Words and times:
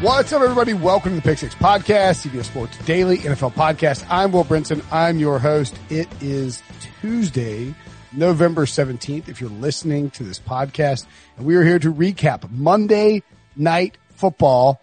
What's 0.00 0.32
up, 0.32 0.42
everybody? 0.42 0.74
Welcome 0.74 1.10
to 1.10 1.16
the 1.16 1.22
Pick 1.22 1.38
Six 1.38 1.56
Podcast, 1.56 2.24
CBS 2.24 2.44
Sports 2.44 2.78
Daily 2.84 3.18
NFL 3.18 3.54
Podcast. 3.54 4.06
I'm 4.08 4.30
Will 4.30 4.44
Brinson. 4.44 4.80
I'm 4.92 5.18
your 5.18 5.40
host. 5.40 5.76
It 5.90 6.06
is 6.22 6.62
Tuesday, 7.00 7.74
November 8.12 8.64
17th, 8.64 9.28
if 9.28 9.40
you're 9.40 9.50
listening 9.50 10.10
to 10.10 10.22
this 10.22 10.38
podcast. 10.38 11.04
And 11.36 11.44
we 11.44 11.56
are 11.56 11.64
here 11.64 11.80
to 11.80 11.92
recap 11.92 12.48
Monday 12.48 13.24
Night 13.56 13.98
Football. 14.10 14.80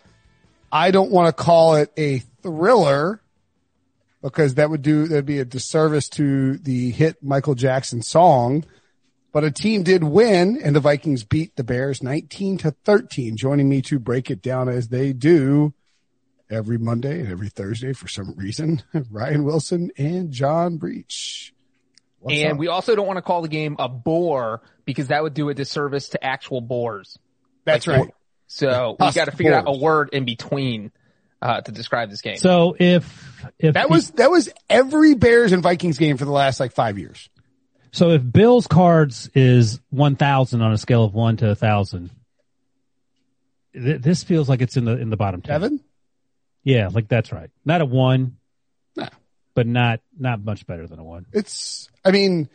I 0.70 0.92
don't 0.92 1.12
want 1.12 1.28
to 1.28 1.44
call 1.44 1.76
it 1.76 1.94
a 1.96 2.20
thriller 2.44 3.22
because 4.22 4.56
that 4.56 4.70
would 4.70 4.82
do, 4.82 5.08
that'd 5.08 5.26
be 5.26 5.40
a 5.40 5.46
disservice 5.46 6.10
to 6.10 6.58
the 6.58 6.92
hit 6.92 7.24
Michael 7.24 7.56
Jackson 7.56 8.02
song. 8.02 8.66
But 9.36 9.44
a 9.44 9.52
team 9.52 9.84
did 9.84 10.02
win 10.02 10.62
and 10.64 10.74
the 10.74 10.80
Vikings 10.80 11.26
beat 11.26 11.58
the 11.58 11.64
Bears 11.66 12.02
19 12.02 12.60
to 12.60 12.72
13. 12.72 13.36
Joining 13.36 13.68
me 13.68 13.82
to 13.82 14.00
break 14.00 14.32
it 14.32 14.42
down 14.42 14.70
as 14.70 14.88
they 14.88 15.12
do 15.12 15.74
every 16.50 16.78
Monday 16.78 17.20
and 17.20 17.30
every 17.30 17.50
Thursday 17.50 17.92
for 17.92 18.08
some 18.08 18.34
reason, 18.38 18.82
Ryan 19.12 19.44
Wilson 19.44 19.92
and 19.98 20.32
John 20.32 20.78
Breech. 20.78 21.54
What's 22.20 22.38
and 22.38 22.54
up? 22.54 22.60
we 22.60 22.70
also 22.70 22.96
don't 22.96 23.08
want 23.08 23.18
to 23.18 23.22
call 23.22 23.42
the 23.42 23.50
game 23.50 23.76
a 23.78 23.90
bore 23.90 24.62
because 24.86 25.10
that 25.10 25.22
would 25.22 25.34
do 25.34 25.50
a 25.50 25.54
disservice 25.54 26.08
to 26.10 26.24
actual 26.24 26.62
boars. 26.62 27.20
That's 27.66 27.88
like, 27.88 28.00
right. 28.00 28.14
So 28.48 28.96
we 28.98 29.12
got 29.12 29.26
to 29.26 29.32
figure 29.32 29.52
boars. 29.52 29.66
out 29.68 29.76
a 29.76 29.78
word 29.78 30.10
in 30.14 30.24
between 30.24 30.94
uh, 31.42 31.60
to 31.60 31.74
describe 31.74 32.10
this 32.10 32.22
game. 32.22 32.38
So 32.38 32.78
if 32.80 33.50
if 33.60 33.74
that 33.74 33.90
was 33.90 34.12
that 34.12 34.32
was 34.32 34.48
every 34.70 35.14
Bears 35.14 35.52
and 35.52 35.62
Vikings 35.62 35.98
game 35.98 36.16
for 36.16 36.24
the 36.24 36.32
last 36.32 36.62
like 36.62 36.72
five 36.72 36.98
years. 36.98 37.30
So 37.96 38.10
if 38.10 38.30
Bill's 38.30 38.68
cards 38.68 39.30
is 39.36 39.80
1000 39.92 40.62
on 40.62 40.74
a 40.74 40.78
scale 40.78 41.06
of 41.06 41.14
1 41.14 41.38
to 41.38 41.46
1000, 41.46 42.10
th- 43.72 44.02
this 44.02 44.22
feels 44.22 44.50
like 44.50 44.62
it's 44.62 44.76
in 44.76 44.84
the 44.84 44.98
in 44.98 45.10
the 45.10 45.16
bottom 45.16 45.42
10. 45.42 45.54
Seven? 45.54 45.80
Yeah, 46.66 46.90
like 46.92 47.08
that's 47.08 47.32
right. 47.32 47.50
Not 47.64 47.80
a 47.80 47.86
1. 47.86 48.36
Nah. 48.98 49.08
But 49.54 49.68
not 49.68 50.02
not 50.20 50.44
much 50.44 50.68
better 50.68 50.88
than 50.88 51.00
a 51.00 51.06
1. 51.06 51.28
It's 51.32 51.88
I 52.04 52.12
mean 52.12 52.50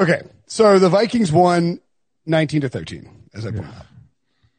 okay. 0.00 0.22
So 0.46 0.78
the 0.78 0.88
Vikings 0.88 1.30
won 1.30 1.78
19 2.24 2.62
to 2.62 2.70
13 2.70 3.28
as 3.34 3.44
I 3.44 3.50
pointed 3.50 3.66
out. 3.66 3.86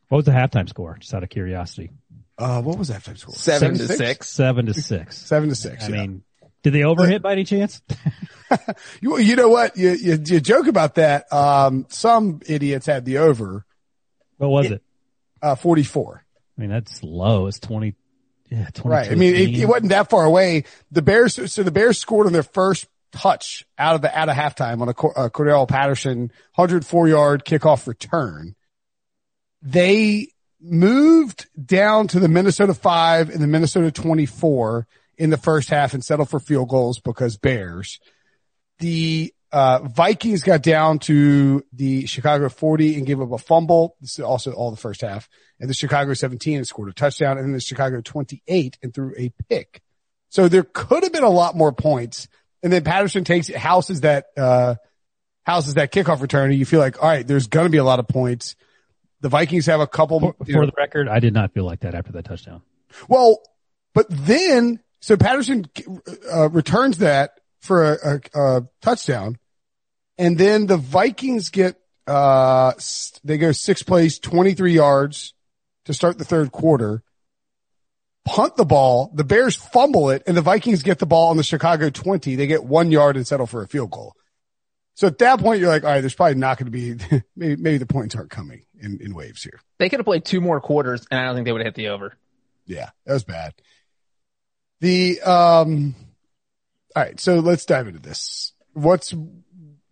What 0.10 0.18
was 0.18 0.26
the 0.26 0.32
halftime 0.32 0.70
score? 0.70 0.96
Just 1.00 1.12
out 1.16 1.24
of 1.24 1.30
curiosity. 1.30 1.90
Uh, 2.38 2.62
what 2.62 2.78
was 2.78 2.90
that 2.90 3.02
halftime 3.02 3.18
score? 3.18 3.34
Seven, 3.34 3.76
Seven 3.76 3.78
to 3.80 3.88
six? 3.88 3.98
six. 3.98 4.30
Seven 4.30 4.66
to 4.68 4.74
six. 4.76 5.18
Seven 5.18 5.50
to 5.50 5.56
six. 5.56 5.86
I 5.86 5.88
yeah. 5.88 6.02
mean, 6.02 6.24
did 6.64 6.74
they 6.74 6.80
overhit 6.80 7.22
by 7.22 7.34
any 7.34 7.44
chance? 7.44 7.82
you, 9.02 9.18
you 9.18 9.36
know 9.36 9.50
what? 9.50 9.78
You, 9.78 9.92
you, 9.92 10.20
you, 10.26 10.40
joke 10.40 10.68
about 10.68 10.96
that. 10.96 11.32
Um, 11.32 11.86
some 11.90 12.40
idiots 12.46 12.86
had 12.86 13.04
the 13.04 13.20
over. 13.20 13.66
What 14.38 14.50
was 14.50 14.72
it? 14.72 14.82
Uh, 15.42 15.56
44. 15.56 16.24
I 16.58 16.62
mean, 16.62 16.70
that's 16.70 17.04
low. 17.04 17.48
It's 17.48 17.60
20. 17.60 17.96
Yeah, 18.50 18.70
20. 18.74 18.90
Right. 18.90 19.12
I 19.12 19.16
mean, 19.16 19.36
it, 19.36 19.60
it, 19.60 19.66
wasn't 19.66 19.90
that 19.90 20.10
far 20.10 20.24
away. 20.24 20.64
The 20.92 21.02
Bears, 21.02 21.52
so 21.52 21.64
the 21.64 21.72
Bears 21.72 22.00
scored 22.00 22.28
on 22.28 22.34
their 22.34 22.44
first 22.44 22.88
touch 23.12 23.66
out 23.78 23.96
of 23.96 24.02
the, 24.02 24.18
out 24.18 24.30
of 24.30 24.36
halftime 24.36 24.82
on 24.82 24.88
a, 24.88 24.92
a 24.92 25.30
Cordarrelle 25.30 25.68
Patterson 25.68 26.32
104 26.56 27.08
yard 27.08 27.44
kickoff 27.46 27.88
return. 27.88 28.56
They 29.62 30.30
moved 30.62 31.48
down 31.64 32.08
to 32.08 32.20
the 32.20 32.30
Minnesota 32.30 32.74
five 32.74 33.30
and 33.30 33.42
the 33.42 33.48
Minnesota 33.48 33.92
24 33.92 34.88
in 35.18 35.30
the 35.30 35.38
first 35.38 35.70
half 35.70 35.94
and 35.94 36.04
settled 36.04 36.30
for 36.30 36.40
field 36.40 36.70
goals 36.70 37.00
because 37.00 37.38
Bears. 37.38 38.00
The 38.80 39.34
uh, 39.54 39.80
Vikings 39.84 40.42
got 40.42 40.64
down 40.64 40.98
to 40.98 41.64
the 41.72 42.08
Chicago 42.08 42.50
40 42.50 42.96
and 42.96 43.06
gave 43.06 43.22
up 43.22 43.32
a 43.32 43.38
fumble. 43.38 43.96
This 44.02 44.14
is 44.14 44.26
also 44.26 44.52
all 44.52 44.72
the 44.72 44.78
first 44.78 45.02
half. 45.02 45.30
And 45.60 45.70
the 45.70 45.76
Chicago 45.76 46.16
17 46.16 46.58
and 46.58 46.68
scored 46.68 46.90
a 46.90 46.94
touchdown 46.94 47.38
and 47.38 47.46
then 47.46 47.54
the 47.54 47.62
Chicago 47.62 48.02
28 48.02 48.80
and 48.82 48.94
threw 48.94 49.14
a 49.16 49.32
pick. 49.50 49.82
So 50.30 50.48
there 50.48 50.64
could 50.64 51.04
have 51.04 51.14
been 51.14 51.24
a 51.24 51.30
lot 51.30 51.56
more 51.56 51.72
points. 51.72 52.28
And 52.64 52.74
then 52.74 52.84
Patterson 52.84 53.24
takes 53.24 53.54
houses 53.54 54.02
that, 54.02 54.26
uh, 54.36 54.76
houses 55.44 55.76
that 55.76 55.92
kickoff 55.92 56.22
return 56.22 56.50
and 56.50 56.58
you 56.58 56.66
feel 56.66 56.80
like, 56.80 57.02
all 57.02 57.08
right, 57.08 57.28
there's 57.28 57.46
going 57.46 57.68
to 57.68 57.72
be 57.72 57.78
a 57.78 57.84
lot 57.84 58.00
of 58.00 58.08
points. 58.08 58.56
The 59.22 59.30
Vikings 59.30 59.68
have 59.68 59.82
a 59.82 59.88
couple. 59.88 60.20
For, 60.20 60.34
for 60.34 60.52
know, 60.52 60.66
the 60.66 60.74
record, 60.76 61.08
I 61.08 61.20
did 61.20 61.34
not 61.34 61.54
feel 61.54 61.64
like 61.64 61.82
that 61.82 61.94
after 61.94 62.12
that 62.14 62.26
touchdown. 62.26 62.64
Well, 63.08 63.42
but 63.94 64.08
then 64.10 64.80
so 65.04 65.18
Patterson 65.18 65.66
uh, 66.34 66.48
returns 66.50 67.00
that 67.00 67.42
for 67.60 67.92
a, 67.92 68.22
a, 68.34 68.40
a, 68.40 68.68
touchdown, 68.82 69.38
and 70.18 70.38
then 70.38 70.66
the 70.66 70.78
Vikings 70.78 71.50
get 71.50 71.76
uh 72.08 72.72
they 73.26 73.38
go 73.38 73.52
six 73.52 73.84
plays, 73.84 74.18
twenty 74.18 74.54
three 74.54 74.72
yards 74.72 75.34
to 75.84 75.94
start 75.94 76.18
the 76.18 76.24
third 76.24 76.54
quarter. 76.54 77.04
Punt 78.24 78.56
the 78.56 78.64
ball, 78.64 79.12
the 79.14 79.26
Bears 79.26 79.58
fumble 79.58 80.10
it, 80.10 80.24
and 80.26 80.38
the 80.38 80.42
Vikings 80.42 80.84
get 80.84 81.00
the 81.00 81.06
ball 81.06 81.32
on 81.32 81.36
the 81.36 81.44
Chicago 81.44 81.90
twenty. 81.90 82.38
They 82.38 82.48
get 82.48 82.64
one 82.64 82.90
yard 82.90 83.18
and 83.18 83.28
settle 83.28 83.46
for 83.46 83.62
a 83.62 83.68
field 83.68 83.92
goal. 83.92 84.16
So 84.94 85.08
at 85.08 85.18
that 85.18 85.42
point, 85.42 85.60
you're 85.60 85.68
like, 85.68 85.84
all 85.84 85.90
right, 85.90 86.00
there's 86.00 86.16
probably 86.16 86.36
not 86.36 86.58
going 86.58 86.72
to 86.72 86.72
be, 86.72 87.24
maybe, 87.36 87.62
maybe 87.62 87.78
the 87.78 87.86
points 87.86 88.16
aren't 88.16 88.30
coming 88.30 88.64
in, 88.80 89.00
in 89.02 89.14
waves 89.14 89.44
here. 89.44 89.60
They 89.80 89.90
could 89.90 90.00
have 90.00 90.06
played 90.06 90.24
two 90.24 90.40
more 90.40 90.62
quarters 90.62 91.06
and 91.12 91.20
I 91.20 91.26
don't 91.26 91.36
think 91.36 91.44
they 91.46 91.52
would 91.52 91.60
have 91.60 91.76
hit 91.76 91.76
the 91.76 91.90
over. 91.90 92.14
Yeah, 92.66 92.92
that 93.06 93.14
was 93.14 93.26
bad. 93.26 93.54
The 94.84 95.22
um, 95.22 95.96
all 96.94 97.04
right, 97.04 97.18
so 97.18 97.40
let's 97.40 97.66
dive 97.66 97.88
into 97.88 98.02
this. 98.02 98.52
What's 98.74 99.16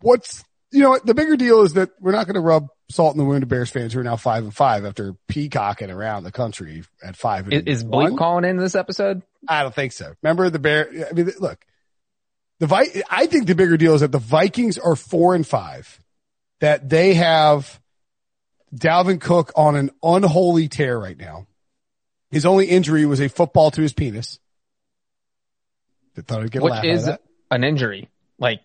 what's 0.02 0.44
you 0.74 0.82
know 0.82 0.90
what 0.90 1.06
the 1.06 1.14
bigger 1.14 1.38
deal 1.38 1.62
is 1.62 1.76
that 1.76 1.92
we're 2.02 2.12
not 2.12 2.26
going 2.26 2.34
to 2.34 2.42
rub 2.42 2.68
salt 2.90 3.14
in 3.16 3.18
the 3.18 3.24
wound 3.24 3.42
of 3.42 3.48
Bears 3.48 3.70
fans 3.70 3.94
who 3.94 4.02
are 4.02 4.04
now 4.04 4.18
five 4.18 4.44
and 4.44 4.54
five 4.54 4.84
after 4.84 5.14
peacocking 5.30 5.92
around 5.92 6.26
the 6.26 6.32
country 6.34 6.84
at 7.02 7.16
five. 7.16 7.48
And 7.48 7.70
is 7.70 7.86
Bleep 7.86 8.18
calling 8.18 8.44
in 8.44 8.58
this 8.58 8.76
episode? 8.76 9.22
I 9.48 9.62
don't 9.62 9.74
think 9.74 9.94
so. 9.94 10.14
Remember 10.24 10.50
the 10.50 10.60
Bear? 10.60 10.90
I 11.10 11.14
mean, 11.14 11.32
look, 11.40 11.66
the 12.60 12.68
Vi- 12.68 13.04
I 13.10 13.28
think 13.28 13.48
the 13.48 13.56
bigger 13.56 13.78
deal 13.78 13.96
is 13.96 14.02
that 14.02 14.12
the 14.12 14.20
Vikings 14.20 14.78
are 14.78 14.98
four 14.98 15.36
and 15.36 15.48
five, 15.48 16.02
that 16.60 16.90
they 16.90 17.14
have 17.14 17.80
Dalvin 18.76 19.22
Cook 19.22 19.54
on 19.56 19.78
an 19.78 19.92
unholy 20.04 20.68
tear 20.68 21.00
right 21.00 21.18
now. 21.18 21.48
His 22.30 22.46
only 22.46 22.66
injury 22.66 23.06
was 23.06 23.22
a 23.22 23.30
football 23.30 23.72
to 23.72 23.82
his 23.82 23.94
penis. 23.94 24.38
Thought 26.22 26.44
I'd 26.44 26.52
get 26.52 26.62
Which 26.62 26.84
is 26.84 27.10
an 27.50 27.64
injury. 27.64 28.10
Like, 28.40 28.62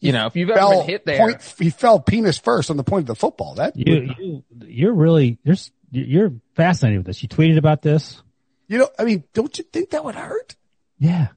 you 0.00 0.12
know, 0.12 0.26
if 0.26 0.36
you've 0.36 0.50
ever 0.50 0.76
been 0.76 0.86
hit 0.86 1.06
there, 1.06 1.18
point, 1.18 1.54
he 1.58 1.70
fell 1.70 2.00
penis 2.00 2.38
first 2.38 2.70
on 2.70 2.76
the 2.76 2.84
point 2.84 3.02
of 3.02 3.06
the 3.06 3.14
football. 3.14 3.54
That 3.54 3.76
you, 3.76 4.14
you 4.18 4.44
you're 4.64 4.94
really 4.94 5.38
you're 5.42 5.56
you're 5.90 6.32
fascinated 6.54 7.00
with 7.00 7.06
this. 7.06 7.22
You 7.22 7.28
tweeted 7.28 7.58
about 7.58 7.82
this. 7.82 8.22
You 8.68 8.78
know, 8.78 8.88
I 8.98 9.04
mean, 9.04 9.24
don't 9.32 9.56
you 9.56 9.64
think 9.64 9.90
that 9.90 10.04
would 10.04 10.16
hurt? 10.16 10.56
Yeah. 10.98 11.28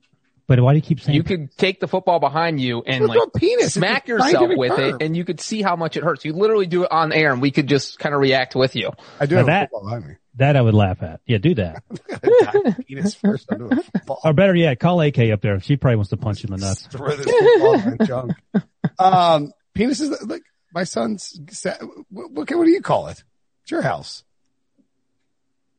But 0.50 0.60
why 0.62 0.74
do 0.74 0.78
you 0.78 0.82
keep 0.82 1.00
saying 1.00 1.16
you 1.16 1.22
could 1.22 1.56
take 1.58 1.80
the 1.80 1.88
football 1.88 2.20
behind 2.20 2.60
you 2.60 2.82
and 2.82 3.06
like 3.06 3.20
penis. 3.36 3.76
smack 3.76 4.08
yourself 4.08 4.50
with 4.56 4.76
term. 4.76 4.96
it, 4.96 5.04
and 5.04 5.16
you 5.16 5.24
could 5.24 5.40
see 5.40 5.62
how 5.62 5.76
much 5.76 5.96
it 5.96 6.04
hurts. 6.04 6.26
You 6.26 6.34
literally 6.34 6.66
do 6.66 6.86
it 6.86 6.92
on 6.92 7.14
air, 7.14 7.32
and 7.32 7.40
we 7.40 7.52
could 7.52 7.68
just 7.68 8.00
kind 8.00 8.16
of 8.16 8.20
react 8.20 8.56
with 8.56 8.76
you. 8.76 8.90
I 9.20 9.28
do 9.28 9.36
now 9.36 9.42
have 9.42 9.46
that, 9.46 9.70
football 9.70 9.84
behind 9.84 10.08
me. 10.08 10.16
That 10.40 10.56
I 10.56 10.62
would 10.62 10.74
laugh 10.74 11.04
at. 11.04 11.20
Yeah, 11.26 11.38
do 11.38 11.54
that. 11.56 11.84
penis 12.88 13.14
first 13.14 13.50
Or 14.24 14.32
better 14.32 14.56
yet, 14.56 14.80
call 14.80 15.02
AK 15.02 15.20
up 15.20 15.42
there. 15.42 15.60
She 15.60 15.76
probably 15.76 15.98
wants 15.98 16.12
to 16.12 16.18
punch 16.18 16.44
you 16.44 16.48
in 16.48 16.60
the 16.60 16.66
nuts. 16.66 16.88
Throw 16.88 17.14
this 17.14 17.26
football 17.26 18.06
junk. 18.06 18.32
Um, 18.98 19.54
penis 19.74 20.02
is 20.02 20.10
like 20.24 20.42
my 20.74 20.84
son's. 20.84 21.40
What, 22.10 22.32
what, 22.32 22.52
what 22.52 22.66
do 22.66 22.70
you 22.70 22.82
call 22.82 23.08
it? 23.08 23.24
It's 23.64 23.72
your 23.72 23.82
house. 23.82 24.24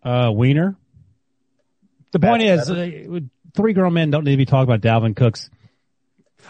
Uh, 0.02 0.30
wiener. 0.32 0.76
The 2.12 2.18
point 2.18 2.42
is, 2.42 2.70
uh, 2.70 3.20
three 3.54 3.72
grown 3.74 3.92
men 3.92 4.10
don't 4.10 4.24
need 4.24 4.32
to 4.32 4.36
be 4.38 4.46
talking 4.46 4.72
about 4.72 4.80
Dalvin 4.80 5.14
Cook's. 5.16 5.50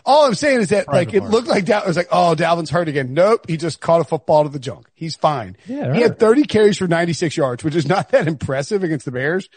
All 0.04 0.26
I'm 0.26 0.34
saying 0.34 0.60
is 0.60 0.68
that 0.70 0.88
like 0.88 1.12
it 1.14 1.22
looked 1.22 1.48
like 1.48 1.68
it 1.68 1.86
was 1.86 1.96
like, 1.96 2.08
oh, 2.10 2.34
Dalvin's 2.36 2.70
hurt 2.70 2.88
again. 2.88 3.14
Nope. 3.14 3.46
He 3.48 3.56
just 3.56 3.80
caught 3.80 4.00
a 4.00 4.04
football 4.04 4.44
to 4.44 4.48
the 4.48 4.58
junk. 4.58 4.88
He's 4.94 5.16
fine. 5.16 5.56
Yeah, 5.66 5.94
he 5.94 6.00
had 6.00 6.18
30 6.18 6.44
carries 6.44 6.78
for 6.78 6.88
96 6.88 7.36
yards, 7.36 7.64
which 7.64 7.74
is 7.74 7.86
not 7.86 8.10
that 8.10 8.26
impressive 8.26 8.82
against 8.82 9.04
the 9.04 9.12
Bears. 9.12 9.48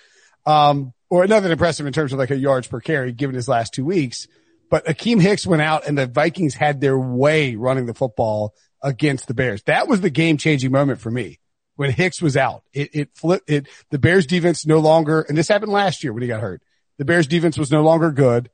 Um, 0.45 0.93
or 1.09 1.27
not 1.27 1.41
that 1.43 1.51
impressive 1.51 1.85
in 1.85 1.93
terms 1.93 2.11
of 2.11 2.19
like 2.19 2.31
a 2.31 2.35
yards 2.35 2.67
per 2.67 2.79
carry 2.79 3.11
given 3.11 3.35
his 3.35 3.47
last 3.47 3.73
two 3.73 3.85
weeks, 3.85 4.27
But 4.69 4.85
Akiem 4.85 5.21
Hicks 5.21 5.45
went 5.45 5.61
out 5.61 5.87
and 5.87 5.97
the 5.97 6.07
Vikings 6.07 6.55
had 6.55 6.81
their 6.81 6.97
way 6.97 7.55
running 7.55 7.85
the 7.85 7.93
football 7.93 8.53
against 8.81 9.27
the 9.27 9.33
Bears. 9.33 9.61
That 9.63 9.87
was 9.87 10.01
the 10.01 10.09
game 10.09 10.37
changing 10.37 10.71
moment 10.71 10.99
for 10.99 11.11
me 11.11 11.39
when 11.75 11.91
Hicks 11.91 12.21
was 12.21 12.35
out. 12.35 12.63
It, 12.73 12.89
it 12.93 13.09
flipped 13.15 13.49
it. 13.49 13.67
The 13.91 13.99
Bears 13.99 14.25
defense 14.25 14.65
no 14.65 14.79
longer, 14.79 15.21
and 15.21 15.37
this 15.37 15.47
happened 15.47 15.71
last 15.71 16.03
year 16.03 16.13
when 16.13 16.21
he 16.21 16.27
got 16.27 16.41
hurt. 16.41 16.61
The 16.97 17.05
Bears 17.05 17.27
defense 17.27 17.57
was 17.57 17.71
no 17.71 17.83
longer 17.83 18.11
good. 18.11 18.49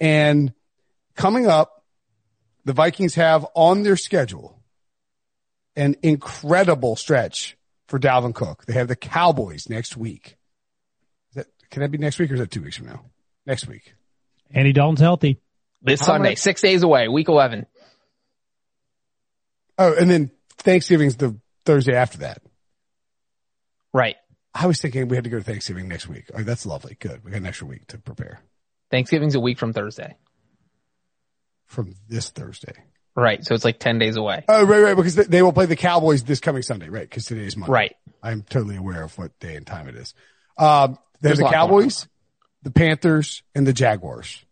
And 0.00 0.52
coming 1.18 1.46
up, 1.46 1.84
the 2.64 2.72
Vikings 2.72 3.16
have 3.16 3.44
on 3.54 3.82
their 3.82 3.96
schedule 3.96 4.62
an 5.76 5.96
incredible 6.02 6.96
stretch 6.96 7.58
for 7.88 7.98
Dalvin 7.98 8.34
Cook. 8.34 8.64
They 8.64 8.74
have 8.74 8.88
the 8.88 8.96
Cowboys 8.96 9.68
next 9.68 9.96
week. 9.96 10.36
That, 11.34 11.46
can 11.70 11.82
that 11.82 11.90
be 11.90 11.98
next 11.98 12.18
week 12.18 12.30
or 12.30 12.34
is 12.34 12.40
that 12.40 12.50
two 12.50 12.62
weeks 12.62 12.76
from 12.76 12.86
now? 12.86 13.04
Next 13.44 13.66
week. 13.66 13.94
Andy 14.50 14.72
Dalton's 14.72 15.00
healthy. 15.00 15.40
This 15.82 16.00
How 16.00 16.06
Sunday, 16.06 16.30
much? 16.30 16.38
six 16.38 16.60
days 16.60 16.82
away, 16.82 17.08
week 17.08 17.28
11. 17.28 17.66
Oh, 19.78 19.94
and 19.94 20.10
then 20.10 20.30
Thanksgiving's 20.56 21.16
the 21.16 21.38
Thursday 21.64 21.94
after 21.94 22.18
that. 22.18 22.42
Right. 23.92 24.16
I 24.54 24.66
was 24.66 24.80
thinking 24.80 25.08
we 25.08 25.16
had 25.16 25.24
to 25.24 25.30
go 25.30 25.38
to 25.38 25.44
Thanksgiving 25.44 25.88
next 25.88 26.08
week. 26.08 26.24
Oh, 26.34 26.42
that's 26.42 26.66
lovely. 26.66 26.96
Good. 26.98 27.24
We 27.24 27.30
got 27.30 27.38
an 27.38 27.46
extra 27.46 27.66
week 27.66 27.86
to 27.88 27.98
prepare. 27.98 28.40
Thanksgiving's 28.90 29.34
a 29.34 29.40
week 29.40 29.58
from 29.58 29.72
Thursday. 29.72 30.16
From 31.68 31.94
this 32.08 32.30
Thursday. 32.30 32.72
Right. 33.14 33.44
So 33.44 33.54
it's 33.54 33.64
like 33.64 33.78
10 33.78 33.98
days 33.98 34.16
away. 34.16 34.44
Oh, 34.48 34.64
right, 34.64 34.80
right. 34.80 34.96
Because 34.96 35.16
they 35.16 35.42
will 35.42 35.52
play 35.52 35.66
the 35.66 35.76
Cowboys 35.76 36.22
this 36.22 36.40
coming 36.40 36.62
Sunday, 36.62 36.88
right? 36.88 37.08
Because 37.08 37.24
today 37.24 37.44
is 37.44 37.56
Monday. 37.56 37.72
Right. 37.72 37.96
I'm 38.22 38.42
totally 38.42 38.76
aware 38.76 39.02
of 39.02 39.16
what 39.18 39.38
day 39.38 39.56
and 39.56 39.66
time 39.66 39.88
it 39.88 39.96
is. 39.96 40.14
Um, 40.56 40.98
there's, 41.20 41.38
there's 41.38 41.48
the 41.48 41.52
Cowboys, 41.52 42.08
the 42.62 42.70
Panthers, 42.70 43.42
and 43.54 43.66
the 43.66 43.72
Jaguars. 43.72 44.44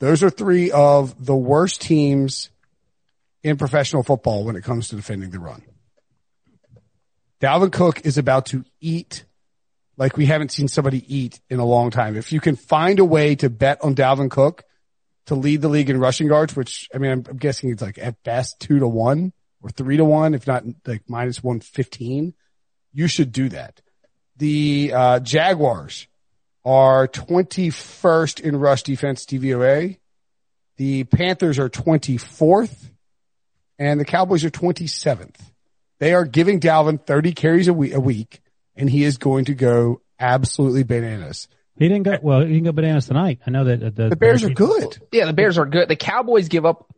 Those 0.00 0.22
are 0.22 0.30
three 0.30 0.70
of 0.70 1.24
the 1.24 1.34
worst 1.34 1.80
teams 1.80 2.50
in 3.42 3.56
professional 3.56 4.02
football 4.02 4.44
when 4.44 4.56
it 4.56 4.64
comes 4.64 4.88
to 4.88 4.96
defending 4.96 5.30
the 5.30 5.38
run. 5.38 5.62
Dalvin 7.40 7.72
Cook 7.72 8.04
is 8.04 8.18
about 8.18 8.46
to 8.46 8.64
eat 8.80 9.24
like 9.96 10.16
we 10.16 10.26
haven't 10.26 10.50
seen 10.50 10.66
somebody 10.66 11.04
eat 11.14 11.40
in 11.48 11.60
a 11.60 11.64
long 11.64 11.90
time. 11.90 12.16
If 12.16 12.32
you 12.32 12.40
can 12.40 12.56
find 12.56 12.98
a 12.98 13.04
way 13.04 13.34
to 13.36 13.48
bet 13.48 13.82
on 13.84 13.94
Dalvin 13.94 14.30
Cook 14.30 14.64
to 15.26 15.34
lead 15.34 15.62
the 15.62 15.68
league 15.68 15.90
in 15.90 15.98
rushing 15.98 16.26
yards, 16.26 16.54
which 16.54 16.88
I 16.94 16.98
mean, 16.98 17.10
I'm, 17.10 17.24
I'm 17.28 17.36
guessing 17.36 17.70
it's 17.70 17.82
like 17.82 17.98
at 17.98 18.22
best 18.22 18.60
two 18.60 18.78
to 18.78 18.88
one 18.88 19.32
or 19.62 19.70
three 19.70 19.96
to 19.96 20.04
one, 20.04 20.34
if 20.34 20.46
not 20.46 20.64
like 20.86 21.02
minus 21.08 21.42
115, 21.42 22.34
you 22.92 23.08
should 23.08 23.32
do 23.32 23.48
that. 23.48 23.80
The, 24.36 24.92
uh, 24.94 25.20
Jaguars 25.20 26.06
are 26.64 27.08
21st 27.08 28.40
in 28.40 28.56
rush 28.56 28.82
defense 28.82 29.24
DVOA. 29.26 29.98
The 30.76 31.04
Panthers 31.04 31.58
are 31.58 31.68
24th 31.68 32.90
and 33.78 34.00
the 34.00 34.04
Cowboys 34.04 34.44
are 34.44 34.50
27th. 34.50 35.36
They 35.98 36.14
are 36.14 36.24
giving 36.24 36.60
Dalvin 36.60 37.04
30 37.04 37.32
carries 37.32 37.68
a 37.68 37.74
week, 37.74 37.94
a 37.94 38.00
week 38.00 38.40
and 38.76 38.90
he 38.90 39.04
is 39.04 39.18
going 39.18 39.46
to 39.46 39.54
go 39.54 40.00
absolutely 40.18 40.82
bananas. 40.82 41.48
He 41.76 41.88
didn't 41.88 42.04
go, 42.04 42.18
well, 42.22 42.40
he 42.40 42.52
didn't 42.52 42.64
go 42.64 42.72
bananas 42.72 43.06
tonight. 43.06 43.40
I 43.46 43.50
know 43.50 43.64
that 43.64 43.82
uh, 43.82 43.90
the, 43.90 44.08
the 44.10 44.16
Bears 44.16 44.44
are 44.44 44.50
good. 44.50 44.98
Yeah, 45.12 45.26
the 45.26 45.32
Bears 45.32 45.58
are 45.58 45.66
good. 45.66 45.88
The 45.88 45.96
Cowboys 45.96 46.48
give 46.48 46.64
up 46.64 46.94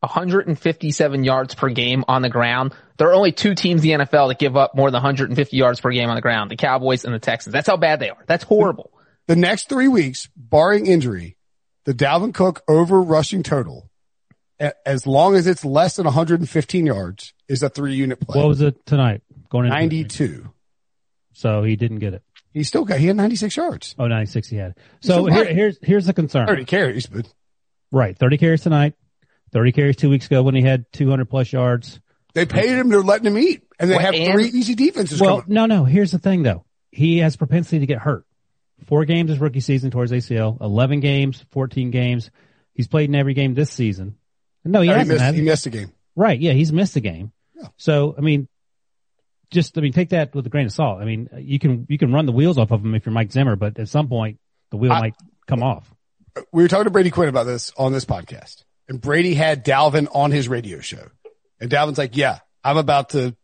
157 0.00 1.24
yards 1.24 1.54
per 1.54 1.68
game 1.68 2.04
on 2.08 2.22
the 2.22 2.30
ground. 2.30 2.74
There 2.96 3.08
are 3.08 3.14
only 3.14 3.32
two 3.32 3.54
teams 3.54 3.84
in 3.84 3.98
the 3.98 4.04
NFL 4.06 4.28
that 4.28 4.38
give 4.38 4.56
up 4.56 4.74
more 4.74 4.90
than 4.90 5.02
150 5.02 5.56
yards 5.56 5.80
per 5.80 5.90
game 5.90 6.08
on 6.08 6.14
the 6.14 6.22
ground. 6.22 6.50
The 6.50 6.56
Cowboys 6.56 7.04
and 7.04 7.14
the 7.14 7.18
Texans. 7.18 7.52
That's 7.52 7.66
how 7.66 7.76
bad 7.76 8.00
they 8.00 8.08
are. 8.08 8.24
That's 8.26 8.44
horrible. 8.44 8.90
The 9.26 9.36
next 9.36 9.68
three 9.68 9.88
weeks, 9.88 10.28
barring 10.34 10.86
injury, 10.86 11.36
the 11.84 11.92
Dalvin 11.92 12.32
Cook 12.32 12.62
over 12.68 13.02
rushing 13.02 13.42
total, 13.42 13.90
as 14.86 15.06
long 15.06 15.34
as 15.34 15.46
it's 15.46 15.64
less 15.64 15.96
than 15.96 16.04
115 16.04 16.86
yards, 16.86 17.34
is 17.48 17.62
a 17.62 17.68
three 17.68 17.94
unit 17.94 18.20
play. 18.20 18.40
What 18.40 18.48
was 18.48 18.60
it 18.62 18.84
tonight? 18.86 19.22
Going 19.50 19.68
92. 19.68 20.50
So 21.32 21.62
he 21.62 21.76
didn't 21.76 21.98
get 21.98 22.14
it. 22.14 22.22
He 22.52 22.64
still 22.64 22.84
got, 22.84 22.98
he 22.98 23.06
had 23.06 23.16
96 23.16 23.56
yards. 23.56 23.94
Oh, 23.98 24.08
96 24.08 24.48
he 24.48 24.56
had. 24.56 24.76
So 25.00 25.26
here, 25.26 25.44
here's, 25.44 25.78
here's 25.82 26.06
the 26.06 26.12
concern. 26.12 26.46
30 26.46 26.64
carries, 26.64 27.06
but. 27.06 27.32
Right. 27.92 28.16
30 28.16 28.38
carries 28.38 28.62
tonight. 28.62 28.94
30 29.52 29.72
carries 29.72 29.96
two 29.96 30.10
weeks 30.10 30.26
ago 30.26 30.42
when 30.42 30.54
he 30.54 30.62
had 30.62 30.84
200 30.92 31.26
plus 31.26 31.52
yards. 31.52 32.00
They 32.34 32.46
paid 32.46 32.70
him. 32.70 32.88
They're 32.88 33.02
letting 33.02 33.26
him 33.26 33.38
eat 33.38 33.62
and 33.78 33.90
they 33.90 33.96
well, 33.96 34.04
have 34.04 34.14
and, 34.14 34.32
three 34.32 34.46
easy 34.46 34.74
defenses. 34.74 35.20
Well, 35.20 35.42
no, 35.46 35.66
no. 35.66 35.84
Here's 35.84 36.12
the 36.12 36.18
thing 36.18 36.42
though. 36.42 36.64
He 36.92 37.18
has 37.18 37.36
propensity 37.36 37.80
to 37.80 37.86
get 37.86 37.98
hurt. 37.98 38.24
Four 38.86 39.04
games 39.04 39.30
his 39.30 39.38
rookie 39.38 39.60
season 39.60 39.90
towards 39.90 40.10
ACL, 40.12 40.60
11 40.60 41.00
games, 41.00 41.44
14 41.50 41.90
games. 41.90 42.30
He's 42.74 42.88
played 42.88 43.08
in 43.08 43.14
every 43.14 43.34
game 43.34 43.54
this 43.54 43.70
season. 43.70 44.16
No, 44.64 44.80
he 44.80 44.88
no, 44.88 44.94
hasn't. 44.94 45.20
He 45.20 45.24
missed, 45.24 45.36
he 45.36 45.42
missed 45.42 45.66
a 45.66 45.70
game. 45.70 45.92
Right. 46.16 46.38
Yeah. 46.38 46.52
He's 46.52 46.72
missed 46.72 46.96
a 46.96 47.00
game. 47.00 47.32
Yeah. 47.54 47.68
So, 47.76 48.14
I 48.16 48.20
mean, 48.20 48.48
just, 49.50 49.76
I 49.76 49.80
mean, 49.80 49.92
take 49.92 50.10
that 50.10 50.34
with 50.34 50.46
a 50.46 50.50
grain 50.50 50.66
of 50.66 50.72
salt. 50.72 51.00
I 51.00 51.04
mean, 51.04 51.28
you 51.38 51.58
can, 51.58 51.86
you 51.88 51.98
can 51.98 52.12
run 52.12 52.26
the 52.26 52.32
wheels 52.32 52.58
off 52.58 52.70
of 52.70 52.84
him 52.84 52.94
if 52.94 53.06
you're 53.06 53.12
Mike 53.12 53.32
Zimmer, 53.32 53.56
but 53.56 53.78
at 53.78 53.88
some 53.88 54.08
point 54.08 54.38
the 54.70 54.76
wheel 54.76 54.92
I, 54.92 55.00
might 55.00 55.14
come 55.46 55.62
off. 55.62 55.92
We 56.52 56.62
were 56.62 56.68
talking 56.68 56.84
to 56.84 56.90
Brady 56.90 57.10
Quinn 57.10 57.28
about 57.28 57.44
this 57.44 57.72
on 57.76 57.92
this 57.92 58.04
podcast 58.04 58.64
and 58.88 59.00
Brady 59.00 59.34
had 59.34 59.64
Dalvin 59.64 60.08
on 60.12 60.30
his 60.30 60.48
radio 60.48 60.80
show 60.80 61.08
and 61.60 61.70
Dalvin's 61.70 61.98
like, 61.98 62.16
yeah, 62.16 62.38
I'm 62.62 62.76
about 62.76 63.10
to 63.10 63.36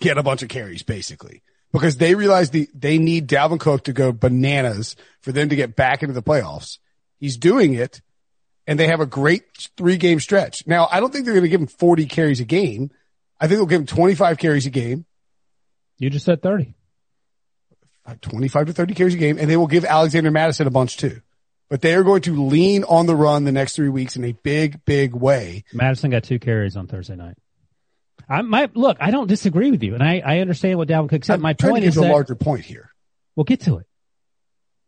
get 0.00 0.18
a 0.18 0.22
bunch 0.22 0.42
of 0.42 0.48
carries 0.48 0.82
basically 0.82 1.42
because 1.72 1.96
they 1.96 2.14
realize 2.14 2.50
the, 2.50 2.68
they 2.74 2.98
need 2.98 3.28
Dalvin 3.28 3.60
Cook 3.60 3.84
to 3.84 3.92
go 3.92 4.12
bananas 4.12 4.96
for 5.20 5.32
them 5.32 5.48
to 5.48 5.56
get 5.56 5.76
back 5.76 6.02
into 6.02 6.14
the 6.14 6.22
playoffs. 6.22 6.78
He's 7.18 7.36
doing 7.36 7.74
it 7.74 8.00
and 8.66 8.78
they 8.78 8.86
have 8.88 9.00
a 9.00 9.06
great 9.06 9.44
three 9.76 9.96
game 9.96 10.20
stretch. 10.20 10.66
Now, 10.66 10.88
I 10.90 11.00
don't 11.00 11.12
think 11.12 11.24
they're 11.24 11.34
going 11.34 11.44
to 11.44 11.48
give 11.48 11.60
him 11.60 11.66
40 11.66 12.06
carries 12.06 12.40
a 12.40 12.44
game. 12.44 12.90
I 13.40 13.46
think 13.46 13.58
they'll 13.58 13.66
give 13.66 13.80
him 13.80 13.86
25 13.86 14.38
carries 14.38 14.66
a 14.66 14.70
game. 14.70 15.06
You 15.98 16.10
just 16.10 16.24
said 16.24 16.42
30. 16.42 16.74
Uh, 18.06 18.14
25 18.20 18.66
to 18.68 18.72
30 18.72 18.94
carries 18.94 19.14
a 19.14 19.18
game, 19.18 19.38
and 19.38 19.50
they 19.50 19.56
will 19.56 19.66
give 19.66 19.84
Alexander 19.84 20.30
Mattison 20.30 20.66
a 20.66 20.70
bunch 20.70 20.96
too. 20.96 21.20
But 21.68 21.82
they 21.82 21.94
are 21.94 22.02
going 22.02 22.22
to 22.22 22.44
lean 22.44 22.84
on 22.84 23.06
the 23.06 23.14
run 23.14 23.44
the 23.44 23.52
next 23.52 23.76
three 23.76 23.90
weeks 23.90 24.16
in 24.16 24.24
a 24.24 24.32
big, 24.32 24.84
big 24.86 25.14
way. 25.14 25.64
Mattison 25.74 26.10
got 26.10 26.24
two 26.24 26.38
carries 26.38 26.76
on 26.76 26.86
Thursday 26.86 27.16
night. 27.16 27.36
I 28.28 28.42
might 28.42 28.76
look. 28.76 28.96
I 29.00 29.10
don't 29.10 29.26
disagree 29.26 29.70
with 29.70 29.82
you, 29.82 29.94
and 29.94 30.02
I, 30.02 30.22
I 30.24 30.38
understand 30.38 30.78
what 30.78 30.88
Dalvin 30.88 31.10
Cook 31.10 31.24
said. 31.24 31.34
I'm 31.34 31.42
My 31.42 31.52
point 31.52 31.84
is 31.84 31.96
a 31.96 32.02
larger 32.02 32.34
point 32.34 32.64
here. 32.64 32.90
We'll 33.36 33.44
get 33.44 33.60
to 33.62 33.78
it. 33.78 33.86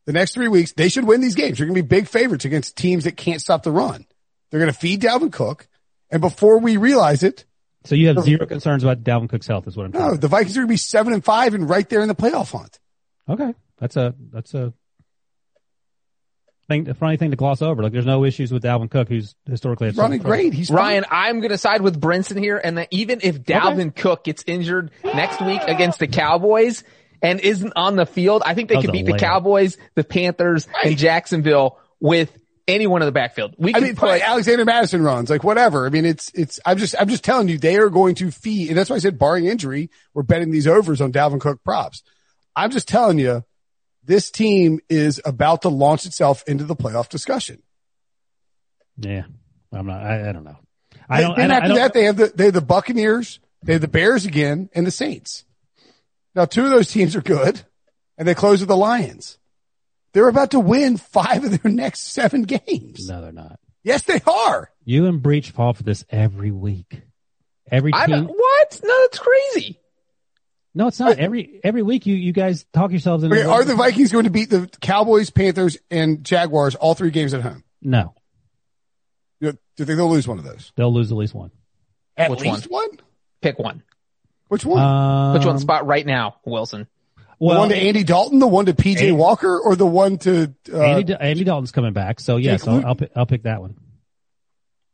The 0.06 0.12
next 0.12 0.34
three 0.34 0.48
weeks, 0.48 0.72
they 0.72 0.88
should 0.88 1.04
win 1.04 1.20
these 1.20 1.34
games. 1.34 1.58
They're 1.58 1.66
going 1.66 1.76
to 1.76 1.82
be 1.82 1.86
big 1.86 2.08
favorites 2.08 2.44
against 2.44 2.76
teams 2.76 3.04
that 3.04 3.16
can't 3.16 3.40
stop 3.40 3.62
the 3.62 3.70
run. 3.70 4.06
They're 4.50 4.60
going 4.60 4.72
to 4.72 4.78
feed 4.78 5.02
Dalvin 5.02 5.32
Cook, 5.32 5.68
and 6.10 6.20
before 6.20 6.58
we 6.58 6.76
realize 6.76 7.22
it, 7.22 7.44
so 7.84 7.94
you 7.94 8.08
have 8.08 8.22
zero 8.22 8.46
concerns 8.46 8.82
about 8.82 9.02
Dalvin 9.02 9.28
Cook's 9.28 9.46
health, 9.46 9.66
is 9.66 9.76
what 9.76 9.86
I'm. 9.86 9.92
Talking. 9.92 10.08
No, 10.08 10.16
the 10.16 10.28
Vikings 10.28 10.56
are 10.56 10.60
going 10.60 10.68
to 10.68 10.72
be 10.72 10.76
seven 10.76 11.12
and 11.12 11.24
five 11.24 11.54
and 11.54 11.68
right 11.68 11.88
there 11.88 12.00
in 12.00 12.08
the 12.08 12.14
playoff 12.14 12.52
hunt. 12.52 12.78
Okay, 13.28 13.54
that's 13.78 13.96
a 13.96 14.14
that's 14.32 14.54
a 14.54 14.72
thing, 16.70 16.88
a 16.88 16.94
funny 16.94 17.16
thing 17.18 17.30
to 17.30 17.36
gloss 17.36 17.60
over. 17.60 17.82
Like, 17.82 17.92
there's 17.92 18.06
no 18.06 18.24
issues 18.24 18.50
with 18.52 18.62
Dalvin 18.62 18.90
Cook, 18.90 19.08
who's 19.08 19.34
historically 19.46 19.88
He's 19.88 19.96
running 19.98 20.22
great. 20.22 20.54
He's 20.54 20.70
Ryan. 20.70 21.04
Fine. 21.04 21.28
I'm 21.28 21.40
going 21.40 21.50
to 21.50 21.58
side 21.58 21.82
with 21.82 22.00
Brinson 22.00 22.38
here, 22.38 22.60
and 22.62 22.78
that 22.78 22.88
even 22.90 23.20
if 23.22 23.42
Dalvin 23.42 23.88
okay. 23.88 24.02
Cook 24.02 24.24
gets 24.24 24.44
injured 24.46 24.90
next 25.04 25.42
week 25.42 25.60
against 25.66 25.98
the 25.98 26.06
Cowboys 26.06 26.84
and 27.20 27.40
isn't 27.40 27.72
on 27.76 27.96
the 27.96 28.06
field, 28.06 28.42
I 28.46 28.54
think 28.54 28.70
they 28.70 28.80
could 28.80 28.92
beat 28.92 29.06
the 29.06 29.18
Cowboys, 29.18 29.76
the 29.94 30.04
Panthers, 30.04 30.66
right. 30.68 30.86
and 30.86 30.98
Jacksonville 30.98 31.78
with 32.00 32.32
anyone 32.68 33.02
in 33.02 33.06
the 33.06 33.12
backfield. 33.12 33.54
We 33.58 33.74
I 33.74 33.80
mean, 33.80 33.96
put 33.96 34.20
Alexander 34.20 34.64
Mattison 34.64 35.02
runs, 35.02 35.30
like 35.30 35.44
whatever. 35.44 35.86
I 35.86 35.90
mean, 35.90 36.04
it's, 36.04 36.30
it's, 36.34 36.60
I'm 36.64 36.78
just, 36.78 36.94
I'm 36.98 37.08
just 37.08 37.24
telling 37.24 37.48
you, 37.48 37.58
they 37.58 37.76
are 37.76 37.88
going 37.88 38.14
to 38.16 38.30
feed, 38.30 38.68
and 38.68 38.78
that's 38.78 38.90
why 38.90 38.96
I 38.96 39.00
said 39.00 39.18
barring 39.18 39.46
injury, 39.46 39.90
we're 40.14 40.22
betting 40.22 40.50
these 40.50 40.66
overs 40.66 41.00
on 41.00 41.12
Dalvin 41.12 41.40
Cook 41.40 41.62
props. 41.64 42.02
I'm 42.54 42.70
just 42.70 42.88
telling 42.88 43.18
you, 43.18 43.44
this 44.04 44.30
team 44.30 44.80
is 44.88 45.20
about 45.24 45.62
to 45.62 45.68
launch 45.68 46.06
itself 46.06 46.42
into 46.46 46.64
the 46.64 46.76
playoff 46.76 47.08
discussion. 47.08 47.62
Yeah. 48.96 49.24
I'm 49.72 49.86
not, 49.86 50.02
I, 50.02 50.28
I 50.28 50.32
don't 50.32 50.44
know. 50.44 50.58
I 51.08 51.22
don't, 51.22 51.36
then 51.36 51.50
I, 51.50 51.56
after 51.56 51.74
that, 51.74 51.92
they 51.92 52.04
have 52.04 52.16
the, 52.16 52.32
they 52.34 52.44
have 52.46 52.54
the 52.54 52.60
Buccaneers, 52.60 53.40
they 53.62 53.72
have 53.72 53.82
the 53.82 53.88
Bears 53.88 54.26
again, 54.26 54.70
and 54.74 54.86
the 54.86 54.90
Saints. 54.90 55.44
Now, 56.34 56.44
two 56.44 56.64
of 56.64 56.70
those 56.70 56.90
teams 56.90 57.16
are 57.16 57.20
good, 57.20 57.60
and 58.16 58.26
they 58.28 58.34
close 58.34 58.60
with 58.60 58.68
the 58.68 58.76
Lions. 58.76 59.38
They're 60.12 60.28
about 60.28 60.52
to 60.52 60.60
win 60.60 60.96
five 60.96 61.44
of 61.44 61.62
their 61.62 61.70
next 61.72 62.12
seven 62.12 62.42
games. 62.42 63.08
No, 63.08 63.20
they're 63.20 63.32
not. 63.32 63.60
Yes, 63.82 64.02
they 64.02 64.20
are. 64.26 64.70
You 64.84 65.06
and 65.06 65.22
Breech 65.22 65.50
fall 65.50 65.72
for 65.72 65.82
this 65.82 66.04
every 66.10 66.50
week. 66.50 67.02
Every 67.70 67.92
team. 67.92 68.26
what? 68.26 68.80
No, 68.82 69.00
that's 69.02 69.18
crazy. 69.18 69.78
No, 70.74 70.86
it's 70.88 71.00
not. 71.00 71.18
Every 71.18 71.60
every 71.64 71.82
week 71.82 72.06
you 72.06 72.14
you 72.14 72.32
guys 72.32 72.64
talk 72.72 72.90
yourselves 72.90 73.24
into. 73.24 73.36
Okay, 73.36 73.46
are 73.46 73.64
the 73.64 73.74
Vikings 73.74 74.12
going 74.12 74.24
to 74.24 74.30
beat 74.30 74.50
the 74.50 74.68
Cowboys, 74.80 75.30
Panthers, 75.30 75.76
and 75.90 76.22
Jaguars 76.24 76.74
all 76.74 76.94
three 76.94 77.10
games 77.10 77.34
at 77.34 77.42
home? 77.42 77.64
No. 77.82 78.14
do 79.40 79.48
you 79.48 79.84
think 79.84 79.96
they'll 79.96 80.10
lose 80.10 80.28
one 80.28 80.38
of 80.38 80.44
those? 80.44 80.72
They'll 80.76 80.92
lose 80.92 81.10
at 81.10 81.16
least 81.16 81.34
one. 81.34 81.50
At 82.16 82.30
Which 82.30 82.40
least 82.40 82.70
one? 82.70 82.88
one? 82.88 82.98
Pick 83.40 83.58
one. 83.58 83.82
Which 84.48 84.64
one? 84.64 84.82
Um, 84.82 85.32
Which 85.34 85.44
one 85.44 85.58
spot 85.58 85.86
right 85.86 86.04
now, 86.04 86.36
Wilson? 86.44 86.86
Well, 87.40 87.54
the 87.54 87.60
one 87.60 87.68
to 87.70 87.76
Andy 87.76 88.04
Dalton, 88.04 88.38
the 88.38 88.46
one 88.46 88.66
to 88.66 88.74
PJ 88.74 88.98
Andy, 88.98 89.12
Walker, 89.12 89.58
or 89.58 89.74
the 89.74 89.86
one 89.86 90.18
to 90.18 90.54
uh, 90.72 90.80
Andy, 90.80 91.14
Andy 91.18 91.44
Dalton's 91.44 91.72
coming 91.72 91.94
back. 91.94 92.20
So 92.20 92.36
yes, 92.36 92.68
I'll, 92.68 92.84
I'll, 92.86 92.94
pick, 92.94 93.10
I'll 93.16 93.26
pick 93.26 93.44
that 93.44 93.62
one. 93.62 93.76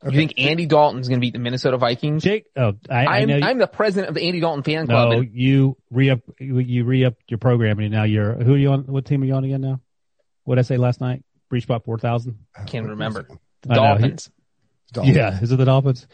Okay. 0.04 0.14
You 0.14 0.20
think 0.20 0.34
Andy 0.38 0.66
Dalton's 0.66 1.08
going 1.08 1.18
to 1.18 1.20
beat 1.20 1.32
the 1.32 1.40
Minnesota 1.40 1.76
Vikings? 1.76 2.22
Jake, 2.22 2.44
oh, 2.56 2.74
I, 2.88 3.22
am 3.22 3.30
I 3.30 3.50
I'm 3.50 3.58
the 3.58 3.66
president 3.66 4.08
of 4.08 4.14
the 4.14 4.22
Andy 4.22 4.38
Dalton 4.38 4.62
fan 4.62 4.86
club. 4.86 5.10
No, 5.10 5.20
you 5.20 5.76
re 5.90 6.10
up, 6.10 6.20
you 6.38 6.84
re 6.84 7.04
up 7.04 7.14
your 7.28 7.38
programming. 7.38 7.90
Now 7.90 8.04
you're 8.04 8.34
who 8.34 8.54
are 8.54 8.58
you 8.58 8.70
on? 8.70 8.84
What 8.84 9.06
team 9.06 9.22
are 9.22 9.26
you 9.26 9.34
on 9.34 9.42
again 9.42 9.62
now? 9.62 9.80
What 10.44 10.54
did 10.54 10.60
I 10.60 10.62
say 10.62 10.76
last 10.76 11.00
night? 11.00 11.24
Breech 11.48 11.64
spot 11.64 11.84
four 11.84 11.98
thousand. 11.98 12.38
Can't 12.66 12.86
remember. 12.86 13.26
Dolphins. 13.62 14.30
Dolphins. 14.92 15.16
Yeah, 15.16 15.40
is 15.40 15.50
it 15.50 15.56
the 15.56 15.64
Dolphins? 15.64 16.06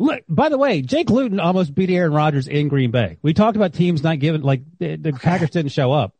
Look, 0.00 0.24
by 0.30 0.48
the 0.48 0.56
way, 0.56 0.80
Jake 0.80 1.10
Luton 1.10 1.38
almost 1.38 1.74
beat 1.74 1.90
Aaron 1.90 2.14
Rodgers 2.14 2.48
in 2.48 2.68
Green 2.68 2.90
Bay. 2.90 3.18
We 3.20 3.34
talked 3.34 3.56
about 3.56 3.74
teams 3.74 4.02
not 4.02 4.18
giving, 4.18 4.40
like 4.40 4.62
the, 4.78 4.96
the 4.96 5.12
Packers 5.12 5.50
didn't 5.50 5.72
show 5.72 5.92
up. 5.92 6.16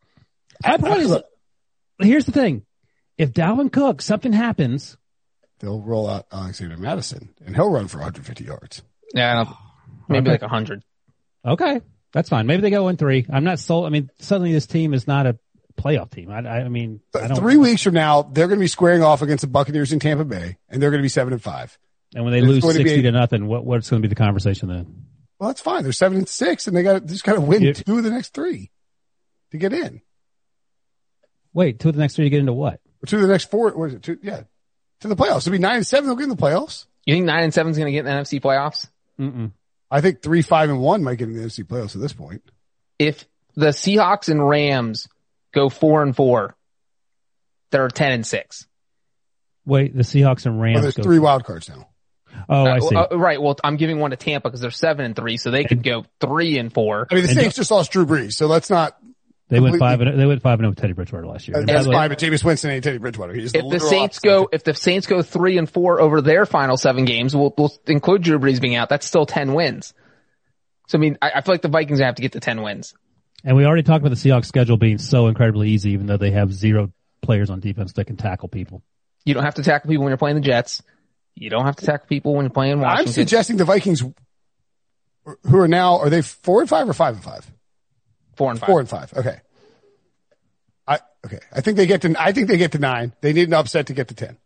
My 0.62 0.76
point 0.76 1.00
is, 1.00 1.16
here's 1.98 2.26
the 2.26 2.32
thing: 2.32 2.66
if 3.16 3.32
Dalvin 3.32 3.72
Cook 3.72 4.02
something 4.02 4.34
happens, 4.34 4.98
they'll 5.60 5.80
roll 5.80 6.10
out 6.10 6.26
Alexander 6.30 6.76
Mattison 6.76 7.34
and 7.42 7.56
he'll 7.56 7.70
run 7.70 7.88
for 7.88 7.96
150 7.96 8.44
yards. 8.44 8.82
Yeah, 9.14 9.46
maybe 10.10 10.28
okay. 10.28 10.32
like 10.32 10.42
100. 10.42 10.82
Okay, 11.46 11.80
that's 12.12 12.28
fine. 12.28 12.46
Maybe 12.46 12.60
they 12.60 12.70
go 12.70 12.88
in 12.88 12.98
three. 12.98 13.24
I'm 13.32 13.44
not 13.44 13.60
sold. 13.60 13.86
I 13.86 13.88
mean, 13.88 14.10
suddenly 14.18 14.52
this 14.52 14.66
team 14.66 14.92
is 14.92 15.06
not 15.06 15.26
a 15.26 15.38
playoff 15.78 16.10
team. 16.10 16.30
I, 16.30 16.40
I 16.40 16.68
mean, 16.68 17.00
I 17.14 17.28
three 17.28 17.56
weeks 17.56 17.80
from 17.80 17.94
now, 17.94 18.20
they're 18.20 18.46
going 18.46 18.58
to 18.58 18.62
be 18.62 18.68
squaring 18.68 19.02
off 19.02 19.22
against 19.22 19.40
the 19.40 19.48
Buccaneers 19.48 19.90
in 19.90 20.00
Tampa 20.00 20.26
Bay, 20.26 20.58
and 20.68 20.82
they're 20.82 20.90
going 20.90 21.00
to 21.00 21.02
be 21.02 21.08
seven 21.08 21.32
and 21.32 21.42
five. 21.42 21.78
And 22.14 22.24
when 22.24 22.32
they 22.32 22.40
and 22.40 22.48
lose 22.48 22.62
sixty 22.64 22.84
to, 22.84 23.02
to, 23.02 23.12
nothing, 23.12 23.46
what 23.46 23.64
what's 23.64 23.88
going 23.88 24.02
to 24.02 24.08
be 24.08 24.12
the 24.12 24.20
conversation 24.20 24.68
then? 24.68 25.06
Well, 25.38 25.48
that's 25.48 25.60
fine. 25.60 25.84
They're 25.84 25.92
seven 25.92 26.18
and 26.18 26.28
six, 26.28 26.66
and 26.66 26.76
they 26.76 26.82
got 26.82 27.06
just 27.06 27.24
got 27.24 27.34
to 27.34 27.40
win 27.40 27.62
you, 27.62 27.72
two 27.72 27.98
of 27.98 28.04
the 28.04 28.10
next 28.10 28.34
three 28.34 28.70
to 29.52 29.58
get 29.58 29.72
in. 29.72 30.02
Wait, 31.52 31.78
two 31.78 31.88
of 31.88 31.94
the 31.94 32.00
next 32.00 32.16
three 32.16 32.26
to 32.26 32.30
get 32.30 32.40
into 32.40 32.52
what? 32.52 32.80
Or 33.02 33.06
two 33.06 33.16
of 33.16 33.22
the 33.22 33.28
next 33.28 33.50
four. 33.50 33.70
What 33.70 33.88
is 33.88 33.94
it? 33.94 34.02
Two, 34.02 34.18
yeah, 34.22 34.42
to 35.00 35.08
the 35.08 35.16
playoffs. 35.16 35.38
It'll 35.38 35.52
be 35.52 35.58
nine 35.58 35.76
and 35.76 35.86
seven. 35.86 36.06
They'll 36.06 36.16
get 36.16 36.24
in 36.24 36.30
the 36.30 36.36
playoffs. 36.36 36.86
You 37.06 37.14
think 37.14 37.26
nine 37.26 37.44
and 37.44 37.54
seven 37.54 37.70
is 37.70 37.78
going 37.78 37.86
to 37.86 37.92
get 37.92 38.00
in 38.00 38.04
the 38.06 38.10
NFC 38.10 38.40
playoffs? 38.40 38.88
Mm-mm. 39.18 39.52
I 39.90 40.00
think 40.00 40.22
three, 40.22 40.42
five, 40.42 40.68
and 40.70 40.80
one 40.80 41.02
might 41.02 41.16
get 41.16 41.28
in 41.28 41.36
the 41.36 41.42
NFC 41.42 41.64
playoffs 41.64 41.94
at 41.94 42.00
this 42.00 42.12
point. 42.12 42.42
If 42.98 43.24
the 43.54 43.68
Seahawks 43.68 44.28
and 44.28 44.46
Rams 44.46 45.08
go 45.52 45.68
four 45.68 46.02
and 46.02 46.14
four, 46.14 46.56
they're 47.70 47.88
ten 47.88 48.12
and 48.12 48.26
six. 48.26 48.66
Wait, 49.64 49.96
the 49.96 50.02
Seahawks 50.02 50.46
and 50.46 50.60
Rams. 50.60 50.78
Oh, 50.78 50.82
there's 50.82 50.94
three 50.94 51.18
wild 51.18 51.44
cards 51.44 51.68
now. 51.68 51.88
Oh, 52.48 52.64
I 52.64 52.78
uh, 52.78 52.80
see. 52.80 52.96
Uh, 52.96 53.16
right. 53.16 53.40
Well, 53.40 53.56
I'm 53.62 53.76
giving 53.76 53.98
one 53.98 54.10
to 54.10 54.16
Tampa 54.16 54.48
because 54.48 54.60
they're 54.60 54.70
seven 54.70 55.04
and 55.04 55.16
three, 55.16 55.36
so 55.36 55.50
they 55.50 55.64
could 55.64 55.82
go 55.82 56.04
three 56.20 56.58
and 56.58 56.72
four. 56.72 57.06
I 57.10 57.14
mean, 57.14 57.26
the 57.26 57.34
Saints 57.34 57.56
just 57.56 57.70
lost 57.70 57.92
Drew 57.92 58.06
Brees, 58.06 58.32
so 58.32 58.46
let's 58.46 58.70
not. 58.70 58.96
They 59.48 59.58
went 59.58 59.78
five 59.78 60.00
and 60.00 60.18
they 60.18 60.26
went 60.26 60.42
five 60.42 60.60
and 60.60 60.64
zero 60.64 60.70
with 60.70 60.78
Teddy 60.78 60.92
Bridgewater 60.92 61.26
last 61.26 61.48
year. 61.48 61.64
That's 61.64 61.86
fine, 61.86 62.08
but 62.08 62.18
Jameis 62.18 62.44
Winston 62.44 62.70
ain't 62.70 62.84
Teddy 62.84 62.98
Bridgewater. 62.98 63.34
He's 63.34 63.52
if 63.52 63.64
the, 63.64 63.68
the 63.68 63.80
Saints 63.80 64.20
go, 64.20 64.48
if 64.52 64.62
the 64.62 64.74
Saints 64.74 65.08
go 65.08 65.22
three 65.22 65.58
and 65.58 65.68
four 65.68 66.00
over 66.00 66.20
their 66.20 66.46
final 66.46 66.76
seven 66.76 67.04
games, 67.04 67.34
we'll, 67.34 67.52
we'll 67.58 67.72
include 67.86 68.22
Drew 68.22 68.38
Brees 68.38 68.60
being 68.60 68.76
out. 68.76 68.88
That's 68.88 69.06
still 69.06 69.26
ten 69.26 69.52
wins. 69.54 69.92
So 70.86 70.98
I 70.98 71.00
mean, 71.00 71.18
I, 71.20 71.32
I 71.36 71.40
feel 71.40 71.54
like 71.54 71.62
the 71.62 71.68
Vikings 71.68 71.98
have 71.98 72.14
to 72.14 72.22
get 72.22 72.32
to 72.32 72.40
ten 72.40 72.62
wins. 72.62 72.94
And 73.44 73.56
we 73.56 73.64
already 73.64 73.82
talked 73.82 74.04
about 74.04 74.16
the 74.16 74.28
Seahawks 74.28 74.46
schedule 74.46 74.76
being 74.76 74.98
so 74.98 75.26
incredibly 75.26 75.70
easy, 75.70 75.92
even 75.92 76.06
though 76.06 76.16
they 76.16 76.30
have 76.30 76.52
zero 76.52 76.92
players 77.20 77.50
on 77.50 77.60
defense 77.60 77.92
that 77.94 78.06
can 78.06 78.16
tackle 78.16 78.48
people. 78.48 78.82
You 79.24 79.34
don't 79.34 79.44
have 79.44 79.54
to 79.54 79.62
tackle 79.62 79.88
people 79.88 80.04
when 80.04 80.10
you're 80.10 80.18
playing 80.18 80.36
the 80.36 80.42
Jets. 80.42 80.82
You 81.34 81.50
don't 81.50 81.64
have 81.64 81.76
to 81.76 81.86
tackle 81.86 82.06
people 82.06 82.34
when 82.34 82.44
you're 82.44 82.50
playing 82.50 82.80
Washington. 82.80 83.08
I'm 83.08 83.12
suggesting 83.12 83.56
the 83.56 83.64
Vikings, 83.64 84.02
who 85.24 85.58
are 85.58 85.68
now, 85.68 85.98
are 85.98 86.10
they 86.10 86.22
four 86.22 86.60
and 86.60 86.68
five 86.68 86.88
or 86.88 86.92
five 86.92 87.14
and 87.14 87.24
five? 87.24 87.50
Four 88.36 88.50
and 88.50 88.60
five. 88.60 88.66
Four 88.66 88.80
and 88.80 88.88
five. 88.88 89.14
Okay. 89.14 89.40
I, 90.86 90.98
okay. 91.24 91.40
I 91.52 91.60
think 91.60 91.76
they 91.76 91.86
get 91.86 92.02
to, 92.02 92.14
I 92.18 92.32
think 92.32 92.48
they 92.48 92.58
get 92.58 92.72
to 92.72 92.78
nine. 92.78 93.14
They 93.20 93.32
need 93.32 93.48
an 93.48 93.54
upset 93.54 93.86
to 93.86 93.94
get 93.94 94.08
to 94.08 94.14
10. 94.14 94.36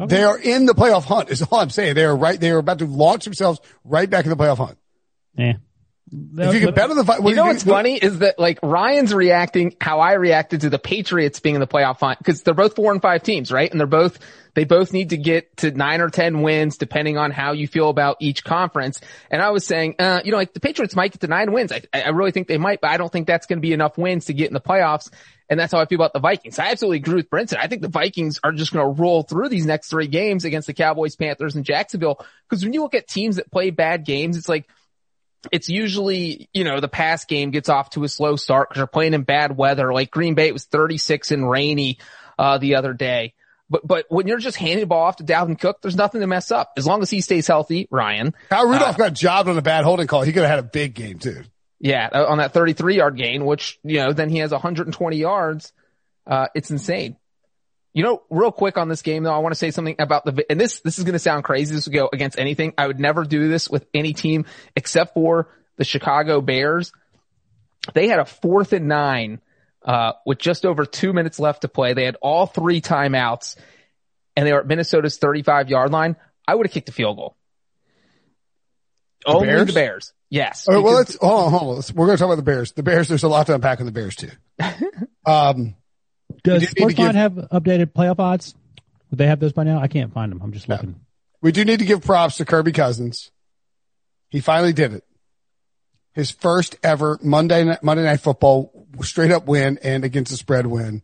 Okay. 0.00 0.16
They 0.16 0.22
are 0.22 0.38
in 0.38 0.66
the 0.66 0.72
playoff 0.72 1.04
hunt 1.04 1.30
is 1.30 1.42
all 1.42 1.60
I'm 1.60 1.70
saying. 1.70 1.94
They 1.94 2.04
are 2.04 2.16
right. 2.16 2.40
They 2.40 2.50
are 2.50 2.58
about 2.58 2.78
to 2.78 2.86
launch 2.86 3.24
themselves 3.24 3.60
right 3.84 4.08
back 4.08 4.24
in 4.24 4.30
the 4.30 4.36
playoff 4.36 4.56
hunt. 4.58 4.78
Yeah. 5.36 5.54
If 6.12 6.54
you 6.54 6.60
get 6.60 6.74
better 6.74 6.94
the 6.94 7.22
you 7.24 7.36
know 7.36 7.46
what's 7.46 7.62
funny 7.62 7.96
is 7.96 8.18
that 8.18 8.38
like 8.38 8.58
Ryan's 8.64 9.14
reacting 9.14 9.76
how 9.80 10.00
I 10.00 10.14
reacted 10.14 10.62
to 10.62 10.70
the 10.70 10.78
Patriots 10.78 11.38
being 11.38 11.54
in 11.54 11.60
the 11.60 11.68
playoff 11.68 12.00
hunt 12.00 12.18
because 12.18 12.42
they're 12.42 12.52
both 12.52 12.74
four 12.74 12.90
and 12.90 13.00
five 13.00 13.22
teams, 13.22 13.52
right? 13.52 13.70
And 13.70 13.78
they're 13.78 13.86
both 13.86 14.18
they 14.54 14.64
both 14.64 14.92
need 14.92 15.10
to 15.10 15.16
get 15.16 15.56
to 15.58 15.70
nine 15.70 16.00
or 16.00 16.10
ten 16.10 16.42
wins 16.42 16.78
depending 16.78 17.16
on 17.16 17.30
how 17.30 17.52
you 17.52 17.68
feel 17.68 17.90
about 17.90 18.16
each 18.20 18.42
conference. 18.42 19.00
And 19.30 19.40
I 19.40 19.50
was 19.50 19.64
saying, 19.64 19.96
uh, 20.00 20.20
you 20.24 20.32
know, 20.32 20.36
like 20.36 20.52
the 20.52 20.60
Patriots 20.60 20.96
might 20.96 21.12
get 21.12 21.20
to 21.20 21.28
nine 21.28 21.52
wins. 21.52 21.70
I, 21.72 21.82
I 21.94 22.08
really 22.08 22.32
think 22.32 22.48
they 22.48 22.58
might, 22.58 22.80
but 22.80 22.90
I 22.90 22.96
don't 22.96 23.12
think 23.12 23.28
that's 23.28 23.46
going 23.46 23.58
to 23.58 23.62
be 23.62 23.72
enough 23.72 23.96
wins 23.96 24.24
to 24.26 24.32
get 24.32 24.48
in 24.48 24.54
the 24.54 24.60
playoffs. 24.60 25.10
And 25.48 25.58
that's 25.58 25.72
how 25.72 25.80
I 25.80 25.86
feel 25.86 25.96
about 25.96 26.12
the 26.12 26.20
Vikings. 26.20 26.58
I 26.58 26.70
absolutely 26.70 26.98
agree 26.98 27.16
with 27.16 27.30
Brinson. 27.30 27.58
I 27.58 27.66
think 27.66 27.82
the 27.82 27.88
Vikings 27.88 28.38
are 28.42 28.52
just 28.52 28.72
going 28.72 28.84
to 28.84 29.02
roll 29.02 29.24
through 29.24 29.48
these 29.48 29.66
next 29.66 29.90
three 29.90 30.06
games 30.06 30.44
against 30.44 30.68
the 30.68 30.74
Cowboys, 30.74 31.16
Panthers, 31.16 31.56
and 31.56 31.64
Jacksonville. 31.64 32.24
Because 32.48 32.64
when 32.64 32.72
you 32.72 32.82
look 32.82 32.94
at 32.94 33.08
teams 33.08 33.36
that 33.36 33.50
play 33.50 33.70
bad 33.70 34.04
games, 34.04 34.36
it's 34.36 34.48
like 34.48 34.68
it's 35.52 35.68
usually, 35.68 36.48
you 36.52 36.64
know, 36.64 36.80
the 36.80 36.88
pass 36.88 37.24
game 37.24 37.50
gets 37.50 37.68
off 37.68 37.90
to 37.90 38.04
a 38.04 38.08
slow 38.08 38.36
start 38.36 38.68
because 38.68 38.78
you're 38.78 38.86
playing 38.86 39.14
in 39.14 39.22
bad 39.22 39.56
weather. 39.56 39.92
Like 39.92 40.10
Green 40.10 40.34
Bay, 40.34 40.48
it 40.48 40.52
was 40.52 40.64
36 40.64 41.30
and 41.30 41.48
rainy, 41.48 41.98
uh, 42.38 42.58
the 42.58 42.76
other 42.76 42.92
day. 42.92 43.34
But, 43.68 43.86
but 43.86 44.06
when 44.08 44.26
you're 44.26 44.38
just 44.38 44.56
handing 44.56 44.80
the 44.80 44.86
ball 44.86 45.06
off 45.06 45.16
to 45.16 45.24
Dalvin 45.24 45.58
Cook, 45.58 45.80
there's 45.80 45.96
nothing 45.96 46.20
to 46.22 46.26
mess 46.26 46.50
up. 46.50 46.72
As 46.76 46.86
long 46.86 47.02
as 47.02 47.10
he 47.10 47.20
stays 47.20 47.46
healthy, 47.46 47.86
Ryan. 47.90 48.34
Kyle 48.48 48.66
Rudolph 48.66 48.96
uh, 48.96 48.98
got 48.98 49.12
jobbed 49.12 49.48
on 49.48 49.56
a 49.56 49.62
bad 49.62 49.84
holding 49.84 50.08
call. 50.08 50.22
He 50.22 50.32
could 50.32 50.42
have 50.42 50.50
had 50.50 50.58
a 50.58 50.64
big 50.64 50.94
game 50.94 51.18
too. 51.18 51.44
Yeah, 51.78 52.08
uh, 52.12 52.26
on 52.26 52.38
that 52.38 52.52
33 52.52 52.96
yard 52.96 53.16
gain, 53.16 53.46
which, 53.46 53.78
you 53.82 53.98
know, 53.98 54.12
then 54.12 54.28
he 54.28 54.38
has 54.38 54.50
120 54.50 55.16
yards. 55.16 55.72
Uh, 56.26 56.48
it's 56.54 56.70
insane. 56.70 57.16
You 57.92 58.04
know, 58.04 58.22
real 58.30 58.52
quick 58.52 58.78
on 58.78 58.88
this 58.88 59.02
game 59.02 59.24
though, 59.24 59.34
I 59.34 59.38
want 59.38 59.52
to 59.52 59.58
say 59.58 59.70
something 59.70 59.96
about 59.98 60.24
the, 60.24 60.46
and 60.48 60.60
this, 60.60 60.80
this 60.80 60.98
is 60.98 61.04
going 61.04 61.14
to 61.14 61.18
sound 61.18 61.42
crazy. 61.42 61.74
This 61.74 61.86
would 61.86 61.94
go 61.94 62.08
against 62.12 62.38
anything. 62.38 62.72
I 62.78 62.86
would 62.86 63.00
never 63.00 63.24
do 63.24 63.48
this 63.48 63.68
with 63.68 63.86
any 63.92 64.12
team 64.12 64.46
except 64.76 65.14
for 65.14 65.48
the 65.76 65.84
Chicago 65.84 66.40
Bears. 66.40 66.92
They 67.92 68.06
had 68.06 68.20
a 68.20 68.24
fourth 68.24 68.72
and 68.72 68.86
nine, 68.86 69.40
uh, 69.84 70.12
with 70.24 70.38
just 70.38 70.64
over 70.64 70.84
two 70.84 71.12
minutes 71.12 71.40
left 71.40 71.62
to 71.62 71.68
play. 71.68 71.94
They 71.94 72.04
had 72.04 72.16
all 72.20 72.46
three 72.46 72.80
timeouts 72.80 73.56
and 74.36 74.46
they 74.46 74.52
were 74.52 74.60
at 74.60 74.66
Minnesota's 74.66 75.18
35 75.18 75.68
yard 75.68 75.90
line. 75.90 76.16
I 76.46 76.54
would 76.54 76.66
have 76.66 76.72
kicked 76.72 76.88
a 76.88 76.92
field 76.92 77.16
goal. 77.16 77.36
The 79.24 79.32
Only 79.32 79.48
Bears? 79.48 79.66
the 79.66 79.72
Bears. 79.72 80.12
Yes. 80.30 80.66
Right, 80.68 80.82
well, 80.82 80.94
let's, 80.94 81.16
hold 81.16 81.44
on, 81.44 81.50
hold 81.50 81.76
on. 81.76 81.82
We're 81.94 82.06
going 82.06 82.16
to 82.16 82.20
talk 82.20 82.28
about 82.28 82.36
the 82.36 82.42
Bears. 82.42 82.72
The 82.72 82.82
Bears, 82.82 83.08
there's 83.08 83.24
a 83.24 83.28
lot 83.28 83.46
to 83.46 83.54
unpack 83.54 83.80
on 83.80 83.86
the 83.86 83.92
Bears 83.92 84.16
too. 84.16 84.30
um, 85.26 85.74
does 86.42 86.62
Sportsline 86.64 86.96
give, 86.96 87.14
have 87.14 87.32
updated 87.32 87.92
playoff 87.92 88.18
odds? 88.18 88.54
Would 89.10 89.18
they 89.18 89.26
have 89.26 89.40
those 89.40 89.52
by 89.52 89.64
now? 89.64 89.80
I 89.80 89.88
can't 89.88 90.12
find 90.12 90.30
them. 90.30 90.40
I'm 90.42 90.52
just 90.52 90.68
looking. 90.68 91.00
We 91.42 91.52
do 91.52 91.64
need 91.64 91.78
to 91.80 91.84
give 91.84 92.02
props 92.02 92.36
to 92.36 92.44
Kirby 92.44 92.72
Cousins. 92.72 93.30
He 94.28 94.40
finally 94.40 94.72
did 94.72 94.92
it. 94.92 95.04
His 96.12 96.30
first 96.30 96.76
ever 96.82 97.18
Monday 97.22 97.64
night, 97.64 97.82
Monday 97.82 98.04
night 98.04 98.20
football 98.20 98.86
straight 99.02 99.30
up 99.30 99.46
win 99.46 99.78
and 99.82 100.04
against 100.04 100.30
the 100.30 100.36
spread 100.36 100.66
win. 100.66 101.02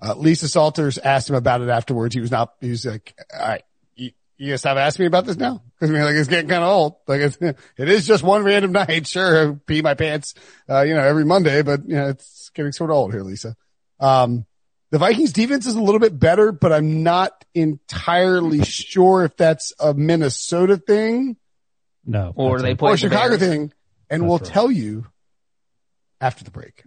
Uh, 0.00 0.14
Lisa 0.14 0.48
Salters 0.48 0.98
asked 0.98 1.30
him 1.30 1.36
about 1.36 1.60
it 1.60 1.68
afterwards. 1.68 2.14
He 2.14 2.20
was 2.20 2.30
not, 2.30 2.54
he 2.60 2.70
was 2.70 2.84
like, 2.84 3.14
all 3.32 3.48
right, 3.48 3.62
you, 3.94 4.10
you 4.36 4.48
gonna 4.48 4.58
stop 4.58 4.76
asking 4.76 5.04
me 5.04 5.06
about 5.06 5.26
this 5.26 5.36
now? 5.36 5.62
Cause 5.78 5.90
I 5.90 5.92
mean, 5.92 6.02
like 6.02 6.14
it's 6.14 6.28
getting 6.28 6.48
kind 6.48 6.64
of 6.64 6.70
old. 6.70 6.96
Like 7.06 7.20
it's, 7.20 7.36
it 7.40 7.88
is 7.88 8.06
just 8.06 8.22
one 8.22 8.44
random 8.44 8.72
night. 8.88 9.06
Sure. 9.06 9.50
I 9.50 9.54
pee 9.66 9.82
my 9.82 9.94
pants, 9.94 10.34
uh, 10.68 10.82
you 10.82 10.94
know, 10.94 11.02
every 11.02 11.24
Monday, 11.24 11.62
but 11.62 11.86
you 11.86 11.96
know, 11.96 12.08
it's 12.08 12.50
getting 12.50 12.72
sort 12.72 12.90
of 12.90 12.96
old 12.96 13.12
here, 13.12 13.22
Lisa. 13.22 13.56
Um, 14.00 14.46
the 14.92 14.98
Vikings 14.98 15.32
defense 15.32 15.66
is 15.66 15.74
a 15.74 15.80
little 15.80 15.98
bit 15.98 16.18
better, 16.18 16.52
but 16.52 16.70
I'm 16.70 17.02
not 17.02 17.46
entirely 17.54 18.62
sure 18.62 19.24
if 19.24 19.38
that's 19.38 19.72
a 19.80 19.94
Minnesota 19.94 20.76
thing. 20.76 21.38
No. 22.04 22.34
Or 22.36 22.60
they 22.60 22.74
play 22.74 22.92
or 22.92 22.96
Chicago 22.98 23.38
thing. 23.38 23.72
And 24.10 24.22
that's 24.22 24.28
we'll 24.28 24.38
right. 24.38 24.46
tell 24.46 24.70
you 24.70 25.06
after 26.20 26.44
the 26.44 26.50
break. 26.50 26.84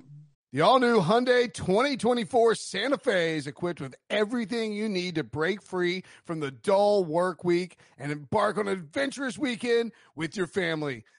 The 0.52 0.62
all 0.62 0.80
new 0.80 1.02
Hyundai 1.02 1.52
2024 1.52 2.54
Santa 2.54 3.00
Fe 3.00 3.38
is 3.38 3.48
equipped 3.48 3.82
with 3.82 3.96
everything 4.12 4.72
you 4.72 4.88
need 4.88 5.16
to 5.16 5.24
break 5.24 5.64
free 5.64 6.04
from 6.26 6.40
the 6.40 6.52
dull 6.52 7.04
work 7.04 7.44
week 7.44 7.76
and 7.98 8.12
embark 8.12 8.60
on 8.60 8.68
an 8.68 8.74
adventurous 8.74 9.38
weekend 9.38 9.92
with 10.16 10.38
your 10.38 10.48
family. 10.48 11.06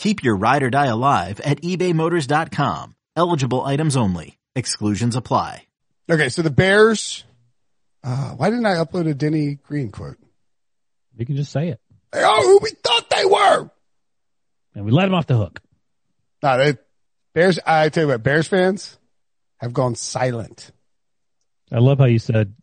Keep 0.00 0.24
your 0.24 0.34
ride 0.34 0.62
or 0.62 0.70
die 0.70 0.86
alive 0.86 1.40
at 1.40 1.60
ebaymotors.com. 1.60 2.94
Eligible 3.16 3.62
items 3.66 3.98
only. 3.98 4.38
Exclusions 4.54 5.14
apply. 5.14 5.66
Okay, 6.10 6.30
so 6.30 6.40
the 6.40 6.48
Bears. 6.48 7.24
Uh, 8.02 8.30
why 8.30 8.48
didn't 8.48 8.64
I 8.64 8.76
upload 8.76 9.06
a 9.10 9.12
Denny 9.12 9.56
Green 9.56 9.90
quote? 9.90 10.16
You 11.18 11.26
can 11.26 11.36
just 11.36 11.52
say 11.52 11.68
it. 11.68 11.80
They 12.12 12.22
are 12.22 12.42
who 12.42 12.60
we 12.62 12.70
thought 12.70 13.10
they 13.10 13.26
were. 13.26 13.70
And 14.74 14.86
we 14.86 14.90
let 14.90 15.06
him 15.06 15.12
off 15.12 15.26
the 15.26 15.36
hook. 15.36 15.60
No, 16.42 16.56
they 16.56 16.78
Bears. 17.34 17.58
I 17.66 17.90
tell 17.90 18.04
you 18.04 18.08
what, 18.08 18.22
Bears 18.22 18.48
fans 18.48 18.98
have 19.58 19.74
gone 19.74 19.96
silent. 19.96 20.70
I 21.70 21.78
love 21.78 21.98
how 21.98 22.06
you 22.06 22.18
said 22.18 22.54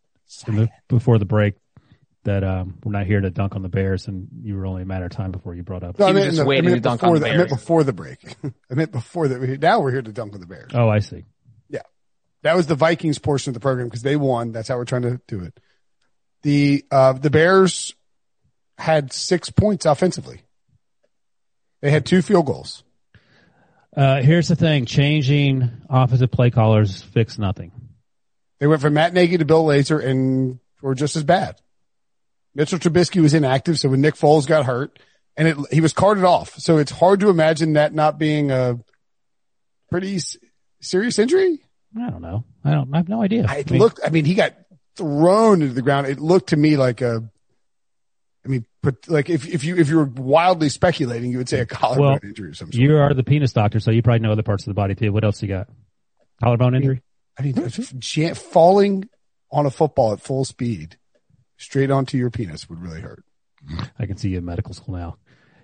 the, 0.48 0.70
before 0.88 1.20
the 1.20 1.25
break 1.25 1.53
that 2.27 2.43
um, 2.43 2.77
we're 2.84 2.91
not 2.91 3.05
here 3.05 3.22
to 3.22 3.29
dunk 3.29 3.55
on 3.55 3.62
the 3.62 3.69
Bears, 3.69 4.07
and 4.07 4.27
you 4.43 4.57
were 4.57 4.65
only 4.65 4.81
a 4.81 4.86
matter 4.86 5.05
of 5.05 5.12
time 5.12 5.31
before 5.31 5.55
you 5.55 5.63
brought 5.63 5.81
up. 5.81 5.98
No, 5.98 6.07
I 6.07 6.12
meant 6.12 6.36
just 6.36 6.46
waiting 6.46 6.72
to 6.72 6.79
dunk 6.81 7.01
on 7.01 7.13
the, 7.13 7.19
the 7.19 7.25
Bears. 7.25 7.34
I 7.36 7.38
meant 7.38 7.50
before 7.50 7.84
the 7.86 7.93
break. 7.93 8.36
I 8.43 8.74
meant 8.74 8.91
before 8.91 9.29
that. 9.29 9.62
Now 9.62 9.79
we're 9.79 9.91
here 9.91 10.01
to 10.01 10.12
dunk 10.12 10.34
on 10.34 10.41
the 10.41 10.46
Bears. 10.46 10.72
Oh, 10.75 10.89
I 10.89 11.00
see. 11.00 11.24
Yeah, 11.69 11.84
that 12.43 12.55
was 12.55 12.67
the 12.67 12.75
Vikings 12.75 13.17
portion 13.17 13.51
of 13.51 13.53
the 13.53 13.62
program 13.62 13.88
because 13.88 14.01
they 14.01 14.17
won. 14.17 14.51
That's 14.51 14.67
how 14.67 14.75
we're 14.75 14.84
trying 14.84 15.03
to 15.03 15.22
do 15.25 15.41
it. 15.41 15.57
The 16.43 16.84
uh, 16.91 17.13
the 17.13 17.29
Bears 17.29 17.96
had 18.77 19.13
six 19.13 19.50
points 19.50 19.86
offensively. 19.86 20.41
They 21.81 21.91
had 21.91 22.05
two 22.05 22.22
field 22.22 22.46
goals. 22.46 22.84
Uh, 23.96 24.22
here's 24.22 24.50
the 24.50 24.57
thing: 24.57 24.86
changing 24.86 25.72
offensive 25.89 26.29
play 26.29 26.51
callers 26.51 27.01
fix 27.01 27.39
nothing. 27.39 27.72
They 28.60 28.67
went 28.67 28.81
from 28.81 28.96
Matt 28.96 29.13
Nagy 29.13 29.38
to 29.38 29.46
Bill 29.46 29.63
Lazor 29.63 30.05
and 30.05 30.60
were 30.81 30.93
just 30.93 31.15
as 31.15 31.24
bad. 31.24 31.55
Mitchell 32.58 32.80
Trubisky 32.80 33.22
was 33.22 33.36
inactive, 33.36 33.78
so 33.80 33.88
when 33.90 34.02
Nick 34.02 34.16
Foles 34.16 34.48
got 34.48 34.66
hurt, 34.66 34.98
and 35.38 35.48
it, 35.48 35.58
he 35.72 35.79
was 35.79 35.94
carted 35.94 36.24
off, 36.24 36.55
so 36.58 36.77
it's 36.77 36.92
hard 36.92 37.20
to 37.20 37.29
imagine 37.29 37.74
that 37.74 37.94
not 37.94 38.18
being 38.18 38.50
a 38.50 38.79
pretty 39.92 40.16
s- 40.16 40.38
serious 40.81 41.20
injury. 41.20 41.60
I 41.96 42.10
don't 42.10 42.24
know. 42.24 42.44
I 42.66 42.72
don't. 42.72 42.92
I 42.94 42.98
have 42.98 43.10
no 43.10 43.22
idea. 43.22 43.46
It 43.48 43.70
looked. 43.70 44.00
I 44.03 44.10
mean, 44.10 44.25
he 44.25 44.34
got 44.34 44.55
thrown 44.96 45.62
into 45.62 45.75
the 45.75 45.84
ground. 45.84 46.08
It 46.08 46.20
looked 46.20 46.50
to 46.50 46.58
me 46.58 46.77
like 46.77 47.01
a. 47.01 47.29
I 48.44 48.50
mean, 48.50 48.66
but 48.81 49.08
like 49.08 49.29
if 49.29 49.48
if 49.48 49.64
you 49.64 49.77
if 49.77 49.88
you 49.90 49.98
were 49.98 50.05
wildly 50.05 50.70
speculating, 50.70 51.31
you 51.31 51.38
would 51.38 51.50
say 51.50 51.60
a 51.60 51.66
collarbone 51.68 52.05
Well, 52.08 52.20
injury 52.24 52.50
or 52.50 52.53
something. 52.55 52.79
you 52.79 52.98
are 52.98 53.14
the 53.14 53.24
penis 53.24 53.53
doctor, 53.53 53.79
so 53.79 53.92
you 53.92 54.01
probably 54.01 54.20
know 54.20 54.31
other 54.31 54.42
parts 54.44 54.64
of 54.64 54.72
the 54.72 54.74
body 54.74 54.96
too. 54.96 55.14
What 55.14 55.24
else 55.24 55.42
you 55.44 55.48
got? 55.48 55.70
Collarbone 56.44 56.74
injury. 56.75 57.03
I 57.40 57.44
mean, 57.44 57.55
ja- 58.16 58.34
falling 58.34 59.08
on 59.51 59.68
a 59.68 59.70
football 59.72 60.14
at 60.14 60.22
full 60.22 60.44
speed 60.44 60.98
straight 61.57 61.91
onto 61.91 62.17
your 62.17 62.29
penis 62.29 62.70
would 62.70 62.81
really 62.81 63.01
hurt. 63.01 63.24
I 64.00 64.05
can 64.05 64.17
see 64.17 64.29
you 64.29 64.37
in 64.37 64.46
medical 64.46 64.74
school 64.74 64.96
now. 64.96 65.17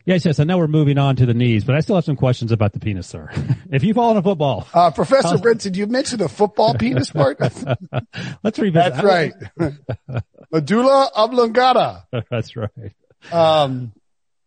Yes, 0.06 0.26
yes. 0.26 0.40
I 0.40 0.44
know 0.44 0.58
we're 0.58 0.68
moving 0.68 0.98
on 0.98 1.16
to 1.18 1.26
the 1.26 1.34
knees, 1.34 1.64
but 1.64 1.76
I 1.76 1.80
still 1.80 1.96
have 1.96 2.04
some 2.04 2.18
questions 2.18 2.52
about 2.52 2.74
the 2.74 2.80
penis, 2.80 3.08
sir. 3.08 3.30
if 3.72 3.84
you 3.84 3.94
fall 3.94 4.10
on 4.10 4.18
a 4.18 4.22
football, 4.22 4.68
Uh, 4.74 4.92
Professor 4.92 5.38
Brinson, 5.38 5.76
you 5.78 5.88
mentioned 5.88 6.20
the 6.20 6.28
football 6.28 6.74
penis 6.74 7.10
part. 7.10 7.40
let's 8.44 8.60
revisit. 8.60 8.96
That. 8.96 9.34
That's 9.58 9.76
right. 10.18 10.24
Medulla 10.52 11.10
oblongata. 11.16 12.06
That's 12.30 12.56
right. 12.58 12.70
Um, 13.32 13.94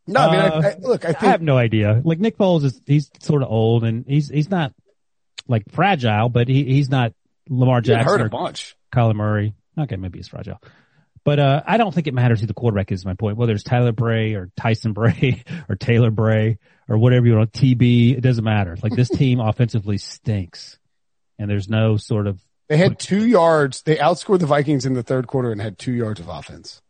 no, 0.06 0.20
I 0.20 0.30
mean, 0.30 0.40
Uh, 0.40 0.68
I, 0.68 0.74
look, 0.80 1.04
I 1.06 1.14
I, 1.18 1.26
have 1.26 1.40
no 1.40 1.56
idea. 1.56 2.02
Like 2.04 2.18
Nick 2.20 2.36
Foles 2.36 2.64
is, 2.64 2.80
he's 2.84 3.10
sort 3.20 3.42
of 3.42 3.48
old 3.50 3.82
and 3.84 4.04
he's, 4.06 4.28
he's 4.28 4.50
not 4.50 4.74
like 5.48 5.64
fragile, 5.72 6.28
but 6.28 6.48
he, 6.48 6.64
he's 6.64 6.90
not 6.90 7.12
Lamar 7.48 7.80
he 7.82 7.92
hurt 7.92 8.04
Jackson 8.04 8.20
a 8.22 8.28
bunch. 8.28 8.76
Kyler 8.92 9.14
Murray. 9.14 9.54
Okay, 9.78 9.96
maybe 9.96 10.18
he's 10.18 10.28
fragile. 10.28 10.60
But, 11.26 11.40
uh, 11.40 11.62
I 11.66 11.76
don't 11.76 11.92
think 11.92 12.06
it 12.06 12.14
matters 12.14 12.40
who 12.40 12.46
the 12.46 12.54
quarterback 12.54 12.92
is, 12.92 13.04
my 13.04 13.14
point. 13.14 13.36
Whether 13.36 13.52
it's 13.52 13.64
Tyler 13.64 13.90
Bray 13.90 14.34
or 14.34 14.48
Tyson 14.56 14.92
Bray 14.92 15.42
or 15.68 15.74
Taylor 15.74 16.12
Bray 16.12 16.58
or 16.88 16.98
whatever 16.98 17.26
you 17.26 17.34
want, 17.34 17.50
TB, 17.50 18.16
it 18.16 18.20
doesn't 18.20 18.44
matter. 18.44 18.76
Like 18.80 18.94
this 18.94 19.08
team 19.10 19.40
offensively 19.40 19.98
stinks. 19.98 20.78
And 21.36 21.50
there's 21.50 21.68
no 21.68 21.96
sort 21.96 22.28
of, 22.28 22.40
They 22.68 22.76
had 22.76 23.00
two 23.00 23.26
yards. 23.26 23.82
They 23.82 23.96
outscored 23.96 24.38
the 24.38 24.46
Vikings 24.46 24.86
in 24.86 24.94
the 24.94 25.02
third 25.02 25.26
quarter 25.26 25.50
and 25.50 25.60
had 25.60 25.80
two 25.80 25.92
yards 25.92 26.20
of 26.20 26.28
offense. 26.28 26.80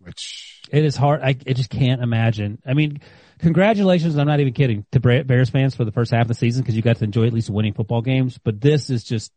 Which 0.00 0.60
it 0.72 0.84
is 0.84 0.96
hard. 0.96 1.22
I, 1.22 1.28
I 1.28 1.52
just 1.52 1.70
can't 1.70 2.02
imagine. 2.02 2.60
I 2.66 2.74
mean, 2.74 3.02
congratulations. 3.38 4.18
I'm 4.18 4.26
not 4.26 4.40
even 4.40 4.52
kidding 4.52 4.84
to 4.90 4.98
Bears 4.98 5.50
fans 5.50 5.76
for 5.76 5.84
the 5.84 5.92
first 5.92 6.10
half 6.10 6.22
of 6.22 6.28
the 6.28 6.34
season 6.34 6.62
because 6.62 6.74
you 6.74 6.82
got 6.82 6.96
to 6.96 7.04
enjoy 7.04 7.26
at 7.26 7.32
least 7.32 7.50
winning 7.50 7.74
football 7.74 8.02
games. 8.02 8.36
But 8.42 8.60
this 8.60 8.90
is 8.90 9.04
just 9.04 9.30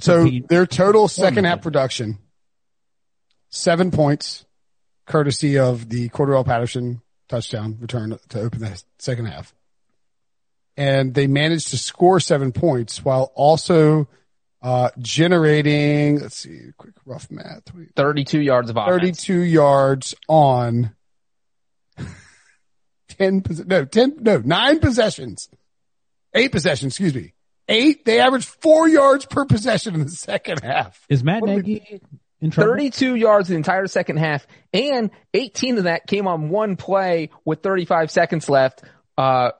so 0.00 0.28
their 0.48 0.66
total 0.66 1.08
second 1.08 1.44
half 1.44 1.62
production, 1.62 2.18
seven 3.48 3.90
points, 3.90 4.44
courtesy 5.06 5.58
of 5.58 5.88
the 5.88 6.08
Cordarrelle 6.08 6.44
Patterson 6.44 7.02
touchdown 7.28 7.78
return 7.80 8.18
to 8.30 8.40
open 8.40 8.60
the 8.60 8.82
second 8.98 9.26
half. 9.26 9.54
And 10.76 11.14
they 11.14 11.26
managed 11.26 11.68
to 11.68 11.78
score 11.78 12.18
seven 12.18 12.50
points 12.52 13.04
while 13.04 13.32
also 13.34 14.08
uh, 14.60 14.90
generating, 14.98 16.20
let's 16.20 16.36
see, 16.36 16.72
quick 16.76 16.94
rough 17.04 17.30
math, 17.30 17.62
32 17.94 18.40
yards 18.40 18.70
of 18.70 18.76
offense. 18.76 19.24
32 19.24 19.40
yards 19.40 20.14
on 20.28 20.94
10, 23.08 23.42
pos- 23.42 23.64
no, 23.64 23.84
10, 23.84 24.16
no, 24.20 24.38
nine 24.38 24.80
possessions, 24.80 25.48
eight 26.32 26.50
possessions, 26.50 26.94
excuse 26.94 27.14
me. 27.14 27.34
Eight, 27.68 28.04
they 28.04 28.20
averaged 28.20 28.46
four 28.46 28.88
yards 28.88 29.24
per 29.24 29.44
possession 29.46 29.94
in 29.94 30.02
the 30.04 30.10
second 30.10 30.62
half. 30.62 31.04
is 31.08 31.24
Matt 31.24 31.40
What 31.40 31.48
do 31.48 31.56
Nagy 31.56 32.00
in 32.40 32.50
trouble? 32.50 32.72
32 32.72 33.14
yards 33.14 33.48
the 33.48 33.54
entire 33.54 33.86
second 33.86 34.18
half, 34.18 34.46
and 34.72 35.10
18 35.32 35.78
of 35.78 35.84
that 35.84 36.06
came 36.06 36.28
on 36.28 36.50
one 36.50 36.76
play 36.76 37.30
with 37.44 37.62
35 37.62 38.10
seconds 38.10 38.48
left, 38.48 38.82
uh, 39.16 39.52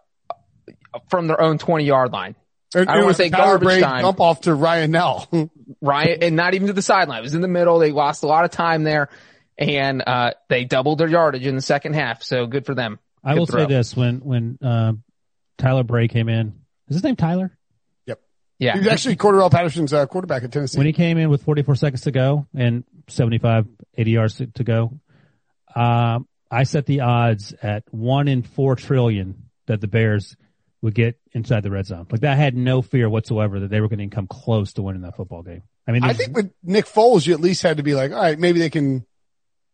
from 1.09 1.27
their 1.27 1.41
own 1.41 1.59
20 1.59 1.85
yard 1.85 2.13
line. 2.13 2.37
And 2.75 2.89
I 2.89 2.95
don't 2.95 3.05
wanna 3.05 3.15
say 3.15 3.31
Tyler 3.31 3.45
garbage 3.59 3.67
Bray 3.67 3.81
time. 3.81 4.03
Dump 4.03 4.21
off 4.21 4.43
to 4.43 4.55
Ryan 4.55 4.93
Nall. 4.93 5.51
Ryan, 5.81 6.23
and 6.23 6.37
not 6.37 6.55
even 6.55 6.67
to 6.67 6.73
the 6.73 6.83
sideline. 6.83 7.21
It 7.21 7.23
was 7.23 7.35
in 7.35 7.41
the 7.41 7.49
middle. 7.49 7.79
They 7.79 7.93
lost 7.93 8.23
a 8.23 8.27
lot 8.27 8.45
of 8.45 8.51
time 8.51 8.83
there, 8.83 9.09
and 9.57 10.03
uh, 10.07 10.33
they 10.49 10.65
doubled 10.65 10.99
their 10.99 11.09
yardage 11.09 11.47
in 11.47 11.55
the 11.55 11.63
second 11.63 11.95
half. 11.95 12.23
So 12.23 12.47
good 12.47 12.67
for 12.67 12.75
them. 12.75 12.99
I 13.23 13.33
Good 13.35 13.39
will 13.39 13.47
throw. 13.47 13.63
say 13.63 13.67
this: 13.67 13.97
when 13.97 14.19
when 14.19 14.59
uh, 14.61 14.93
Tyler 15.57 15.85
Bray 15.85 16.09
came 16.09 16.29
in, 16.29 16.55
is 16.89 16.97
his 16.97 17.05
name 17.05 17.17
Tyler? 17.17 17.57
Yeah, 18.59 18.75
he 18.75 18.79
was 18.81 18.89
actually 18.89 19.17
Cordarrelle 19.17 19.51
Patterson's 19.51 19.93
uh, 19.93 20.07
quarterback 20.07 20.45
at 20.45 20.53
Tennessee. 20.53 20.79
When 20.79 20.87
he 20.87 20.93
came 20.93 21.19
in 21.19 21.29
with 21.29 21.43
44 21.43 21.75
seconds 21.75 22.03
to 22.03 22.11
go 22.13 22.47
and 22.55 22.85
75, 23.09 23.67
80 23.97 24.11
yards 24.11 24.37
to, 24.37 24.47
to 24.47 24.65
go, 24.65 24.93
um, 25.75 26.29
I 26.51 26.63
set 26.65 26.87
the 26.87 27.01
odds 27.01 27.53
at 27.63 27.83
one 27.93 28.29
in 28.29 28.43
four 28.43 28.77
trillion 28.77 29.51
that 29.67 29.81
the 29.81 29.89
Bears 29.89 30.37
would 30.83 30.95
get 30.95 31.19
inside 31.33 31.63
the 31.63 31.71
red 31.71 31.87
zone. 31.87 32.07
Like 32.11 32.21
that 32.21 32.37
had 32.39 32.55
no 32.57 32.81
fear 32.83 33.09
whatsoever 33.09 33.61
that 33.61 33.71
they 33.71 33.81
were 33.81 33.89
going 33.89 34.09
to 34.09 34.15
come 34.15 34.27
close 34.27 34.75
to 34.75 34.83
winning 34.83 35.03
that 35.03 35.17
football 35.17 35.43
game. 35.43 35.63
I 35.89 35.93
mean, 35.93 36.05
I 36.05 36.09
there's- 36.13 36.19
think 36.19 36.37
with 36.37 36.51
Nick 36.63 36.87
Foles, 36.87 37.27
you 37.27 37.35
at 37.35 37.41
least 37.41 37.63
had 37.63 37.79
to 37.79 37.83
be 37.83 37.95
like, 37.95 38.13
all 38.13 38.21
right, 38.21 38.39
maybe 38.39 38.59
they 38.61 38.71
can 38.71 39.05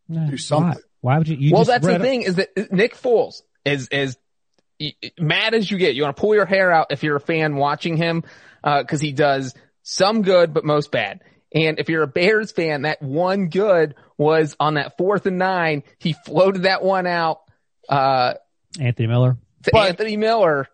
nah, 0.09 0.27
do 0.31 0.37
something. 0.39 0.81
why? 1.03 1.15
Why 1.15 1.19
would 1.19 1.29
you? 1.29 1.37
you 1.37 1.53
well, 1.53 1.63
just 1.63 1.71
that's 1.71 1.87
the 1.87 1.93
read- 1.93 2.03
thing 2.03 2.23
is 2.23 2.37
that 2.37 2.73
Nick 2.73 2.95
Foles 2.97 3.43
is 3.65 3.89
as 3.89 4.17
mad 5.19 5.55
as 5.55 5.71
you 5.71 5.79
get. 5.79 5.95
You 5.95 6.03
want 6.05 6.17
to 6.17 6.21
pull 6.21 6.35
your 6.35 6.47
hair 6.47 6.71
out 6.71 6.89
if 6.91 7.03
you're 7.03 7.17
a 7.17 7.21
fan 7.21 7.57
watching 7.57 7.97
him 7.97 8.25
because 8.63 9.01
he 9.01 9.13
does 9.13 9.55
some 9.83 10.23
good 10.23 10.53
but 10.55 10.65
most 10.65 10.91
bad. 10.91 11.21
And 11.53 11.79
if 11.81 11.89
you're 11.89 12.03
a 12.05 12.07
Bears 12.09 12.53
fan, 12.53 12.83
that 12.83 13.03
one 13.03 13.49
good 13.49 13.95
was 14.17 14.55
on 14.61 14.75
that 14.75 14.97
fourth 14.97 15.27
and 15.27 15.39
nine. 15.39 15.83
He 15.99 16.13
floated 16.13 16.63
that 16.63 16.83
one 16.83 17.07
out 17.07 17.41
uh, 17.89 18.35
Anthony 18.79 19.09
Miller. 19.09 19.37
to 19.65 19.71
But- 19.73 19.89
Anthony 19.89 20.17
Miller 20.17 20.69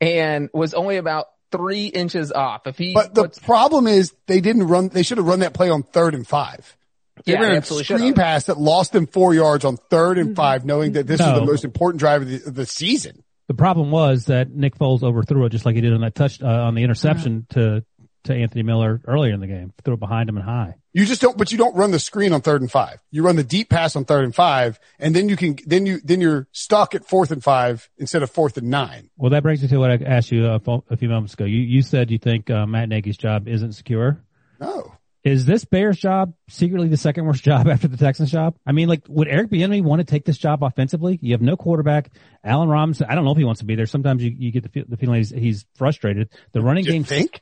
and 0.00 0.50
was 0.52 0.74
only 0.74 0.96
about 0.98 1.26
three 1.50 1.86
inches 1.86 2.30
off. 2.30 2.66
If 2.66 2.76
he 2.76 2.92
But 2.92 3.14
the 3.14 3.22
puts- 3.22 3.38
problem 3.38 3.86
is 3.86 4.12
they 4.26 4.40
didn't 4.42 4.66
run, 4.66 4.88
they 4.90 5.02
should 5.02 5.16
have 5.18 5.26
run 5.26 5.40
that 5.40 5.54
play 5.54 5.70
on 5.70 5.82
third 5.82 6.14
and 6.14 6.26
five. 6.26 6.76
They 7.24 7.32
yeah, 7.32 7.40
ran 7.40 7.50
they 7.52 7.56
a 7.58 7.62
screen 7.62 8.14
pass 8.14 8.44
that 8.44 8.58
lost 8.58 8.92
them 8.92 9.06
four 9.06 9.34
yards 9.34 9.64
on 9.64 9.76
third 9.76 10.18
and 10.18 10.36
five, 10.36 10.64
knowing 10.64 10.92
that 10.92 11.06
this 11.06 11.18
was 11.20 11.34
the 11.40 11.44
most 11.46 11.64
important 11.64 11.98
drive 12.00 12.22
of 12.22 12.28
the, 12.28 12.42
of 12.46 12.54
the 12.54 12.66
season. 12.66 13.24
The 13.48 13.54
problem 13.54 13.90
was 13.90 14.26
that 14.26 14.50
Nick 14.50 14.76
Foles 14.76 15.02
overthrew 15.02 15.44
it 15.46 15.50
just 15.50 15.66
like 15.66 15.74
he 15.74 15.80
did 15.80 15.92
on 15.92 16.02
that 16.02 16.14
touch 16.14 16.40
uh, 16.42 16.46
on 16.46 16.74
the 16.74 16.82
interception 16.82 17.46
to 17.50 17.84
to 18.24 18.34
Anthony 18.34 18.62
Miller 18.62 19.00
earlier 19.06 19.32
in 19.32 19.40
the 19.40 19.46
game. 19.46 19.72
Threw 19.84 19.94
it 19.94 20.00
behind 20.00 20.28
him 20.28 20.36
and 20.36 20.44
high. 20.44 20.74
You 20.92 21.06
just 21.06 21.20
don't, 21.20 21.36
but 21.38 21.50
you 21.52 21.58
don't 21.58 21.74
run 21.76 21.90
the 21.92 21.98
screen 21.98 22.32
on 22.32 22.40
third 22.40 22.60
and 22.60 22.70
five. 22.70 22.98
You 23.10 23.22
run 23.22 23.36
the 23.36 23.44
deep 23.44 23.70
pass 23.70 23.96
on 23.96 24.04
third 24.04 24.24
and 24.24 24.34
five, 24.34 24.78
and 24.98 25.14
then 25.14 25.28
you 25.28 25.36
can, 25.36 25.56
then 25.64 25.86
you, 25.86 26.00
then 26.02 26.20
you're 26.20 26.48
stuck 26.52 26.94
at 26.94 27.06
fourth 27.06 27.30
and 27.30 27.42
five 27.42 27.88
instead 27.98 28.22
of 28.22 28.30
fourth 28.30 28.56
and 28.56 28.68
nine. 28.68 29.08
Well, 29.16 29.30
that 29.30 29.42
brings 29.42 29.62
me 29.62 29.68
to 29.68 29.78
what 29.78 29.90
I 29.90 29.94
asked 30.04 30.32
you 30.32 30.46
a, 30.46 30.60
a 30.90 30.96
few 30.96 31.08
moments 31.08 31.34
ago. 31.34 31.44
You 31.44 31.60
you 31.60 31.82
said 31.82 32.10
you 32.10 32.18
think 32.18 32.50
uh, 32.50 32.66
Matt 32.66 32.88
Nagy's 32.88 33.16
job 33.16 33.48
isn't 33.48 33.72
secure. 33.72 34.20
No. 34.60 34.92
Is 35.24 35.44
this 35.44 35.64
Bears 35.64 35.98
job 35.98 36.32
secretly 36.48 36.88
the 36.88 36.96
second 36.96 37.26
worst 37.26 37.42
job 37.44 37.66
after 37.68 37.88
the 37.88 37.96
Texans 37.96 38.30
job? 38.30 38.56
I 38.66 38.72
mean, 38.72 38.88
like, 38.88 39.02
would 39.08 39.28
Eric 39.28 39.50
Bieniemy 39.50 39.82
want 39.82 40.00
to 40.00 40.04
take 40.04 40.24
this 40.24 40.38
job 40.38 40.62
offensively? 40.62 41.18
You 41.20 41.32
have 41.32 41.42
no 41.42 41.56
quarterback. 41.56 42.10
Allen 42.44 42.68
Robinson, 42.68 43.06
I 43.10 43.14
don't 43.14 43.24
know 43.24 43.32
if 43.32 43.38
he 43.38 43.44
wants 43.44 43.58
to 43.60 43.64
be 43.66 43.74
there. 43.74 43.86
Sometimes 43.86 44.22
you, 44.22 44.32
you 44.36 44.52
get 44.52 44.62
the, 44.62 44.68
fe- 44.68 44.84
the 44.88 44.96
feeling 44.96 45.16
he's, 45.18 45.30
he's 45.30 45.66
frustrated. 45.76 46.30
The 46.52 46.60
running 46.60 46.84
game, 46.84 47.04
think? 47.04 47.40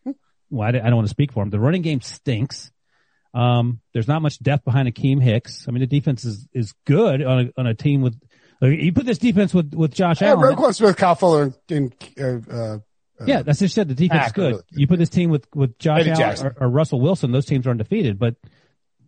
well, 0.50 0.66
I, 0.66 0.72
don't- 0.72 0.82
I 0.82 0.86
don't 0.86 0.96
want 0.96 1.06
to 1.06 1.10
speak 1.10 1.32
for 1.32 1.42
him. 1.42 1.50
The 1.50 1.60
running 1.60 1.82
game 1.82 2.00
stinks. 2.00 2.70
Um, 3.34 3.80
there's 3.92 4.08
not 4.08 4.22
much 4.22 4.38
depth 4.42 4.64
behind 4.64 4.88
Akiem 4.92 5.22
Hicks. 5.22 5.66
I 5.68 5.70
mean, 5.70 5.80
the 5.80 5.86
defense 5.86 6.24
is, 6.24 6.48
is 6.54 6.72
good 6.86 7.22
on 7.22 7.40
a, 7.56 7.60
on 7.60 7.66
a 7.66 7.74
team 7.74 8.00
with, 8.00 8.18
like, 8.62 8.80
you 8.80 8.92
put 8.94 9.04
this 9.04 9.18
defense 9.18 9.52
with, 9.52 9.74
with 9.74 9.92
Josh 9.92 10.22
Yeah, 10.22 10.30
Allen. 10.30 10.56
Roquan 10.56 10.74
Smith, 10.74 10.96
Kyle 10.96 11.14
Fuller, 11.14 11.52
and, 11.68 11.94
uh, 12.18 12.38
uh, 12.50 12.78
Yeah, 13.24 13.42
that's 13.42 13.60
just 13.60 13.74
said. 13.74 13.88
The 13.88 13.94
defense 13.94 14.26
is 14.26 14.32
good. 14.32 14.50
really. 14.52 14.62
You 14.72 14.86
put 14.86 14.98
this 14.98 15.08
team 15.08 15.30
with 15.30 15.46
with 15.54 15.78
Josh 15.78 16.06
Allen 16.06 16.46
or, 16.46 16.56
or 16.60 16.68
Russell 16.68 17.00
Wilson; 17.00 17.32
those 17.32 17.46
teams 17.46 17.66
are 17.66 17.70
undefeated. 17.70 18.18
But 18.18 18.34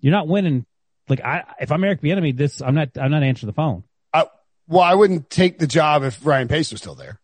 you're 0.00 0.12
not 0.12 0.28
winning. 0.28 0.64
Like 1.08 1.20
I, 1.20 1.44
if 1.60 1.72
I'm 1.72 1.82
Eric 1.84 2.00
Bieniemy, 2.00 2.36
this 2.36 2.62
I'm 2.62 2.74
not. 2.74 2.90
I'm 2.98 3.10
not 3.10 3.22
answering 3.22 3.48
the 3.48 3.54
phone. 3.54 3.84
uh, 4.14 4.24
well, 4.66 4.82
I 4.82 4.94
wouldn't 4.94 5.28
take 5.30 5.58
the 5.58 5.66
job 5.66 6.02
if 6.04 6.24
Ryan 6.24 6.48
Pace 6.48 6.70
was 6.72 6.80
still 6.80 6.94
there. 6.94 7.20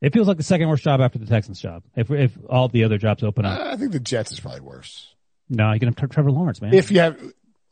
It 0.00 0.14
feels 0.14 0.26
like 0.28 0.38
the 0.38 0.42
second 0.42 0.68
worst 0.68 0.82
job 0.82 1.00
after 1.00 1.18
the 1.18 1.26
Texans 1.26 1.60
job. 1.60 1.82
If 1.94 2.10
if 2.10 2.36
all 2.48 2.68
the 2.68 2.84
other 2.84 2.96
jobs 2.96 3.22
open 3.22 3.44
up, 3.44 3.60
I 3.60 3.76
think 3.76 3.92
the 3.92 4.00
Jets 4.00 4.32
is 4.32 4.40
probably 4.40 4.60
worse. 4.60 5.14
no, 5.50 5.72
you 5.72 5.78
can 5.80 5.92
have 5.92 6.10
Trevor 6.10 6.30
Lawrence, 6.30 6.62
man. 6.62 6.72
If 6.72 6.90
you 6.90 7.00
have, 7.00 7.20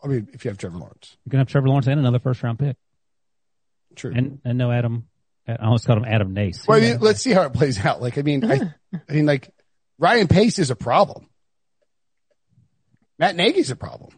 I 0.03 0.09
mean, 0.09 0.29
if 0.35 0.45
you 0.45 0.51
have 0.51 0.59
Trevor 0.59 0.77
Lawrence. 0.79 1.17
you 1.25 1.31
can 1.31 1.39
have 1.39 1.49
Trevor 1.49 1.69
Lawrence 1.69 1.87
and 1.87 1.99
another 1.99 2.19
first 2.19 2.43
round 2.43 2.59
pick, 2.59 2.77
True. 3.97 4.13
and 4.15 4.41
and 4.45 4.59
no 4.59 4.71
Adam. 4.71 5.09
I 5.49 5.57
almost 5.65 5.87
called 5.87 5.99
him 5.99 6.05
Adam 6.05 6.35
Nace. 6.35 6.67
Well, 6.67 6.77
I 6.77 6.81
mean, 6.83 6.99
let's 7.01 7.23
see 7.23 7.33
how 7.33 7.43
it 7.43 7.55
plays 7.55 7.83
out. 7.85 8.03
Like, 8.03 8.19
I 8.19 8.23
mean, 8.23 8.45
I, 8.45 8.75
I 9.09 9.13
mean, 9.13 9.25
like, 9.25 9.51
Ryan 9.99 10.29
Pace 10.29 10.59
is 10.59 10.71
a 10.71 10.77
problem. 10.77 11.27
Matt 13.19 13.35
Nagy's 13.35 13.71
a 13.71 13.77
problem. 13.77 14.11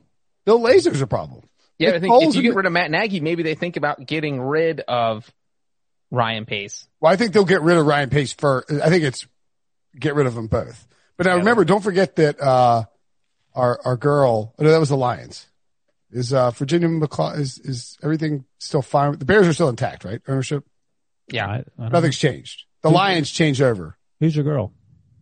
Bill 0.45 0.61
Lazor's 0.61 1.01
a 1.01 1.07
problem. 1.07 1.43
Yeah, 1.79 1.90
Nick 1.90 1.97
I 1.97 2.01
think 2.01 2.12
Foles 2.12 2.29
if 2.31 2.35
you 2.37 2.43
get 2.43 2.55
rid 2.55 2.66
of 2.66 2.73
Matt 2.73 2.90
Nagy, 2.90 3.21
maybe 3.21 3.43
they 3.43 3.55
think 3.55 3.77
about 3.77 4.05
getting 4.05 4.40
rid 4.40 4.81
of 4.81 5.31
Ryan 6.11 6.45
Pace. 6.45 6.87
Well, 7.01 7.12
I 7.12 7.16
think 7.16 7.33
they'll 7.33 7.45
get 7.45 7.62
rid 7.62 7.79
of 7.79 7.87
Ryan 7.87 8.11
Pace 8.11 8.33
first. 8.33 8.71
I 8.71 8.90
think 8.90 9.05
it's 9.05 9.27
get 9.99 10.14
rid 10.14 10.27
of 10.27 10.35
them 10.35 10.49
both. 10.49 10.87
But 11.16 11.27
now 11.27 11.33
Yeah. 11.35 11.38
remember, 11.38 11.64
don't 11.64 11.83
forget 11.83 12.16
that, 12.16 12.40
uh, 12.40 12.85
our, 13.55 13.81
our 13.85 13.97
girl, 13.97 14.55
oh, 14.59 14.62
no, 14.62 14.71
that 14.71 14.81
was 14.81 14.88
the 14.90 14.97
Lions. 14.97 15.47
Is, 16.11 16.33
uh, 16.33 16.51
Virginia 16.51 16.88
McClaw, 16.88 17.38
is, 17.38 17.59
is 17.59 17.97
everything 18.03 18.45
still 18.59 18.83
fine? 18.83 19.16
The 19.19 19.25
Bears 19.25 19.47
are 19.47 19.53
still 19.53 19.69
intact, 19.69 20.05
right? 20.05 20.21
Ownership? 20.27 20.64
Yeah. 21.33 21.47
I, 21.47 21.55
I 21.57 21.62
don't 21.79 21.93
Nothing's 21.93 22.19
changed. 22.19 22.64
The 22.83 22.90
Lions 22.90 23.31
changed 23.31 23.61
over. 23.62 23.97
Who's 24.21 24.35
your 24.35 24.45
girl? 24.45 24.73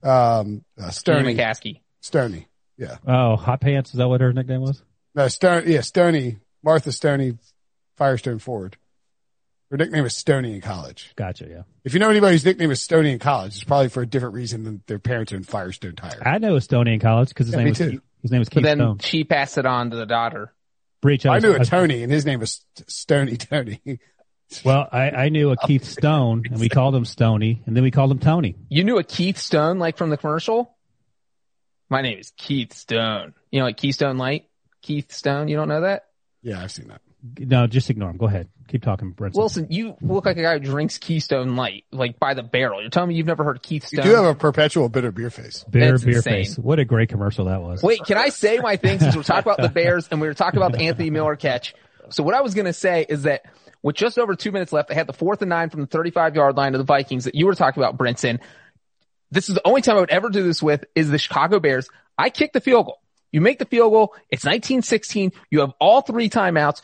Um, 0.02 0.64
uh, 0.78 0.82
Kenny 0.82 0.92
Stoney. 0.92 1.34
McCaskey. 1.34 1.80
Stoney. 2.00 2.46
Yeah. 2.76 2.96
Oh, 3.06 3.36
Hot 3.36 3.60
Pants. 3.60 3.90
Is 3.90 3.98
that 3.98 4.08
what 4.08 4.20
her 4.20 4.32
nickname 4.32 4.60
was? 4.60 4.82
No, 5.14 5.26
Stone, 5.28 5.64
yeah, 5.66 5.80
Stoney, 5.80 6.36
Martha 6.62 6.92
Stoney, 6.92 7.36
Firestone 7.96 8.38
Ford. 8.38 8.76
Her 9.70 9.76
nickname 9.76 10.04
is 10.06 10.16
Stoney 10.16 10.54
in 10.54 10.60
college. 10.60 11.12
Gotcha. 11.16 11.46
Yeah, 11.48 11.62
If 11.84 11.92
you 11.92 12.00
know 12.00 12.08
anybody 12.08 12.34
whose 12.34 12.44
nickname 12.44 12.70
is 12.70 12.80
Stoney 12.80 13.10
in 13.12 13.18
college, 13.18 13.56
it's 13.56 13.64
probably 13.64 13.88
for 13.88 14.02
a 14.02 14.06
different 14.06 14.34
reason 14.34 14.62
than 14.62 14.82
their 14.86 14.98
parents 15.00 15.32
own 15.32 15.42
Firestone 15.42 15.96
Tire. 15.96 16.22
I 16.24 16.38
know 16.38 16.58
Stoney 16.60 16.94
in 16.94 17.00
college 17.00 17.28
because 17.30 17.48
his 17.48 17.54
Yeah, 17.54 17.58
name 17.58 17.68
was 17.70 17.78
too. 17.78 17.90
Keith, 17.90 18.00
his 18.22 18.30
name 18.30 18.38
was 18.38 18.48
But 18.48 18.62
then 18.62 18.78
Stone. 18.78 18.98
she 19.00 19.24
passed 19.24 19.58
it 19.58 19.66
on 19.66 19.90
to 19.90 19.96
the 19.96 20.06
daughter. 20.06 20.54
Breech. 21.02 21.26
I 21.26 21.34
was- 21.34 21.42
knew 21.44 21.52
a 21.54 21.58
was- 21.58 21.68
Tony, 21.68 22.02
and 22.02 22.10
his 22.12 22.24
name 22.24 22.40
was 22.40 22.64
Stoney 22.86 23.36
Tony. 23.36 23.80
Well, 24.64 24.88
I, 24.90 25.10
I 25.10 25.28
knew 25.28 25.50
a 25.50 25.56
Keith 25.56 25.84
Stone, 25.84 26.44
and 26.50 26.58
we 26.60 26.68
called 26.68 26.94
him 26.94 27.04
Stony, 27.04 27.62
and 27.66 27.76
then 27.76 27.82
we 27.84 27.90
called 27.90 28.10
him 28.10 28.18
Tony. 28.18 28.56
You 28.68 28.82
knew 28.84 28.98
a 28.98 29.04
Keith 29.04 29.36
Stone, 29.38 29.78
like 29.78 29.96
from 29.96 30.10
the 30.10 30.16
commercial? 30.16 30.74
My 31.90 32.00
name 32.02 32.18
is 32.18 32.32
Keith 32.36 32.72
Stone. 32.72 33.34
You 33.50 33.60
know, 33.60 33.66
like 33.66 33.76
Keystone 33.76 34.18
Light? 34.18 34.46
Keith 34.82 35.12
Stone, 35.12 35.48
you 35.48 35.56
don't 35.56 35.68
know 35.68 35.82
that? 35.82 36.04
yeah, 36.42 36.62
I've 36.62 36.70
seen 36.72 36.88
that. 36.88 37.00
No, 37.40 37.66
just 37.66 37.90
ignore 37.90 38.10
him. 38.10 38.16
Go 38.16 38.26
ahead. 38.26 38.48
Keep 38.68 38.84
talking, 38.84 39.10
Brent. 39.10 39.34
Wilson, 39.34 39.66
you 39.70 39.96
look 40.00 40.24
like 40.24 40.36
a 40.36 40.42
guy 40.42 40.52
who 40.54 40.60
drinks 40.60 40.98
Keystone 40.98 41.56
Light, 41.56 41.84
like 41.90 42.18
by 42.20 42.34
the 42.34 42.42
barrel. 42.44 42.80
You're 42.80 42.90
telling 42.90 43.08
me 43.08 43.16
you've 43.16 43.26
never 43.26 43.42
heard 43.42 43.56
of 43.56 43.62
Keith 43.62 43.90
You 43.90 43.98
Stone? 44.00 44.06
do 44.06 44.14
have 44.14 44.24
a 44.26 44.34
perpetual 44.36 44.88
bitter 44.88 45.10
beer 45.10 45.30
face. 45.30 45.64
Bitter 45.68 45.92
That's 45.92 46.04
beer 46.04 46.16
insane. 46.18 46.32
face. 46.44 46.58
What 46.58 46.78
a 46.78 46.84
great 46.84 47.08
commercial 47.08 47.46
that 47.46 47.60
was. 47.60 47.82
Wait, 47.82 48.00
can 48.04 48.16
I 48.18 48.28
say 48.28 48.58
my 48.60 48.76
thing 48.76 49.00
since 49.00 49.16
we're 49.16 49.24
talking 49.24 49.50
about 49.50 49.60
the 49.60 49.68
Bears 49.68 50.06
and 50.10 50.20
we 50.20 50.28
were 50.28 50.34
talking 50.34 50.58
about 50.58 50.72
the 50.72 50.82
Anthony 50.84 51.10
Miller 51.10 51.34
catch? 51.34 51.74
So 52.10 52.22
what 52.22 52.34
I 52.34 52.40
was 52.42 52.54
going 52.54 52.66
to 52.66 52.72
say 52.72 53.04
is 53.08 53.24
that 53.24 53.42
with 53.82 53.96
just 53.96 54.18
over 54.18 54.34
two 54.34 54.52
minutes 54.52 54.72
left, 54.72 54.88
they 54.88 54.94
had 54.94 55.06
the 55.06 55.12
fourth 55.12 55.42
and 55.42 55.48
nine 55.48 55.70
from 55.70 55.80
the 55.80 55.86
35 55.86 56.34
yard 56.34 56.56
line 56.56 56.74
of 56.74 56.78
the 56.78 56.84
Vikings 56.84 57.24
that 57.24 57.34
you 57.34 57.46
were 57.46 57.54
talking 57.54 57.82
about, 57.82 57.96
Brinson. 57.96 58.40
This 59.30 59.48
is 59.48 59.54
the 59.54 59.66
only 59.66 59.82
time 59.82 59.96
I 59.96 60.00
would 60.00 60.10
ever 60.10 60.30
do 60.30 60.42
this 60.42 60.62
with 60.62 60.84
is 60.94 61.10
the 61.10 61.18
Chicago 61.18 61.60
Bears. 61.60 61.88
I 62.16 62.30
kick 62.30 62.52
the 62.52 62.60
field 62.60 62.86
goal. 62.86 63.00
You 63.30 63.40
make 63.40 63.58
the 63.58 63.66
field 63.66 63.92
goal. 63.92 64.14
It's 64.30 64.44
1916. 64.44 65.32
You 65.50 65.60
have 65.60 65.72
all 65.80 66.00
three 66.00 66.30
timeouts. 66.30 66.80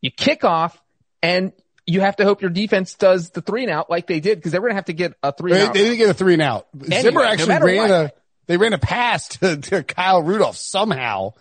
You 0.00 0.10
kick 0.10 0.44
off 0.44 0.80
and 1.22 1.52
you 1.86 2.00
have 2.00 2.16
to 2.16 2.24
hope 2.24 2.42
your 2.42 2.50
defense 2.50 2.94
does 2.94 3.30
the 3.30 3.42
three 3.42 3.62
and 3.62 3.70
out 3.70 3.90
like 3.90 4.06
they 4.06 4.20
did 4.20 4.38
because 4.38 4.52
they 4.52 4.58
were 4.58 4.68
going 4.68 4.72
to 4.74 4.76
have 4.76 4.84
to 4.86 4.92
get 4.92 5.14
a 5.22 5.32
three 5.32 5.52
They, 5.52 5.60
and 5.60 5.68
out. 5.68 5.74
they 5.74 5.84
didn't 5.84 5.98
get 5.98 6.10
a 6.10 6.14
three 6.14 6.34
and 6.34 6.42
out. 6.42 6.66
Zimmer 6.84 7.22
actually 7.22 7.48
matter 7.48 7.66
ran 7.66 7.76
what. 7.76 7.90
a, 7.90 8.12
they 8.46 8.56
ran 8.56 8.72
a 8.72 8.78
pass 8.78 9.28
to, 9.38 9.56
to 9.56 9.82
Kyle 9.82 10.22
Rudolph 10.22 10.56
somehow. 10.56 11.34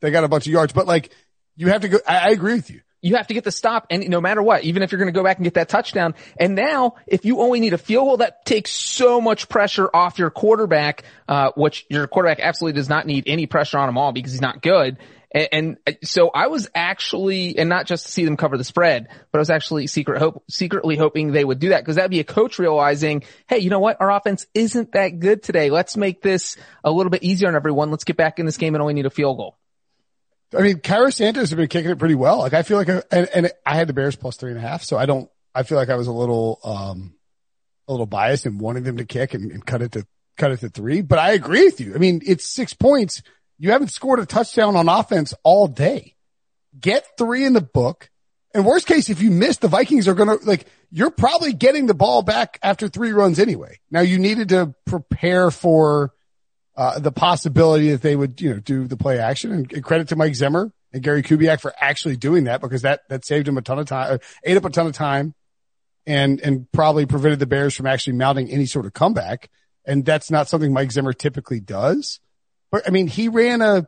They 0.00 0.10
got 0.10 0.24
a 0.24 0.28
bunch 0.28 0.46
of 0.46 0.52
yards, 0.52 0.72
but 0.72 0.86
like, 0.86 1.10
you 1.56 1.68
have 1.68 1.82
to 1.82 1.88
go, 1.88 1.98
I, 2.06 2.18
I 2.18 2.28
agree 2.28 2.54
with 2.54 2.70
you. 2.70 2.80
You 3.02 3.16
have 3.16 3.26
to 3.28 3.34
get 3.34 3.44
the 3.44 3.52
stop 3.52 3.86
and 3.90 4.08
no 4.08 4.20
matter 4.20 4.42
what, 4.42 4.64
even 4.64 4.82
if 4.82 4.92
you're 4.92 4.98
going 4.98 5.12
to 5.12 5.18
go 5.18 5.24
back 5.24 5.38
and 5.38 5.44
get 5.44 5.54
that 5.54 5.68
touchdown. 5.68 6.14
And 6.38 6.54
now 6.54 6.96
if 7.06 7.24
you 7.24 7.40
only 7.40 7.60
need 7.60 7.72
a 7.72 7.78
field 7.78 8.06
goal, 8.06 8.16
that 8.18 8.44
takes 8.44 8.70
so 8.70 9.20
much 9.20 9.48
pressure 9.48 9.88
off 9.92 10.18
your 10.18 10.30
quarterback, 10.30 11.04
uh, 11.28 11.50
which 11.56 11.86
your 11.88 12.06
quarterback 12.06 12.40
absolutely 12.40 12.78
does 12.78 12.88
not 12.88 13.06
need 13.06 13.24
any 13.26 13.46
pressure 13.46 13.78
on 13.78 13.88
him 13.88 13.96
all 13.96 14.12
because 14.12 14.32
he's 14.32 14.40
not 14.40 14.62
good. 14.62 14.98
And, 15.32 15.78
and 15.86 15.98
so 16.02 16.28
I 16.30 16.48
was 16.48 16.68
actually, 16.74 17.56
and 17.56 17.68
not 17.68 17.86
just 17.86 18.06
to 18.06 18.12
see 18.12 18.24
them 18.24 18.36
cover 18.36 18.58
the 18.58 18.64
spread, 18.64 19.08
but 19.30 19.38
I 19.38 19.40
was 19.40 19.50
actually 19.50 19.86
secret 19.86 20.18
hope, 20.18 20.42
secretly 20.50 20.96
hoping 20.96 21.30
they 21.30 21.44
would 21.44 21.60
do 21.60 21.68
that 21.68 21.82
because 21.82 21.96
that'd 21.96 22.10
be 22.10 22.20
a 22.20 22.24
coach 22.24 22.58
realizing, 22.58 23.22
Hey, 23.46 23.58
you 23.58 23.70
know 23.70 23.78
what? 23.78 24.00
Our 24.00 24.10
offense 24.10 24.46
isn't 24.54 24.92
that 24.92 25.20
good 25.20 25.42
today. 25.42 25.70
Let's 25.70 25.96
make 25.96 26.20
this 26.20 26.56
a 26.82 26.90
little 26.90 27.10
bit 27.10 27.22
easier 27.22 27.48
on 27.48 27.54
everyone. 27.54 27.90
Let's 27.92 28.04
get 28.04 28.16
back 28.16 28.40
in 28.40 28.46
this 28.46 28.56
game 28.56 28.74
and 28.74 28.82
only 28.82 28.94
need 28.94 29.06
a 29.06 29.10
field 29.10 29.36
goal. 29.36 29.56
I 30.56 30.62
mean, 30.62 30.80
Cairo 30.80 31.10
Santos 31.10 31.50
have 31.50 31.56
been 31.56 31.68
kicking 31.68 31.90
it 31.90 31.98
pretty 31.98 32.14
well. 32.14 32.38
Like 32.38 32.54
I 32.54 32.62
feel 32.62 32.76
like, 32.76 32.88
I, 32.88 33.02
and, 33.10 33.28
and 33.34 33.52
I 33.64 33.76
had 33.76 33.88
the 33.88 33.92
Bears 33.92 34.16
plus 34.16 34.36
three 34.36 34.50
and 34.50 34.58
a 34.58 34.62
half. 34.62 34.82
So 34.82 34.96
I 34.96 35.06
don't, 35.06 35.30
I 35.54 35.62
feel 35.62 35.78
like 35.78 35.90
I 35.90 35.96
was 35.96 36.06
a 36.06 36.12
little, 36.12 36.58
um, 36.64 37.14
a 37.86 37.92
little 37.92 38.06
biased 38.06 38.46
in 38.46 38.58
wanting 38.58 38.82
them 38.82 38.96
to 38.96 39.04
kick 39.04 39.34
and, 39.34 39.50
and 39.50 39.64
cut 39.64 39.82
it 39.82 39.92
to, 39.92 40.06
cut 40.36 40.52
it 40.52 40.60
to 40.60 40.68
three. 40.68 41.02
But 41.02 41.18
I 41.18 41.32
agree 41.32 41.64
with 41.64 41.80
you. 41.80 41.94
I 41.94 41.98
mean, 41.98 42.22
it's 42.24 42.44
six 42.44 42.74
points. 42.74 43.22
You 43.58 43.72
haven't 43.72 43.92
scored 43.92 44.20
a 44.20 44.26
touchdown 44.26 44.74
on 44.76 44.88
offense 44.88 45.34
all 45.44 45.68
day. 45.68 46.16
Get 46.78 47.06
three 47.18 47.44
in 47.44 47.52
the 47.52 47.60
book. 47.60 48.10
And 48.54 48.64
worst 48.64 48.86
case, 48.86 49.10
if 49.10 49.22
you 49.22 49.30
miss, 49.30 49.58
the 49.58 49.68
Vikings 49.68 50.08
are 50.08 50.14
going 50.14 50.36
to 50.36 50.44
like, 50.44 50.66
you're 50.90 51.10
probably 51.10 51.52
getting 51.52 51.86
the 51.86 51.94
ball 51.94 52.22
back 52.22 52.58
after 52.62 52.88
three 52.88 53.12
runs 53.12 53.38
anyway. 53.38 53.78
Now 53.90 54.00
you 54.00 54.18
needed 54.18 54.48
to 54.48 54.74
prepare 54.86 55.50
for, 55.50 56.12
uh, 56.80 56.98
the 56.98 57.12
possibility 57.12 57.90
that 57.90 58.00
they 58.00 58.16
would, 58.16 58.40
you 58.40 58.54
know, 58.54 58.58
do 58.58 58.86
the 58.86 58.96
play 58.96 59.18
action 59.18 59.52
and, 59.52 59.70
and 59.70 59.84
credit 59.84 60.08
to 60.08 60.16
Mike 60.16 60.34
Zimmer 60.34 60.72
and 60.94 61.02
Gary 61.02 61.22
Kubiak 61.22 61.60
for 61.60 61.74
actually 61.78 62.16
doing 62.16 62.44
that 62.44 62.62
because 62.62 62.80
that, 62.82 63.02
that 63.10 63.22
saved 63.26 63.46
him 63.46 63.58
a 63.58 63.60
ton 63.60 63.78
of 63.78 63.84
time, 63.84 64.14
uh, 64.14 64.18
ate 64.44 64.56
up 64.56 64.64
a 64.64 64.70
ton 64.70 64.86
of 64.86 64.94
time 64.94 65.34
and, 66.06 66.40
and 66.40 66.72
probably 66.72 67.04
prevented 67.04 67.38
the 67.38 67.44
Bears 67.44 67.76
from 67.76 67.86
actually 67.86 68.14
mounting 68.14 68.50
any 68.50 68.64
sort 68.64 68.86
of 68.86 68.94
comeback. 68.94 69.50
And 69.84 70.06
that's 70.06 70.30
not 70.30 70.48
something 70.48 70.72
Mike 70.72 70.90
Zimmer 70.90 71.12
typically 71.12 71.60
does. 71.60 72.18
But 72.72 72.88
I 72.88 72.92
mean, 72.92 73.08
he 73.08 73.28
ran 73.28 73.60
a, 73.60 73.86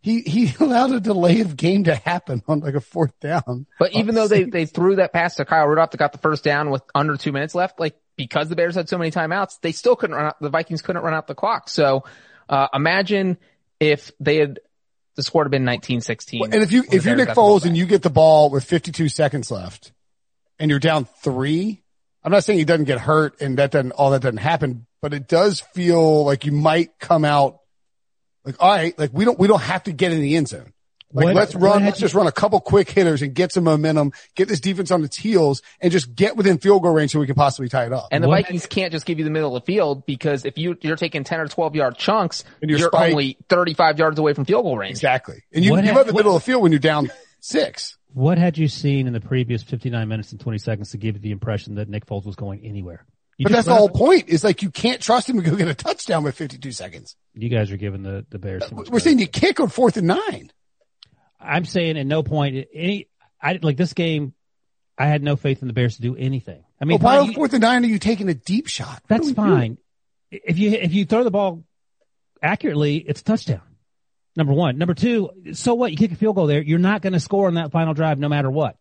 he 0.00 0.22
he 0.22 0.52
allowed 0.60 0.90
a 0.90 0.98
delay 0.98 1.42
of 1.42 1.56
game 1.56 1.84
to 1.84 1.94
happen 1.94 2.42
on 2.48 2.58
like 2.58 2.74
a 2.74 2.80
fourth 2.80 3.16
down. 3.20 3.66
But 3.78 3.92
even 3.92 4.16
though 4.16 4.26
they 4.26 4.42
they 4.42 4.66
threw 4.66 4.96
that 4.96 5.12
pass 5.12 5.36
to 5.36 5.44
Kyle 5.44 5.68
Rudolph 5.68 5.92
that 5.92 5.98
got 5.98 6.10
the 6.10 6.18
first 6.18 6.42
down 6.42 6.70
with 6.70 6.82
under 6.92 7.16
two 7.16 7.30
minutes 7.30 7.54
left, 7.54 7.78
like 7.78 7.94
because 8.16 8.48
the 8.48 8.56
Bears 8.56 8.74
had 8.74 8.88
so 8.88 8.98
many 8.98 9.12
timeouts, 9.12 9.60
they 9.60 9.70
still 9.70 9.94
couldn't 9.94 10.16
run 10.16 10.26
out. 10.26 10.40
The 10.40 10.50
Vikings 10.50 10.82
couldn't 10.82 11.02
run 11.02 11.14
out 11.14 11.28
the 11.28 11.36
clock. 11.36 11.68
So 11.68 12.02
uh, 12.48 12.68
imagine 12.72 13.38
if 13.80 14.12
they 14.20 14.36
had 14.36 14.60
the 15.14 15.22
score 15.22 15.44
had 15.44 15.50
been 15.50 15.62
1916. 15.64 16.44
And 16.44 16.54
if 16.62 16.72
you 16.72 16.84
if 16.90 17.04
you're 17.04 17.16
Nick 17.16 17.30
Foles 17.30 17.64
and 17.64 17.76
you 17.76 17.86
get 17.86 18.02
the 18.02 18.10
ball 18.10 18.50
with 18.50 18.64
52 18.64 19.08
seconds 19.08 19.50
left, 19.50 19.92
and 20.58 20.70
you're 20.70 20.80
down 20.80 21.04
three, 21.04 21.82
I'm 22.24 22.32
not 22.32 22.44
saying 22.44 22.58
he 22.58 22.64
doesn't 22.64 22.84
get 22.84 22.98
hurt 22.98 23.40
and 23.40 23.58
that 23.58 23.70
doesn't 23.70 23.92
all 23.92 24.10
that 24.10 24.22
doesn't 24.22 24.38
happen, 24.38 24.86
but 25.00 25.12
it 25.12 25.28
does 25.28 25.60
feel 25.60 26.24
like 26.24 26.46
you 26.46 26.52
might 26.52 26.98
come 26.98 27.24
out 27.24 27.58
like, 28.44 28.56
all 28.60 28.70
right, 28.70 28.98
like 28.98 29.10
we 29.12 29.24
don't, 29.24 29.38
we 29.38 29.48
don't 29.48 29.62
have 29.62 29.84
to 29.84 29.92
get 29.92 30.12
in 30.12 30.20
the 30.20 30.36
end 30.36 30.48
zone. 30.48 30.71
Like 31.12 31.26
what, 31.26 31.34
let's 31.34 31.54
run, 31.54 31.84
let's 31.84 31.98
just 31.98 32.14
run 32.14 32.26
a 32.26 32.32
couple 32.32 32.60
quick 32.60 32.90
hitters 32.90 33.20
and 33.22 33.34
get 33.34 33.52
some 33.52 33.64
momentum, 33.64 34.12
get 34.34 34.48
this 34.48 34.60
defense 34.60 34.90
on 34.90 35.04
its 35.04 35.16
heels 35.16 35.62
and 35.80 35.92
just 35.92 36.14
get 36.14 36.36
within 36.36 36.58
field 36.58 36.82
goal 36.82 36.92
range 36.92 37.12
so 37.12 37.20
we 37.20 37.26
can 37.26 37.34
possibly 37.34 37.68
tie 37.68 37.86
it 37.86 37.92
up. 37.92 38.08
And 38.10 38.24
the 38.24 38.28
what? 38.28 38.42
Vikings 38.42 38.66
can't 38.66 38.92
just 38.92 39.04
give 39.04 39.18
you 39.18 39.24
the 39.24 39.30
middle 39.30 39.54
of 39.54 39.62
the 39.62 39.66
field 39.66 40.06
because 40.06 40.44
if 40.44 40.56
you, 40.56 40.76
you're 40.80 40.96
taking 40.96 41.24
10 41.24 41.40
or 41.40 41.48
12 41.48 41.76
yard 41.76 41.98
chunks, 41.98 42.44
and 42.60 42.70
you're, 42.70 42.78
you're 42.78 42.96
only 42.96 43.36
35 43.48 43.98
yards 43.98 44.18
away 44.18 44.32
from 44.32 44.44
field 44.44 44.64
goal 44.64 44.78
range. 44.78 44.92
Exactly. 44.92 45.42
And 45.52 45.64
you 45.64 45.80
give 45.82 45.96
up 45.96 46.06
the 46.06 46.12
middle 46.12 46.34
of 46.34 46.42
the 46.42 46.46
field 46.46 46.62
when 46.62 46.72
you're 46.72 46.78
down 46.78 47.10
six. 47.40 47.98
What 48.14 48.38
had 48.38 48.58
you 48.58 48.68
seen 48.68 49.06
in 49.06 49.12
the 49.12 49.20
previous 49.20 49.62
59 49.62 50.06
minutes 50.08 50.32
and 50.32 50.40
20 50.40 50.58
seconds 50.58 50.90
to 50.90 50.98
give 50.98 51.16
you 51.16 51.20
the 51.20 51.30
impression 51.30 51.76
that 51.76 51.88
Nick 51.88 52.06
Foles 52.06 52.26
was 52.26 52.36
going 52.36 52.64
anywhere? 52.64 53.06
You 53.38 53.44
but 53.44 53.52
that's 53.52 53.66
the 53.66 53.74
whole 53.74 53.88
point 53.88 54.28
is 54.28 54.44
like 54.44 54.62
you 54.62 54.70
can't 54.70 55.00
trust 55.00 55.28
him 55.28 55.36
to 55.36 55.42
go 55.42 55.56
get 55.56 55.66
a 55.66 55.74
touchdown 55.74 56.22
with 56.22 56.36
52 56.36 56.72
seconds. 56.72 57.16
You 57.34 57.48
guys 57.48 57.70
are 57.70 57.76
giving 57.76 58.02
the, 58.02 58.26
the 58.28 58.38
Bears. 58.38 58.62
We're 58.70 58.84
credit. 58.84 59.02
saying 59.02 59.18
you 59.18 59.26
kick 59.26 59.58
on 59.58 59.68
fourth 59.68 59.96
and 59.96 60.06
nine. 60.06 60.52
I'm 61.42 61.64
saying 61.64 61.98
at 61.98 62.06
no 62.06 62.22
point 62.22 62.66
any, 62.72 63.08
I 63.40 63.58
like 63.62 63.76
this 63.76 63.92
game. 63.92 64.34
I 64.96 65.06
had 65.06 65.22
no 65.22 65.36
faith 65.36 65.62
in 65.62 65.68
the 65.68 65.74
Bears 65.74 65.96
to 65.96 66.02
do 66.02 66.16
anything. 66.16 66.64
I 66.80 66.84
mean, 66.84 67.00
well, 67.00 67.22
why 67.22 67.28
on 67.28 67.32
fourth 67.32 67.52
and 67.54 67.62
nine 67.62 67.84
are 67.84 67.88
you 67.88 67.98
taking 67.98 68.28
a 68.28 68.34
deep 68.34 68.66
shot? 68.68 69.02
What 69.06 69.08
that's 69.08 69.30
fine. 69.32 69.48
Doing? 69.56 69.78
If 70.30 70.58
you, 70.58 70.70
if 70.70 70.92
you 70.92 71.04
throw 71.04 71.24
the 71.24 71.30
ball 71.30 71.64
accurately, 72.42 72.96
it's 72.96 73.20
a 73.20 73.24
touchdown. 73.24 73.62
Number 74.36 74.52
one. 74.52 74.78
Number 74.78 74.94
two, 74.94 75.30
so 75.52 75.74
what? 75.74 75.90
You 75.90 75.96
kick 75.96 76.12
a 76.12 76.16
field 76.16 76.36
goal 76.36 76.46
there. 76.46 76.62
You're 76.62 76.78
not 76.78 77.02
going 77.02 77.12
to 77.14 77.20
score 77.20 77.48
on 77.48 77.54
that 77.54 77.72
final 77.72 77.94
drive 77.94 78.18
no 78.18 78.28
matter 78.28 78.50
what. 78.50 78.76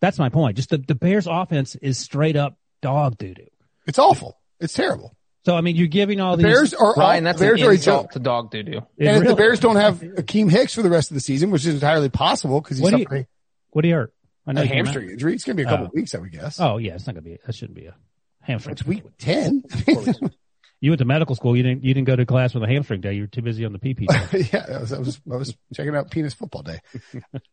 That's 0.00 0.18
my 0.18 0.28
point. 0.28 0.56
Just 0.56 0.70
the, 0.70 0.78
the 0.78 0.94
Bears 0.94 1.26
offense 1.26 1.74
is 1.74 1.98
straight 1.98 2.36
up 2.36 2.58
dog 2.82 3.18
doo 3.18 3.34
doo. 3.34 3.46
It's 3.86 3.98
awful. 3.98 4.38
It's 4.60 4.74
terrible. 4.74 5.15
So 5.46 5.56
I 5.56 5.60
mean, 5.60 5.76
you're 5.76 5.86
giving 5.86 6.20
all 6.20 6.36
the 6.36 6.42
these 6.42 6.52
Bears 6.52 6.74
are 6.74 6.92
Ryan. 6.94 7.22
That's 7.22 7.38
Bears 7.38 7.62
an 7.62 7.70
insult 7.70 8.10
to 8.14 8.18
dog 8.18 8.50
doo 8.50 8.64
doo. 8.64 8.78
And 8.78 8.86
really? 8.98 9.18
if 9.18 9.26
the 9.28 9.36
Bears 9.36 9.60
don't 9.60 9.76
have 9.76 10.00
Akiem 10.00 10.50
Hicks 10.50 10.74
for 10.74 10.82
the 10.82 10.90
rest 10.90 11.12
of 11.12 11.14
the 11.14 11.20
season, 11.20 11.52
which 11.52 11.64
is 11.64 11.72
entirely 11.72 12.08
possible 12.08 12.60
because 12.60 12.78
he's 12.78 12.82
what, 12.82 12.90
do 12.90 12.98
you, 12.98 13.26
what 13.70 13.82
do 13.82 13.88
you 13.88 13.94
hurt? 13.94 14.12
I 14.44 14.54
know 14.54 14.62
a 14.62 14.66
hamstring 14.66 15.08
injury. 15.08 15.34
It's 15.34 15.44
going 15.44 15.56
to 15.56 15.62
be 15.62 15.64
a 15.64 15.70
couple 15.70 15.86
oh. 15.86 15.90
weeks, 15.94 16.16
I 16.16 16.18
would 16.18 16.32
guess. 16.32 16.58
Oh 16.58 16.78
yeah, 16.78 16.94
it's 16.94 17.06
not 17.06 17.12
going 17.12 17.22
to 17.22 17.30
be. 17.30 17.38
That 17.46 17.54
shouldn't 17.54 17.76
be 17.76 17.86
a 17.86 17.94
hamstring. 18.40 18.72
It's 18.72 18.84
week 18.84 19.04
ten. 19.18 19.62
you 20.80 20.90
went 20.90 20.98
to 20.98 21.04
medical 21.04 21.36
school. 21.36 21.56
You 21.56 21.62
didn't. 21.62 21.84
You 21.84 21.94
didn't 21.94 22.08
go 22.08 22.16
to 22.16 22.26
class 22.26 22.52
with 22.52 22.64
a 22.64 22.66
hamstring 22.66 23.00
day. 23.00 23.12
You 23.12 23.22
were 23.22 23.28
too 23.28 23.42
busy 23.42 23.64
on 23.64 23.72
the 23.72 23.78
PP. 23.78 24.06
yeah, 24.52 24.66
I 24.68 24.80
was, 24.80 24.92
I 24.92 24.98
was. 24.98 25.20
I 25.32 25.36
was 25.36 25.56
checking 25.72 25.94
out 25.94 26.10
penis 26.10 26.34
football 26.34 26.62
day. 26.62 26.80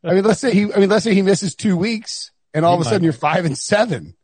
I 0.04 0.16
mean, 0.16 0.24
let's 0.24 0.40
say 0.40 0.52
he. 0.52 0.74
I 0.74 0.80
mean, 0.80 0.90
let's 0.90 1.04
say 1.04 1.14
he 1.14 1.22
misses 1.22 1.54
two 1.54 1.78
weeks, 1.78 2.32
and 2.56 2.66
all 2.66 2.72
he 2.72 2.82
of 2.82 2.88
a 2.88 2.90
sudden 2.90 3.04
you're 3.04 3.14
five 3.14 3.46
and 3.46 3.56
seven. 3.56 4.16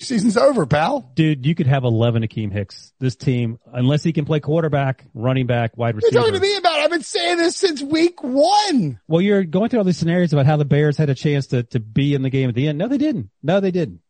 Season's 0.00 0.36
over, 0.36 0.66
pal. 0.66 1.12
Dude, 1.14 1.46
you 1.46 1.54
could 1.54 1.68
have 1.68 1.84
11 1.84 2.22
Akiem 2.22 2.52
Hicks. 2.52 2.92
This 2.98 3.14
team, 3.14 3.58
unless 3.72 4.02
he 4.02 4.12
can 4.12 4.24
play 4.24 4.40
quarterback, 4.40 5.04
running 5.14 5.46
back, 5.46 5.76
wide 5.76 5.94
receiver. 5.94 6.12
You're 6.12 6.22
talking 6.22 6.34
to 6.34 6.40
me 6.40 6.56
about 6.56 6.78
it. 6.78 6.84
I've 6.84 6.90
been 6.90 7.02
saying 7.02 7.38
this 7.38 7.56
since 7.56 7.82
week 7.82 8.22
one. 8.22 9.00
Well, 9.06 9.20
you're 9.20 9.44
going 9.44 9.68
through 9.68 9.78
all 9.78 9.84
these 9.84 9.98
scenarios 9.98 10.32
about 10.32 10.46
how 10.46 10.56
the 10.56 10.64
Bears 10.64 10.96
had 10.96 11.08
a 11.08 11.14
chance 11.14 11.48
to, 11.48 11.62
to 11.64 11.78
be 11.78 12.14
in 12.14 12.22
the 12.22 12.30
game 12.30 12.48
at 12.48 12.54
the 12.54 12.66
end. 12.66 12.78
No, 12.78 12.88
they 12.88 12.98
didn't. 12.98 13.30
No, 13.42 13.60
they 13.60 13.70
didn't. 13.70 14.00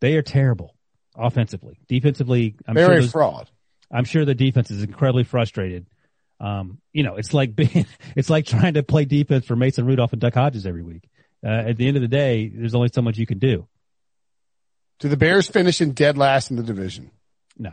They 0.00 0.16
are 0.16 0.22
terrible 0.22 0.74
offensively. 1.16 1.78
Defensively, 1.88 2.56
I'm 2.66 2.74
Very 2.74 3.02
sure 3.02 3.10
fraud. 3.10 3.50
I'm 3.90 4.04
sure 4.04 4.24
the 4.24 4.34
defense 4.34 4.70
is 4.70 4.82
incredibly 4.82 5.24
frustrated. 5.24 5.86
Um, 6.40 6.78
you 6.92 7.02
know, 7.02 7.16
it's 7.16 7.32
like 7.32 7.54
being, 7.56 7.86
it's 8.14 8.30
like 8.30 8.46
trying 8.46 8.74
to 8.74 8.82
play 8.82 9.04
defense 9.04 9.46
for 9.46 9.56
Mason 9.56 9.86
Rudolph 9.86 10.12
and 10.12 10.20
Duck 10.20 10.34
Hodges 10.34 10.66
every 10.66 10.82
week. 10.82 11.08
Uh, 11.44 11.50
at 11.50 11.76
the 11.76 11.86
end 11.86 11.96
of 11.96 12.02
the 12.02 12.08
day, 12.08 12.50
there's 12.52 12.74
only 12.74 12.88
so 12.92 13.02
much 13.02 13.18
you 13.18 13.26
can 13.26 13.38
do. 13.38 13.68
Do 14.98 15.08
the 15.08 15.16
Bears 15.16 15.46
finish 15.46 15.80
in 15.80 15.92
dead 15.92 16.16
last 16.16 16.50
in 16.50 16.56
the 16.56 16.62
division? 16.62 17.10
No. 17.58 17.72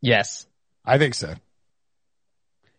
Yes. 0.00 0.46
I 0.84 0.98
think 0.98 1.14
so. 1.14 1.34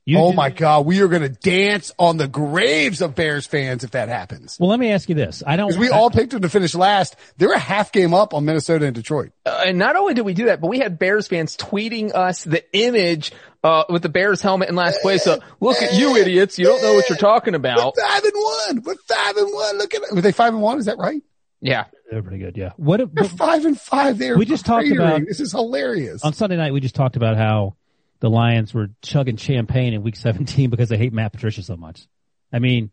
You 0.08 0.20
oh 0.20 0.34
my 0.34 0.52
God, 0.52 0.86
we 0.86 1.02
are 1.02 1.08
going 1.08 1.24
to 1.24 1.30
dance 1.30 1.92
on 1.98 2.18
the 2.18 2.28
graves 2.28 3.02
of 3.02 3.16
Bears 3.16 3.48
fans 3.48 3.84
if 3.84 3.92
that 3.92 4.08
happens. 4.08 4.56
Well, 4.60 4.70
let 4.70 4.80
me 4.80 4.92
ask 4.92 5.10
you 5.10 5.16
this: 5.16 5.42
I 5.46 5.56
don't. 5.56 5.70
Because 5.70 5.80
we 5.80 5.90
I, 5.90 5.98
all 5.98 6.12
picked 6.12 6.32
them 6.32 6.44
to 6.44 6.50
finish 6.50 6.76
last. 6.76 7.16
They're 7.38 7.54
a 7.54 7.58
half 7.58 7.92
game 7.92 8.14
up 8.14 8.36
on 8.36 8.46
Minnesota 8.46 8.86
and 8.86 8.94
Detroit. 8.94 9.32
Uh, 9.48 9.64
and 9.66 9.80
not 9.80 9.96
only 9.96 10.14
did 10.14 10.22
we 10.22 10.36
do 10.36 10.46
that, 10.46 10.62
but 10.62 10.68
we 10.68 10.78
had 10.78 11.00
Bears 11.00 11.28
fans 11.28 11.58
tweeting 11.58 12.14
us 12.14 12.44
the 12.44 12.64
image 12.78 13.32
uh, 13.64 13.86
with 13.90 14.04
the 14.04 14.10
Bears 14.10 14.42
helmet 14.42 14.70
in 14.70 14.76
last 14.76 15.02
place. 15.02 15.24
So 15.24 15.40
look 15.60 15.82
at 15.82 15.96
you 15.96 16.16
idiots! 16.18 16.60
You 16.60 16.66
don't 16.66 16.84
know 16.84 16.94
what 16.94 17.10
you're 17.10 17.18
talking 17.18 17.56
about. 17.56 17.96
We're 17.98 18.04
five 18.04 18.24
and 18.24 18.34
one. 18.36 18.84
We're 18.84 18.96
five 19.08 19.38
and 19.38 19.52
one. 19.52 19.78
Look 19.80 19.96
at 19.96 20.04
it. 20.04 20.14
Were 20.14 20.22
they 20.22 20.32
five 20.34 20.54
and 20.54 20.62
one? 20.62 20.78
Is 20.78 20.86
that 20.86 21.00
right? 21.00 21.24
Yeah. 21.62 21.86
They're 22.10 22.22
pretty 22.22 22.38
good. 22.38 22.56
Yeah. 22.56 22.72
What? 22.78 23.02
They're 23.13 23.24
five 23.26 23.65
and 23.65 23.80
five. 23.80 24.18
There. 24.18 24.38
We 24.38 24.46
just 24.46 24.65
talked 24.65 24.88
about 24.88 25.22
this 25.28 25.39
is 25.39 25.52
hilarious. 25.52 26.24
On 26.24 26.34
Sunday 26.34 26.58
night, 26.58 26.74
we 26.74 26.80
just 26.80 26.96
talked 26.96 27.15
about 27.15 27.38
how 27.38 27.76
the 28.20 28.30
Lions 28.30 28.74
were 28.74 28.89
chugging 29.02 29.38
champagne 29.38 29.94
in 29.94 30.04
Week 30.04 30.15
17 30.15 30.70
because 30.70 30.89
they 30.89 30.98
hate 30.98 31.13
Matt 31.13 31.34
Patricia 31.34 31.63
so 31.63 31.76
much. 31.76 32.08
I 32.54 32.60
mean, 32.60 32.91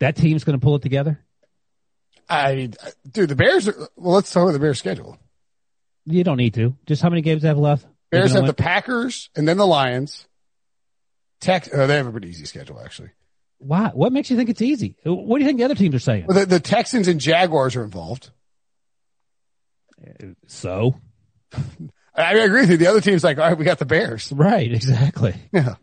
that 0.00 0.16
team's 0.16 0.44
going 0.44 0.58
to 0.58 0.64
pull 0.64 0.76
it 0.76 0.82
together. 0.82 1.20
I, 2.28 2.70
dude, 3.10 3.28
the 3.28 3.36
Bears. 3.36 3.68
Are, 3.68 3.74
well, 3.96 4.14
let's 4.14 4.30
talk 4.30 4.44
about 4.44 4.52
the 4.52 4.58
Bears 4.58 4.78
schedule. 4.78 5.18
You 6.04 6.24
don't 6.24 6.38
need 6.38 6.54
to. 6.54 6.76
Just 6.86 7.02
how 7.02 7.10
many 7.10 7.22
games 7.22 7.42
they 7.42 7.48
have 7.48 7.58
left? 7.58 7.86
Bears 8.10 8.32
have 8.32 8.42
win? 8.42 8.46
the 8.46 8.54
Packers 8.54 9.30
and 9.36 9.46
then 9.46 9.56
the 9.56 9.66
Lions. 9.66 10.26
Tech. 11.40 11.68
Oh, 11.72 11.86
they 11.86 11.96
have 11.96 12.06
a 12.06 12.12
pretty 12.12 12.28
easy 12.28 12.44
schedule 12.44 12.80
actually. 12.80 13.10
Why? 13.58 13.90
What 13.94 14.12
makes 14.12 14.30
you 14.30 14.36
think 14.36 14.50
it's 14.50 14.62
easy? 14.62 14.96
What 15.04 15.38
do 15.38 15.44
you 15.44 15.48
think 15.48 15.58
the 15.58 15.64
other 15.64 15.74
teams 15.74 15.94
are 15.94 16.00
saying? 16.00 16.26
Well, 16.26 16.40
the, 16.40 16.46
the 16.46 16.60
Texans 16.60 17.06
and 17.06 17.20
Jaguars 17.20 17.76
are 17.76 17.84
involved. 17.84 18.30
So, 20.46 20.96
I 22.14 22.34
agree 22.34 22.62
with 22.62 22.70
you. 22.70 22.76
The 22.76 22.88
other 22.88 23.00
team's 23.00 23.24
like, 23.24 23.38
all 23.38 23.48
right, 23.48 23.58
we 23.58 23.64
got 23.64 23.78
the 23.78 23.86
Bears. 23.86 24.32
Right. 24.32 24.72
Exactly. 24.72 25.34
Yeah. 25.52 25.76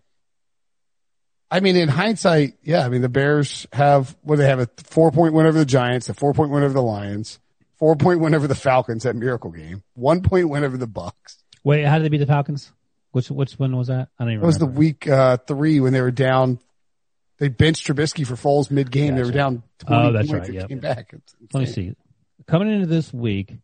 I 1.51 1.62
mean, 1.62 1.75
in 1.75 1.89
hindsight, 1.89 2.55
yeah. 2.63 2.86
I 2.86 2.89
mean, 2.89 3.01
the 3.01 3.10
Bears 3.10 3.65
have 3.73 4.15
what 4.21 4.38
they 4.38 4.45
have 4.45 4.60
a 4.60 4.69
four 4.84 5.12
point 5.12 5.34
win 5.34 5.47
over 5.47 5.58
the 5.58 5.65
Giants, 5.65 6.10
a 6.10 6.13
four 6.13 6.34
point 6.34 6.51
win 6.51 6.63
over 6.63 6.73
the 6.73 6.82
Lions, 6.82 7.39
four 7.77 7.95
point 7.95 8.19
win 8.19 8.36
over 8.36 8.47
the 8.47 8.55
Falcons 8.55 9.03
that 9.03 9.15
miracle 9.15 9.49
game, 9.49 9.84
one 9.95 10.21
point 10.21 10.49
win 10.49 10.63
over 10.63 10.77
the 10.77 10.88
Bucks. 10.88 11.43
Wait, 11.63 11.86
how 11.86 11.97
did 11.97 12.05
they 12.05 12.10
beat 12.10 12.19
the 12.19 12.27
Falcons? 12.27 12.71
Which 13.12 13.32
which 13.32 13.53
one 13.53 13.75
was 13.75 13.88
that? 13.88 14.10
I 14.19 14.23
don't 14.23 14.34
even. 14.34 14.43
It 14.43 14.45
was 14.45 14.60
the 14.60 14.67
week 14.67 15.08
uh, 15.08 15.38
three 15.38 15.79
when 15.79 15.91
they 15.91 16.01
were 16.01 16.12
down. 16.12 16.60
They 17.39 17.47
benched 17.47 17.88
Trubisky 17.88 18.27
for 18.27 18.36
Foles 18.36 18.69
mid 18.69 18.91
game. 18.91 19.15
Gotcha. 19.15 19.15
They 19.15 19.25
were 19.25 19.32
down. 19.32 19.63
20 19.79 20.08
oh, 20.08 20.12
that's 20.12 20.32
right. 20.32 20.53
Yeah. 20.53 20.67
Came 20.67 20.79
back. 20.79 21.15
Let 21.53 21.62
me 21.62 21.65
see. 21.65 21.95
Coming 22.45 22.71
into 22.71 22.86
this 22.86 23.12
week, 23.12 23.58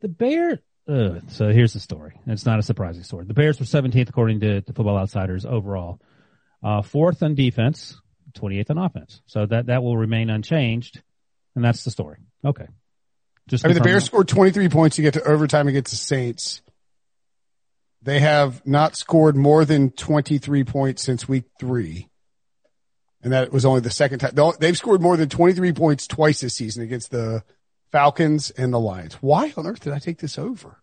the 0.00 0.08
Bears. 0.08 0.58
Uh, 0.88 1.20
so 1.28 1.48
here's 1.48 1.72
the 1.72 1.80
story. 1.80 2.20
It's 2.26 2.46
not 2.46 2.58
a 2.58 2.62
surprising 2.62 3.02
story. 3.02 3.24
The 3.24 3.34
Bears 3.34 3.58
were 3.58 3.66
17th 3.66 4.08
according 4.08 4.40
to, 4.40 4.60
to 4.60 4.72
Football 4.72 4.98
Outsiders 4.98 5.44
overall. 5.44 6.00
Uh, 6.62 6.82
fourth 6.82 7.22
on 7.22 7.34
defense, 7.34 8.00
28th 8.38 8.70
on 8.70 8.78
offense. 8.78 9.20
So 9.26 9.46
that, 9.46 9.66
that 9.66 9.82
will 9.82 9.96
remain 9.96 10.30
unchanged. 10.30 11.02
And 11.54 11.64
that's 11.64 11.84
the 11.84 11.90
story. 11.90 12.18
Okay. 12.44 12.66
Just 13.48 13.64
I 13.64 13.68
mean, 13.68 13.76
the 13.76 13.82
Bears 13.82 14.04
scored 14.04 14.28
23 14.28 14.68
points 14.68 14.96
to 14.96 15.02
get 15.02 15.14
to 15.14 15.22
overtime 15.22 15.68
against 15.68 15.90
the 15.90 15.96
Saints. 15.96 16.62
They 18.02 18.20
have 18.20 18.64
not 18.66 18.96
scored 18.96 19.36
more 19.36 19.64
than 19.64 19.90
23 19.90 20.64
points 20.64 21.02
since 21.02 21.28
week 21.28 21.44
three. 21.58 22.08
And 23.22 23.32
that 23.32 23.52
was 23.52 23.64
only 23.64 23.80
the 23.80 23.90
second 23.90 24.20
time. 24.20 24.34
They've 24.60 24.76
scored 24.76 25.00
more 25.00 25.16
than 25.16 25.28
23 25.28 25.72
points 25.72 26.06
twice 26.06 26.40
this 26.40 26.54
season 26.54 26.82
against 26.84 27.10
the 27.10 27.42
Falcons 27.92 28.50
and 28.50 28.72
the 28.72 28.80
Lions. 28.80 29.14
Why 29.14 29.52
on 29.56 29.66
earth 29.66 29.80
did 29.80 29.92
I 29.92 29.98
take 29.98 30.18
this 30.18 30.38
over? 30.38 30.82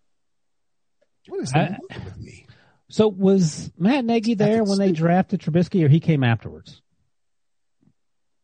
What 1.28 1.42
is 1.42 1.54
I, 1.54 1.78
with 2.04 2.18
me? 2.20 2.48
So 2.90 3.08
was 3.08 3.72
Matt 3.78 4.06
Nagy 4.06 4.36
there 4.36 4.64
when 4.64 4.78
they 4.78 4.92
drafted 4.92 5.42
Trubisky, 5.42 5.84
or 5.84 5.88
he 5.88 6.00
came 6.00 6.24
afterwards? 6.24 6.82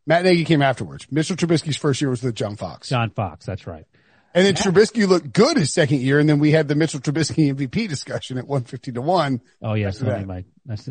Matt 0.07 0.23
Nagy 0.23 0.43
came 0.43 0.61
afterwards. 0.61 1.05
Mr. 1.07 1.35
Trubisky's 1.35 1.77
first 1.77 2.01
year 2.01 2.09
was 2.09 2.23
with 2.23 2.35
John 2.35 2.55
Fox. 2.55 2.89
John 2.89 3.11
Fox, 3.11 3.45
that's 3.45 3.67
right. 3.67 3.85
And 4.33 4.45
then 4.45 4.53
Matt, 4.53 4.63
Trubisky 4.63 5.07
looked 5.07 5.33
good 5.33 5.57
his 5.57 5.73
second 5.73 6.01
year, 6.01 6.19
and 6.19 6.27
then 6.29 6.39
we 6.39 6.51
had 6.51 6.67
the 6.67 6.75
Mitchell 6.75 6.99
Trubisky 6.99 7.53
MVP 7.53 7.87
discussion 7.87 8.37
at 8.37 8.47
150 8.47 8.93
to 8.93 9.01
1. 9.01 9.41
Oh, 9.61 9.73
yeah, 9.73 9.91
so 9.91 10.09
I, 10.09 10.23
might, 10.25 10.45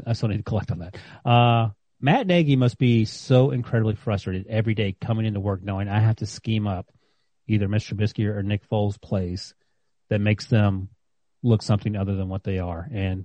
I 0.07 0.13
still 0.13 0.29
need 0.29 0.39
to 0.39 0.43
collect 0.43 0.71
on 0.71 0.81
that. 0.81 0.97
Uh, 1.25 1.71
Matt 2.01 2.27
Nagy 2.27 2.57
must 2.57 2.79
be 2.79 3.05
so 3.05 3.51
incredibly 3.51 3.95
frustrated 3.95 4.47
every 4.49 4.75
day 4.75 4.95
coming 5.01 5.27
into 5.27 5.41
work 5.41 5.63
knowing 5.63 5.89
I 5.89 5.99
have 5.99 6.17
to 6.17 6.27
scheme 6.27 6.67
up 6.69 6.87
either 7.49 7.69
Mr. 7.69 7.95
Trubisky 7.95 8.27
or 8.27 8.43
Nick 8.43 8.69
Foles 8.69 9.01
plays 9.01 9.55
that 10.11 10.21
makes 10.21 10.47
them 10.47 10.89
look 11.43 11.63
something 11.63 11.97
other 11.97 12.15
than 12.15 12.29
what 12.29 12.45
they 12.45 12.59
are. 12.59 12.89
And 12.93 13.25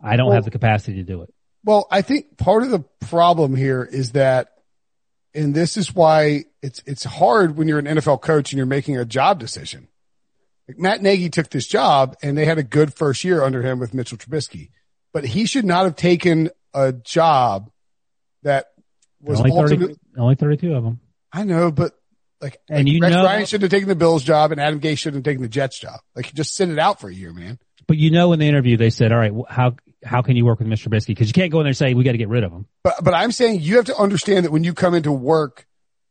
I 0.00 0.16
don't 0.16 0.26
well, 0.26 0.34
have 0.34 0.44
the 0.44 0.50
capacity 0.50 0.96
to 0.96 1.02
do 1.02 1.22
it. 1.22 1.32
Well, 1.64 1.86
I 1.90 2.02
think 2.02 2.36
part 2.36 2.64
of 2.64 2.70
the 2.70 2.80
problem 3.00 3.54
here 3.54 3.84
is 3.84 4.12
that, 4.12 4.48
and 5.34 5.54
this 5.54 5.76
is 5.76 5.94
why 5.94 6.44
it's, 6.60 6.82
it's 6.86 7.04
hard 7.04 7.56
when 7.56 7.68
you're 7.68 7.78
an 7.78 7.86
NFL 7.86 8.20
coach 8.20 8.52
and 8.52 8.56
you're 8.56 8.66
making 8.66 8.96
a 8.96 9.04
job 9.04 9.38
decision. 9.38 9.88
Like 10.68 10.78
Matt 10.78 11.02
Nagy 11.02 11.30
took 11.30 11.50
this 11.50 11.66
job 11.66 12.16
and 12.22 12.36
they 12.36 12.44
had 12.44 12.58
a 12.58 12.62
good 12.62 12.94
first 12.94 13.24
year 13.24 13.42
under 13.42 13.62
him 13.62 13.78
with 13.78 13.94
Mitchell 13.94 14.18
Trubisky, 14.18 14.70
but 15.12 15.24
he 15.24 15.46
should 15.46 15.64
not 15.64 15.84
have 15.84 15.96
taken 15.96 16.50
a 16.74 16.92
job 16.92 17.70
that 18.42 18.66
was 19.20 19.40
only, 19.40 19.50
30, 19.52 19.94
only 20.18 20.34
32 20.34 20.74
of 20.74 20.84
them. 20.84 21.00
I 21.32 21.44
know, 21.44 21.70
but 21.70 21.94
like, 22.42 22.60
And 22.68 22.86
like 22.86 22.94
you 22.94 23.00
Rex 23.00 23.14
know- 23.14 23.24
Ryan 23.24 23.46
should 23.46 23.62
have 23.62 23.70
taken 23.70 23.88
the 23.88 23.94
Bills 23.94 24.24
job 24.24 24.52
and 24.52 24.60
Adam 24.60 24.80
Gase 24.80 24.98
should 24.98 25.14
have 25.14 25.22
taken 25.22 25.42
the 25.42 25.48
Jets 25.48 25.78
job. 25.78 26.00
Like 26.14 26.32
just 26.34 26.54
sit 26.54 26.68
it 26.68 26.78
out 26.78 27.00
for 27.00 27.08
a 27.08 27.14
year, 27.14 27.32
man. 27.32 27.58
But 27.86 27.96
you 27.96 28.10
know, 28.10 28.32
in 28.32 28.38
the 28.38 28.46
interview, 28.48 28.76
they 28.76 28.90
said, 28.90 29.12
all 29.12 29.18
right, 29.18 29.32
how, 29.48 29.76
how 30.04 30.22
can 30.22 30.36
you 30.36 30.44
work 30.44 30.58
with 30.58 30.68
Mr. 30.68 30.88
Trubisky? 30.88 31.16
Cause 31.16 31.28
you 31.28 31.32
can't 31.32 31.50
go 31.50 31.60
in 31.60 31.64
there 31.64 31.70
and 31.70 31.76
say, 31.76 31.94
we 31.94 32.04
got 32.04 32.12
to 32.12 32.18
get 32.18 32.28
rid 32.28 32.44
of 32.44 32.52
him. 32.52 32.66
But, 32.84 33.02
but 33.02 33.14
I'm 33.14 33.32
saying 33.32 33.60
you 33.60 33.76
have 33.76 33.86
to 33.86 33.96
understand 33.96 34.44
that 34.44 34.52
when 34.52 34.64
you 34.64 34.74
come 34.74 34.94
into 34.94 35.12
work, 35.12 35.66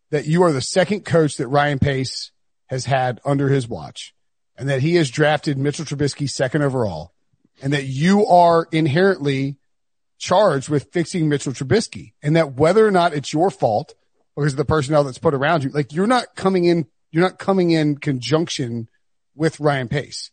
that 0.10 0.26
you 0.26 0.44
are 0.44 0.52
the 0.52 0.62
second 0.62 1.06
coach 1.06 1.38
that 1.38 1.48
Ryan 1.48 1.80
Pace 1.80 2.32
has 2.68 2.86
had 2.86 3.20
under 3.26 3.48
his 3.50 3.68
watch 3.68 4.14
and 4.58 4.70
that 4.70 4.82
he 4.82 4.96
has 4.96 5.10
drafted 5.10 5.58
Mitchell 5.58 5.86
Trubisky 5.86 6.30
second 6.30 6.62
overall 6.62 7.14
and 7.62 7.74
that 7.74 7.86
you 7.86 8.26
are 8.28 8.68
inherently 8.72 9.58
charged 10.18 10.70
with 10.70 10.92
fixing 10.92 11.30
Mitchell 11.30 11.54
Trubisky 11.54 12.14
and 12.22 12.36
that 12.36 12.54
whether 12.54 12.86
or 12.86 12.92
not 12.92 13.14
it's 13.14 13.34
your 13.34 13.50
fault 13.50 13.96
because 14.36 14.54
of 14.54 14.58
the 14.58 14.66
personnel 14.66 15.04
that's 15.04 15.18
put 15.18 15.34
around 15.34 15.64
you, 15.64 15.70
like 15.70 15.94
you're 15.94 16.08
not 16.08 16.36
coming 16.36 16.66
in, 16.66 16.88
you're 17.12 17.24
not 17.24 17.38
coming 17.38 17.72
in 17.72 17.98
conjunction 17.98 18.88
with 19.36 19.60
Ryan 19.60 19.88
Pace. 19.88 20.32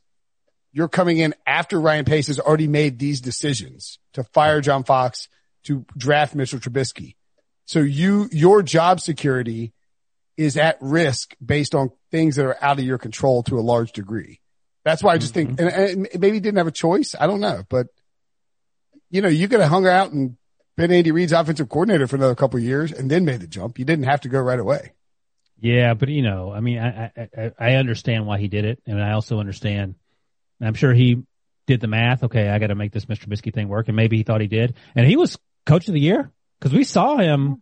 You're 0.73 0.89
coming 0.89 1.19
in 1.19 1.35
after 1.47 1.81
Ryan 1.81 2.05
Pace 2.05 2.29
has 2.29 2.39
already 2.39 2.69
made 2.69 2.99
these 2.99 3.21
decisions 3.21 3.99
to 4.13 4.23
fire 4.23 4.61
John 4.61 4.85
Fox, 4.85 5.29
to 5.65 5.85
draft 5.97 6.35
Mitchell 6.35 6.61
Trubisky. 6.61 7.17
So 7.67 7.81
you, 7.81 8.29
your 8.33 8.63
job 8.63 9.01
security 9.01 9.73
is 10.37 10.57
at 10.57 10.79
risk 10.81 11.35
based 11.45 11.75
on 11.75 11.91
things 12.11 12.37
that 12.37 12.47
are 12.47 12.57
out 12.63 12.79
of 12.79 12.85
your 12.85 12.99
control 12.99 13.43
to 13.45 13.59
a 13.59 13.61
large 13.61 13.93
degree. 13.93 14.41
That's 14.85 15.03
why 15.03 15.13
I 15.13 15.19
just 15.19 15.35
think, 15.35 15.51
mm-hmm. 15.51 15.67
and, 15.67 16.07
and 16.07 16.21
maybe 16.21 16.37
he 16.37 16.41
didn't 16.41 16.59
have 16.59 16.67
a 16.67 16.73
choice. 16.73 17.15
I 17.19 17.27
don't 17.27 17.41
know, 17.41 17.65
but 17.69 17.89
you 19.11 19.21
know, 19.21 19.29
you 19.29 19.49
could 19.49 19.61
have 19.61 19.69
hung 19.69 19.87
out 19.87 20.13
and 20.13 20.37
been 20.79 20.91
Andy 20.93 21.11
Reid's 21.11 21.33
offensive 21.33 21.69
coordinator 21.69 22.07
for 22.07 22.17
another 22.17 22.35
couple 22.35 22.59
of 22.59 22.65
years 22.65 22.93
and 22.93 23.11
then 23.11 23.27
made 23.27 23.41
the 23.41 23.47
jump. 23.47 23.79
You 23.79 23.85
didn't 23.85 24.07
have 24.07 24.23
to 24.23 24.29
go 24.29 24.41
right 24.41 24.59
away. 24.59 24.93
Yeah, 25.61 25.95
but 25.95 26.09
you 26.09 26.23
know, 26.23 26.53
I 26.53 26.61
mean, 26.61 26.79
I, 26.79 27.13
I, 27.37 27.51
I- 27.59 27.75
understand 27.75 28.27
why 28.27 28.39
he 28.39 28.49
did 28.49 28.65
it. 28.65 28.81
And 28.87 29.03
I 29.03 29.13
also 29.13 29.41
understand, 29.41 29.97
I'm 30.63 30.75
sure 30.75 30.95
he 30.95 31.25
did 31.67 31.81
the 31.81 31.89
math. 31.89 32.23
Okay. 32.23 32.49
I 32.49 32.59
got 32.59 32.69
to 32.69 32.77
make 32.77 32.93
this 32.93 33.07
Mr. 33.07 33.27
Trubisky 33.27 33.53
thing 33.53 33.69
work. 33.69 33.89
And 33.89 33.97
maybe 33.97 34.17
he 34.17 34.23
thought 34.23 34.41
he 34.41 34.47
did. 34.47 34.75
And 34.95 35.07
he 35.07 35.17
was 35.17 35.37
coach 35.67 35.89
of 35.89 35.95
the 35.95 36.01
year 36.01 36.31
because 36.59 36.73
we 36.73 36.85
saw 36.85 37.19
him 37.19 37.61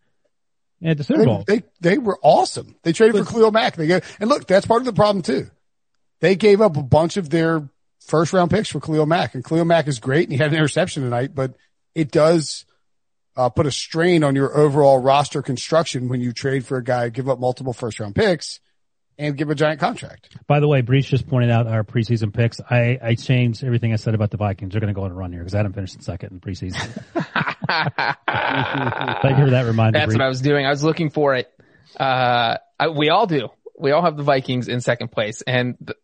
at 0.84 0.98
the 0.98 1.04
Super 1.04 1.24
Bowl. 1.24 1.44
They, 1.46 1.60
they, 1.60 1.64
they 1.80 1.98
were 1.98 2.18
awesome. 2.22 2.76
They 2.82 2.92
traded 2.92 3.24
for 3.24 3.32
Khalil 3.32 3.50
Mack. 3.50 3.76
They 3.76 3.86
go, 3.86 4.00
and 4.20 4.28
look, 4.28 4.46
that's 4.46 4.66
part 4.66 4.82
of 4.82 4.86
the 4.86 4.92
problem 4.92 5.22
too. 5.22 5.50
They 6.20 6.36
gave 6.36 6.60
up 6.60 6.76
a 6.76 6.82
bunch 6.82 7.16
of 7.16 7.30
their 7.30 7.68
first 8.06 8.32
round 8.34 8.50
picks 8.50 8.68
for 8.68 8.78
Khalil 8.78 9.06
Mack 9.06 9.34
and 9.34 9.42
Khalil 9.44 9.64
Mack 9.64 9.88
is 9.88 9.98
great 10.00 10.24
and 10.24 10.32
he 10.32 10.38
had 10.38 10.52
an 10.52 10.58
interception 10.58 11.02
tonight, 11.02 11.34
but 11.34 11.54
it 11.94 12.10
does 12.10 12.66
uh, 13.36 13.50
put 13.50 13.66
a 13.66 13.70
strain 13.70 14.24
on 14.24 14.34
your 14.34 14.56
overall 14.56 14.98
roster 14.98 15.42
construction 15.42 16.08
when 16.08 16.20
you 16.20 16.32
trade 16.32 16.64
for 16.64 16.78
a 16.78 16.84
guy, 16.84 17.08
give 17.08 17.28
up 17.28 17.38
multiple 17.38 17.72
first 17.72 18.00
round 18.00 18.14
picks 18.14 18.60
and 19.18 19.36
give 19.36 19.50
a 19.50 19.54
giant 19.54 19.80
contract. 19.80 20.28
By 20.46 20.60
the 20.60 20.68
way, 20.68 20.82
Breech 20.82 21.08
just 21.08 21.26
pointed 21.26 21.50
out 21.50 21.66
our 21.66 21.84
preseason 21.84 22.32
picks. 22.32 22.60
I, 22.60 22.98
I 23.02 23.14
changed 23.14 23.64
everything 23.64 23.92
I 23.92 23.96
said 23.96 24.14
about 24.14 24.30
the 24.30 24.36
Vikings. 24.36 24.72
They're 24.72 24.80
going 24.80 24.92
to 24.92 24.98
go 24.98 25.04
on 25.04 25.10
a 25.10 25.14
run 25.14 25.32
here 25.32 25.40
because 25.40 25.54
I 25.54 25.58
hadn't 25.58 25.72
finished 25.72 25.94
in 25.94 26.02
second 26.02 26.32
in 26.32 26.40
preseason. 26.40 26.76
Thank 29.22 29.38
you 29.38 29.44
for 29.44 29.50
that 29.50 29.64
reminder. 29.66 29.98
That's 29.98 30.08
Breech. 30.08 30.18
what 30.18 30.24
I 30.24 30.28
was 30.28 30.40
doing. 30.40 30.66
I 30.66 30.70
was 30.70 30.84
looking 30.84 31.10
for 31.10 31.34
it. 31.34 31.50
Uh, 31.98 32.58
I, 32.78 32.88
we 32.88 33.08
all 33.08 33.26
do. 33.26 33.48
We 33.78 33.92
all 33.92 34.02
have 34.02 34.16
the 34.16 34.22
Vikings 34.22 34.68
in 34.68 34.80
second 34.80 35.12
place 35.12 35.42
and 35.42 35.76
th- 35.78 35.98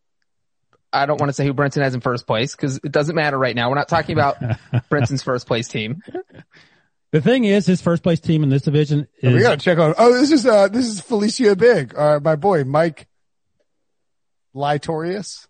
I 0.94 1.06
don't 1.06 1.18
want 1.18 1.30
to 1.30 1.32
say 1.32 1.46
who 1.46 1.54
Brenton 1.54 1.82
has 1.82 1.94
in 1.94 2.02
first 2.02 2.26
place 2.26 2.54
because 2.54 2.78
it 2.84 2.92
doesn't 2.92 3.14
matter 3.14 3.38
right 3.38 3.56
now. 3.56 3.70
We're 3.70 3.76
not 3.76 3.88
talking 3.88 4.14
about 4.14 4.36
Brenton's 4.90 5.22
first 5.22 5.46
place 5.46 5.68
team. 5.68 6.02
The 7.12 7.20
thing 7.20 7.44
is, 7.44 7.66
his 7.66 7.82
first 7.82 8.02
place 8.02 8.20
team 8.20 8.42
in 8.42 8.48
this 8.48 8.62
division 8.62 9.06
is 9.20 9.34
we 9.34 9.40
got 9.42 9.58
to 9.58 9.64
check 9.64 9.78
on, 9.78 9.94
oh, 9.98 10.14
this 10.14 10.32
is, 10.32 10.46
uh, 10.46 10.68
this 10.68 10.86
is 10.86 11.00
Felicia 11.00 11.54
Big, 11.54 11.94
uh, 11.96 12.20
my 12.24 12.36
boy, 12.36 12.64
Mike 12.64 13.06
Litorius. 14.56 15.46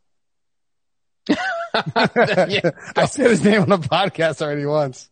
I 1.74 3.06
said 3.06 3.30
his 3.30 3.44
name 3.44 3.62
on 3.62 3.72
a 3.72 3.78
podcast 3.78 4.42
already 4.42 4.66
once. 4.66 5.08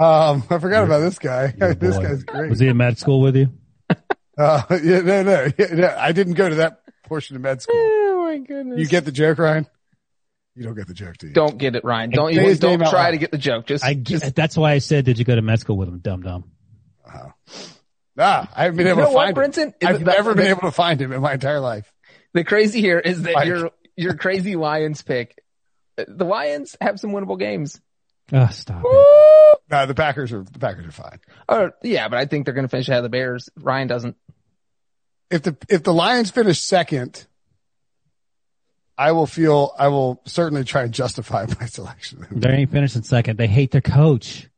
Um, 0.00 0.44
I 0.48 0.58
forgot 0.58 0.84
about 0.84 1.00
this 1.00 1.18
guy. 1.18 1.54
This 1.74 1.98
guy's 1.98 2.24
great. 2.24 2.48
Was 2.48 2.60
he 2.60 2.68
in 2.68 2.76
med 2.78 2.98
school 2.98 3.20
with 3.20 3.36
you? 3.36 3.52
Uh, 4.36 4.62
yeah, 4.82 4.98
no, 4.98 5.22
no, 5.22 5.46
yeah, 5.56 5.66
no, 5.74 5.94
I 5.96 6.10
didn't 6.10 6.34
go 6.34 6.48
to 6.48 6.56
that 6.56 6.80
portion 7.04 7.36
of 7.36 7.42
med 7.42 7.62
school. 7.62 7.76
Oh 7.78 8.24
my 8.28 8.38
goodness. 8.38 8.80
You 8.80 8.88
get 8.88 9.04
the 9.04 9.12
joke, 9.12 9.38
Ryan? 9.38 9.68
You 10.56 10.62
don't 10.64 10.74
get 10.74 10.86
the 10.86 10.94
joke, 10.94 11.16
do 11.18 11.26
you? 11.26 11.32
don't 11.32 11.58
get 11.58 11.74
it, 11.74 11.84
Ryan. 11.84 12.10
Don't 12.10 12.28
Say 12.28 12.34
even, 12.34 12.44
his 12.46 12.62
name 12.62 12.78
don't 12.80 12.90
try 12.90 13.10
to 13.10 13.16
get 13.16 13.30
the 13.32 13.38
joke. 13.38 13.66
Just, 13.66 13.84
I 13.84 13.94
just 13.94 14.34
that's 14.36 14.56
why 14.56 14.72
I 14.72 14.78
said, 14.78 15.04
did 15.04 15.18
you 15.18 15.24
go 15.24 15.34
to 15.34 15.42
med 15.42 15.58
school 15.60 15.76
with 15.76 15.88
him, 15.88 15.98
dum 15.98 16.22
dum? 16.22 16.44
Ah, 18.16 18.48
I 18.54 18.62
haven't 18.64 18.76
been 18.76 18.86
You 18.86 18.92
able 18.92 19.02
know 19.02 19.08
to 19.08 19.14
what, 19.14 19.24
find 19.24 19.34
Brenton? 19.34 19.68
him. 19.68 19.74
I've 19.88 19.98
The- 19.98 20.04
never 20.04 20.30
the- 20.30 20.36
been 20.36 20.46
able 20.50 20.60
to 20.62 20.70
find 20.70 21.00
him 21.00 21.12
in 21.12 21.20
my 21.20 21.32
entire 21.34 21.60
life. 21.60 21.92
the 22.32 22.44
crazy 22.44 22.80
here 22.80 22.98
is 23.00 23.22
that 23.22 23.34
Mike. 23.34 23.46
your, 23.46 23.70
your 23.96 24.14
crazy 24.14 24.54
Lions 24.56 25.02
pick, 25.02 25.42
the 25.96 26.24
Lions 26.24 26.76
have 26.80 27.00
some 27.00 27.10
winnable 27.10 27.38
games. 27.38 27.80
Oh, 28.32 28.46
stop 28.48 28.82
it. 28.84 28.88
Woo! 28.88 29.58
No, 29.70 29.86
the 29.86 29.94
Packers 29.94 30.32
are, 30.32 30.42
the 30.44 30.58
Packers 30.58 30.86
are 30.86 30.92
fine. 30.92 31.20
Or, 31.48 31.74
yeah, 31.82 32.08
but 32.08 32.18
I 32.18 32.26
think 32.26 32.44
they're 32.44 32.54
going 32.54 32.64
to 32.64 32.68
finish 32.70 32.88
ahead 32.88 32.98
of 32.98 33.02
the 33.04 33.08
Bears. 33.10 33.48
Ryan 33.56 33.88
doesn't. 33.88 34.16
If 35.30 35.42
the, 35.42 35.56
if 35.68 35.82
the 35.82 35.92
Lions 35.92 36.30
finish 36.30 36.60
second, 36.60 37.26
I 38.96 39.12
will 39.12 39.26
feel, 39.26 39.72
I 39.78 39.88
will 39.88 40.22
certainly 40.24 40.64
try 40.64 40.82
and 40.82 40.92
justify 40.92 41.46
my 41.60 41.66
selection. 41.66 42.26
They 42.30 42.50
ain't 42.50 42.70
finishing 42.70 43.02
second. 43.02 43.38
They 43.38 43.46
hate 43.48 43.70
their 43.72 43.80
coach. 43.80 44.48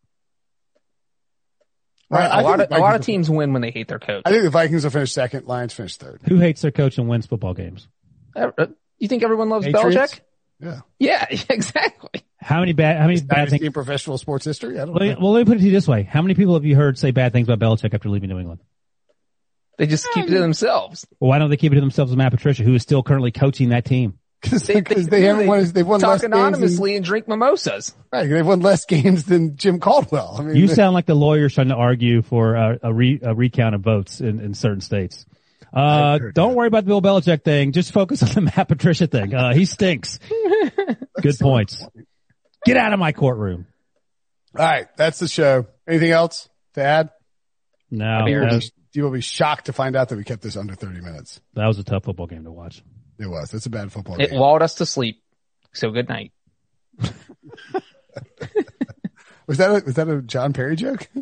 Right, 2.09 2.31
I 2.31 2.41
a 2.41 2.45
lot 2.45 2.61
of, 2.61 2.69
a 2.71 2.79
lot 2.79 2.95
of 2.95 3.01
teams 3.03 3.29
win 3.29 3.53
when 3.53 3.63
they 3.63 3.73
hate 3.73 3.89
their 3.89 3.99
coach. 3.99 4.23
I 4.27 4.31
think 4.31 4.45
the 4.45 4.51
Vikings 4.51 4.85
will 4.85 4.91
finish 4.93 5.13
second, 5.13 5.47
Lions 5.47 5.75
finish 5.75 5.97
third. 5.97 6.21
Who 6.29 6.37
hates 6.37 6.63
their 6.63 6.71
coach 6.71 6.99
and 6.99 7.09
wins 7.09 7.27
football 7.27 7.53
games? 7.55 7.89
Uh, 8.37 8.51
You 8.99 9.09
think 9.09 9.25
everyone 9.25 9.49
loves 9.49 9.67
Patriots? 9.67 10.15
Belichick? 10.15 10.21
Yeah. 10.61 10.81
Yeah, 11.01 11.27
exactly. 11.51 12.23
How 12.39 12.61
many 12.61 12.75
bad, 12.75 12.99
how 13.01 13.09
many 13.09 13.21
bad 13.21 13.29
Dynasty 13.37 13.59
things? 13.59 13.67
in 13.67 13.73
professional 13.73 14.19
sports 14.19 14.45
history? 14.45 14.79
I 14.79 14.85
don't 14.85 14.95
Well, 14.95 15.01
know. 15.01 15.07
let 15.07 15.19
me- 15.19 15.23
well, 15.25 15.33
let 15.33 15.41
me 15.41 15.45
put 15.47 15.57
it 15.57 15.61
to 15.61 15.67
you 15.67 15.73
this 15.73 15.89
way. 15.89 16.05
How 16.05 16.23
many 16.23 16.35
people 16.35 16.55
have 16.55 16.65
you 16.65 16.77
heard 16.77 16.97
say 16.97 17.11
bad 17.11 17.33
things 17.33 17.49
about 17.49 17.59
Belichick 17.59 17.93
after 17.93 18.09
leaving 18.09 18.29
New 18.31 18.39
England? 18.39 18.61
They 19.79 19.87
just 19.87 20.07
keep 20.13 20.27
it 20.27 20.31
to 20.31 20.39
themselves. 20.39 21.07
Well, 21.19 21.29
why 21.29 21.39
don't 21.39 21.51
they 21.51 21.57
keep 21.57 21.73
it 21.73 21.75
to 21.75 21.81
themselves 21.81 22.11
with 22.13 22.19
Matt 22.19 22.31
Patricia, 22.33 22.63
who 22.63 22.75
is 22.75 22.83
still 22.83 23.03
currently 23.03 23.33
coaching 23.33 23.71
that 23.71 23.85
team? 23.85 24.19
Because 24.43 24.67
They, 24.67 24.81
they, 24.81 25.23
haven't 25.23 25.47
won, 25.47 25.65
they've 25.73 25.87
won 25.87 25.99
talk 26.01 26.11
less 26.11 26.21
games 26.21 26.31
than, 26.31 26.41
anonymously 26.41 26.95
and 26.97 27.05
drink 27.05 27.27
mimosas. 27.27 27.95
right, 28.13 28.29
they've 28.29 28.47
won 28.47 28.61
less 28.61 28.85
games 28.85 29.25
than 29.25 29.57
Jim 29.57 29.81
Caldwell. 29.81 30.37
I 30.39 30.43
mean, 30.43 30.57
You 30.57 30.69
sound 30.69 30.95
like 30.95 31.07
the 31.07 31.15
lawyers 31.15 31.55
trying 31.55 31.69
to 31.69 31.75
argue 31.75 32.23
for 32.23 32.55
a, 32.55 32.79
a, 32.83 32.93
re, 32.93 33.19
a 33.23 33.35
recount 33.35 33.75
of 33.75 33.81
votes 33.81 34.21
in, 34.21 34.39
in 34.41 34.55
certain 34.55 34.81
states. 34.83 35.25
Uh, 35.73 36.19
heard 36.19 36.35
don't 36.35 36.51
that. 36.51 36.57
worry 36.57 36.69
about 36.69 36.85
the 36.85 36.89
Bill 36.89 37.03
Belichick 37.03 37.43
thing. 37.45 37.73
Just 37.73 37.93
focus 37.93 38.23
on 38.23 38.29
the 38.31 38.41
Matt 38.57 38.69
Patricia 38.69 39.07
thing. 39.07 39.35
Uh, 39.35 39.53
he 39.53 39.65
stinks. 39.65 40.19
Good 41.21 41.39
points. 41.41 41.85
Get 42.65 42.77
out 42.77 42.93
of 42.93 42.99
my 42.99 43.13
courtroom. 43.13 43.67
all 44.57 44.65
right, 44.65 44.87
that's 44.97 45.19
the 45.19 45.29
show. 45.29 45.67
Anything 45.89 46.13
else 46.13 46.49
to 46.75 46.83
add? 46.83 47.11
No, 47.91 48.27
You 48.27 48.41
will, 48.41 48.49
that, 48.51 48.61
be, 48.61 48.71
you 48.93 49.03
will 49.03 49.11
be 49.11 49.21
shocked 49.21 49.67
to 49.67 49.73
find 49.73 49.97
out 49.97 50.09
that 50.11 50.17
we 50.17 50.25
kept 50.25 50.43
this 50.43 50.57
under 50.57 50.75
30 50.75 51.01
minutes. 51.01 51.41
that 51.55 51.67
was 51.67 51.79
a 51.79 51.85
tough 51.85 52.05
football 52.05 52.27
game 52.27 52.45
to 52.45 52.53
watch. 52.53 52.83
It 53.19 53.27
was. 53.27 53.51
That's 53.51 53.67
a 53.67 53.71
bad 53.71 53.91
football 53.93 54.21
It 54.21 54.31
game. 54.31 54.39
lulled 54.39 54.63
us 54.63 54.75
to 54.77 54.87
sleep. 54.87 55.23
So 55.73 55.91
good 55.91 56.09
night. 56.09 56.33
Was 59.47 59.59
that 59.59 59.71
a, 59.71 59.85
was 59.85 59.95
that 59.95 60.09
a 60.09 60.23
John 60.23 60.53
Parry 60.53 60.77
joke? 60.77 61.09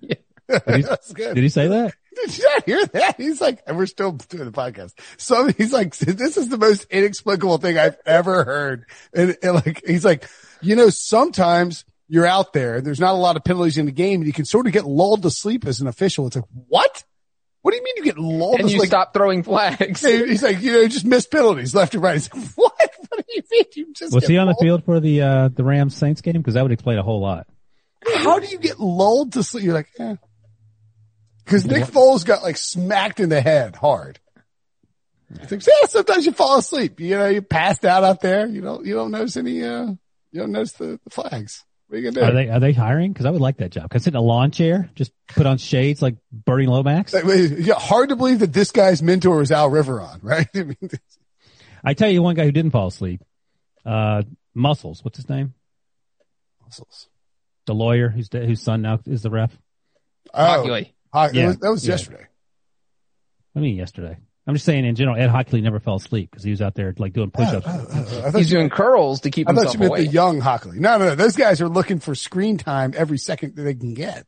Yeah. 0.00 0.14
That's 0.66 1.12
good. 1.12 1.34
Did 1.36 1.42
he 1.42 1.48
say 1.48 1.68
that? 1.68 1.94
Did 2.16 2.36
you 2.38 2.44
not 2.44 2.64
hear 2.64 2.84
that? 2.86 3.16
He's 3.20 3.40
like, 3.40 3.62
and 3.68 3.76
we're 3.76 3.86
still 3.86 4.10
doing 4.12 4.44
the 4.46 4.50
podcast. 4.50 4.94
So 5.16 5.46
he's 5.46 5.72
like, 5.72 5.96
this 5.96 6.36
is 6.36 6.48
the 6.48 6.58
most 6.58 6.86
inexplicable 6.90 7.58
thing 7.58 7.78
I've 7.78 7.96
ever 8.04 8.42
heard. 8.42 8.86
And, 9.14 9.36
and 9.44 9.54
like, 9.54 9.82
he's 9.86 10.04
like, 10.04 10.28
you 10.60 10.74
know, 10.74 10.88
sometimes 10.90 11.84
you're 12.08 12.26
out 12.26 12.52
there, 12.52 12.80
there's 12.80 12.98
not 12.98 13.12
a 13.14 13.18
lot 13.18 13.36
of 13.36 13.44
penalties 13.44 13.78
in 13.78 13.86
the 13.86 13.92
game 13.92 14.20
and 14.22 14.26
you 14.26 14.32
can 14.32 14.44
sort 14.44 14.66
of 14.66 14.72
get 14.72 14.84
lulled 14.86 15.22
to 15.22 15.30
sleep 15.30 15.64
as 15.66 15.80
an 15.80 15.86
official. 15.86 16.26
It's 16.26 16.34
like, 16.34 16.44
what? 16.66 17.04
What 17.70 17.74
do 17.74 17.76
you 17.76 17.84
mean 17.84 17.94
you 17.98 18.02
get 18.02 18.18
lulled 18.18 18.58
And 18.58 18.68
you 18.68 18.78
sleep? 18.78 18.88
stop 18.88 19.14
throwing 19.14 19.44
flags. 19.44 20.00
He's 20.04 20.42
like, 20.42 20.60
you 20.60 20.72
know, 20.72 20.88
just 20.88 21.06
missed 21.06 21.30
penalties 21.30 21.72
left 21.72 21.94
and 21.94 22.02
right. 22.02 22.14
He's 22.14 22.34
like, 22.34 22.44
what? 22.56 22.90
What 23.08 23.24
do 23.28 23.32
you 23.32 23.42
mean? 23.48 23.64
You 23.76 23.92
just 23.94 24.12
Was 24.12 24.22
get 24.22 24.30
he 24.30 24.38
on 24.38 24.48
the 24.48 24.56
field 24.60 24.84
for 24.84 24.98
the, 24.98 25.22
uh, 25.22 25.48
the 25.54 25.62
Rams 25.62 25.94
Saints 25.94 26.20
game? 26.20 26.42
Cause 26.42 26.54
that 26.54 26.64
would 26.64 26.72
explain 26.72 26.98
a 26.98 27.04
whole 27.04 27.20
lot. 27.20 27.46
How 28.04 28.40
do 28.40 28.48
you 28.48 28.58
get 28.58 28.80
lulled 28.80 29.34
to 29.34 29.44
sleep? 29.44 29.62
You're 29.62 29.74
like, 29.74 29.88
eh. 30.00 30.16
Cause 31.46 31.64
Nick 31.64 31.84
Foles 31.84 32.26
got 32.26 32.42
like 32.42 32.56
smacked 32.56 33.20
in 33.20 33.28
the 33.28 33.40
head 33.40 33.76
hard. 33.76 34.18
I 35.40 35.46
think, 35.46 35.64
yeah, 35.64 35.86
sometimes 35.86 36.26
you 36.26 36.32
fall 36.32 36.58
asleep. 36.58 36.98
You 36.98 37.18
know, 37.18 37.26
you 37.28 37.40
passed 37.40 37.84
out 37.84 38.02
out 38.02 38.20
there. 38.20 38.48
You 38.48 38.62
don't, 38.62 38.84
you 38.84 38.94
don't 38.94 39.12
notice 39.12 39.36
any, 39.36 39.62
uh, 39.62 39.86
you 40.32 40.40
don't 40.40 40.50
notice 40.50 40.72
the, 40.72 40.98
the 41.04 41.10
flags. 41.10 41.64
What 41.90 41.96
are 41.96 42.00
you 42.02 42.12
gonna 42.12 42.24
Are 42.26 42.32
they 42.32 42.48
are 42.48 42.60
they 42.60 42.72
hiring? 42.72 43.12
Because 43.12 43.26
I 43.26 43.30
would 43.30 43.40
like 43.40 43.56
that 43.56 43.70
job. 43.72 43.90
Cause 43.90 44.04
sit 44.04 44.12
in 44.14 44.16
a 44.16 44.20
lawn 44.20 44.52
chair, 44.52 44.88
just 44.94 45.10
put 45.26 45.44
on 45.44 45.58
shades 45.58 46.00
like 46.00 46.14
Bernie 46.30 46.66
Lomax. 46.68 47.12
yeah, 47.12 47.74
hard 47.74 48.10
to 48.10 48.16
believe 48.16 48.38
that 48.38 48.52
this 48.52 48.70
guy's 48.70 49.02
mentor 49.02 49.42
is 49.42 49.50
Al 49.50 49.68
Riveron, 49.70 50.20
right? 50.22 50.46
I 50.54 50.62
mean, 50.62 50.76
I 51.82 51.94
tell 51.94 52.08
you 52.08 52.22
one 52.22 52.36
guy 52.36 52.44
who 52.44 52.52
didn't 52.52 52.70
fall 52.70 52.86
asleep. 52.86 53.22
Uh, 53.84 54.22
Muscles. 54.54 55.02
What's 55.04 55.16
his 55.16 55.28
name? 55.28 55.54
muscles. 56.62 57.08
The 57.66 57.74
lawyer 57.74 58.08
whose 58.08 58.28
whose 58.32 58.62
son 58.62 58.82
now 58.82 59.00
is 59.06 59.22
the 59.22 59.30
ref. 59.30 59.56
Oh, 60.32 60.40
Hochuli. 60.64 60.92
Ho- 61.12 61.28
Yeah. 61.32 61.42
that 61.42 61.46
was, 61.48 61.58
that 61.58 61.70
was 61.70 61.86
Yeah. 61.86 61.92
yesterday. 61.94 62.26
I 63.56 63.58
mean, 63.58 63.76
yesterday. 63.76 64.16
I'm 64.46 64.54
just 64.54 64.64
saying 64.64 64.84
in 64.84 64.94
general, 64.96 65.16
Ed 65.16 65.28
Hochuli 65.28 65.62
never 65.62 65.78
fell 65.80 65.96
asleep 65.96 66.30
because 66.30 66.42
he 66.42 66.50
was 66.50 66.62
out 66.62 66.74
there 66.74 66.94
like 66.98 67.12
doing 67.12 67.30
push-ups. 67.30 67.66
Uh, 67.66 67.70
uh, 67.70 67.72
uh, 67.72 68.26
I 68.26 68.30
thought 68.30 68.38
He's 68.38 68.50
you, 68.50 68.58
doing 68.58 68.70
curls 68.70 69.20
to 69.20 69.30
keep 69.30 69.48
I 69.48 69.52
thought 69.52 69.72
you 69.74 69.78
meant 69.80 69.90
awake. 69.90 70.06
the 70.06 70.12
young 70.12 70.40
Hochuli. 70.40 70.76
No, 70.76 70.98
no, 70.98 71.06
no. 71.08 71.14
Those 71.14 71.36
guys 71.36 71.60
are 71.60 71.68
looking 71.68 71.98
for 72.00 72.14
screen 72.14 72.56
time 72.56 72.94
every 72.96 73.18
second 73.18 73.56
that 73.56 73.62
they 73.62 73.74
can 73.74 73.94
get. 73.94 74.26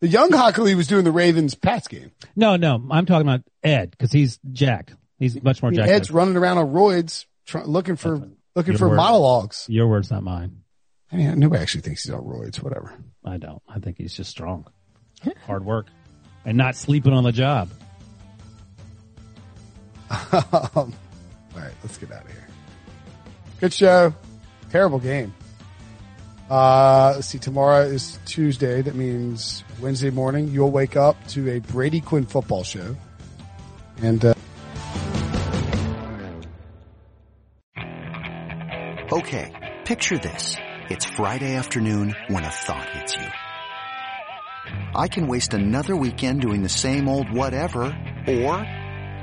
The 0.00 0.08
young 0.08 0.30
Hochuli 0.30 0.74
was 0.76 0.86
doing 0.86 1.04
the 1.04 1.10
Ravens 1.10 1.54
Pats 1.54 1.88
game. 1.88 2.12
No, 2.36 2.56
no, 2.56 2.82
I'm 2.90 3.06
talking 3.06 3.26
about 3.26 3.42
Ed 3.62 3.90
because 3.90 4.12
he's 4.12 4.38
jacked. 4.52 4.94
He's 5.18 5.42
much 5.42 5.62
more 5.62 5.70
I 5.70 5.72
mean, 5.72 5.78
jacked. 5.80 5.90
Ed's 5.90 6.10
running 6.10 6.36
around 6.36 6.58
on 6.58 6.68
roids, 6.72 7.24
try, 7.46 7.62
looking 7.64 7.96
for 7.96 8.28
looking 8.54 8.72
Your 8.74 8.78
for 8.78 8.88
word. 8.90 8.96
monologues. 8.96 9.66
Your 9.68 9.88
words, 9.88 10.10
not 10.10 10.22
mine. 10.22 10.62
I 11.10 11.16
mean, 11.16 11.38
nobody 11.38 11.62
actually 11.62 11.80
thinks 11.80 12.04
he's 12.04 12.12
on 12.12 12.20
roids. 12.22 12.62
Whatever. 12.62 12.94
I 13.24 13.38
don't. 13.38 13.62
I 13.68 13.78
think 13.80 13.96
he's 13.96 14.14
just 14.14 14.30
strong, 14.30 14.66
hard 15.46 15.64
work, 15.64 15.86
and 16.44 16.58
not 16.58 16.76
sleeping 16.76 17.12
on 17.12 17.24
the 17.24 17.32
job. 17.32 17.70
Um, 20.10 20.70
all 20.74 20.92
right, 21.54 21.72
let's 21.82 21.98
get 21.98 22.12
out 22.12 22.24
of 22.24 22.30
here. 22.30 22.46
Good 23.60 23.72
show. 23.72 24.14
Terrible 24.70 24.98
game. 24.98 25.34
Uh, 26.50 27.12
let's 27.16 27.28
see. 27.28 27.38
Tomorrow 27.38 27.82
is 27.82 28.18
Tuesday. 28.24 28.82
That 28.82 28.94
means 28.94 29.64
Wednesday 29.80 30.10
morning 30.10 30.48
you'll 30.48 30.70
wake 30.70 30.96
up 30.96 31.16
to 31.28 31.50
a 31.50 31.58
Brady 31.58 32.00
Quinn 32.00 32.24
football 32.24 32.62
show, 32.62 32.96
and 34.02 34.24
uh, 34.24 34.34
Okay, 39.12 39.74
picture 39.84 40.18
this. 40.18 40.56
It's 40.90 41.04
Friday 41.04 41.54
afternoon 41.54 42.14
when 42.28 42.44
a 42.44 42.50
thought 42.50 42.88
hits 42.90 43.16
you. 43.16 43.26
I 44.94 45.08
can 45.08 45.26
waste 45.26 45.54
another 45.54 45.96
weekend 45.96 46.40
doing 46.40 46.62
the 46.62 46.68
same 46.68 47.08
old 47.08 47.30
whatever, 47.32 47.84
or 48.26 48.66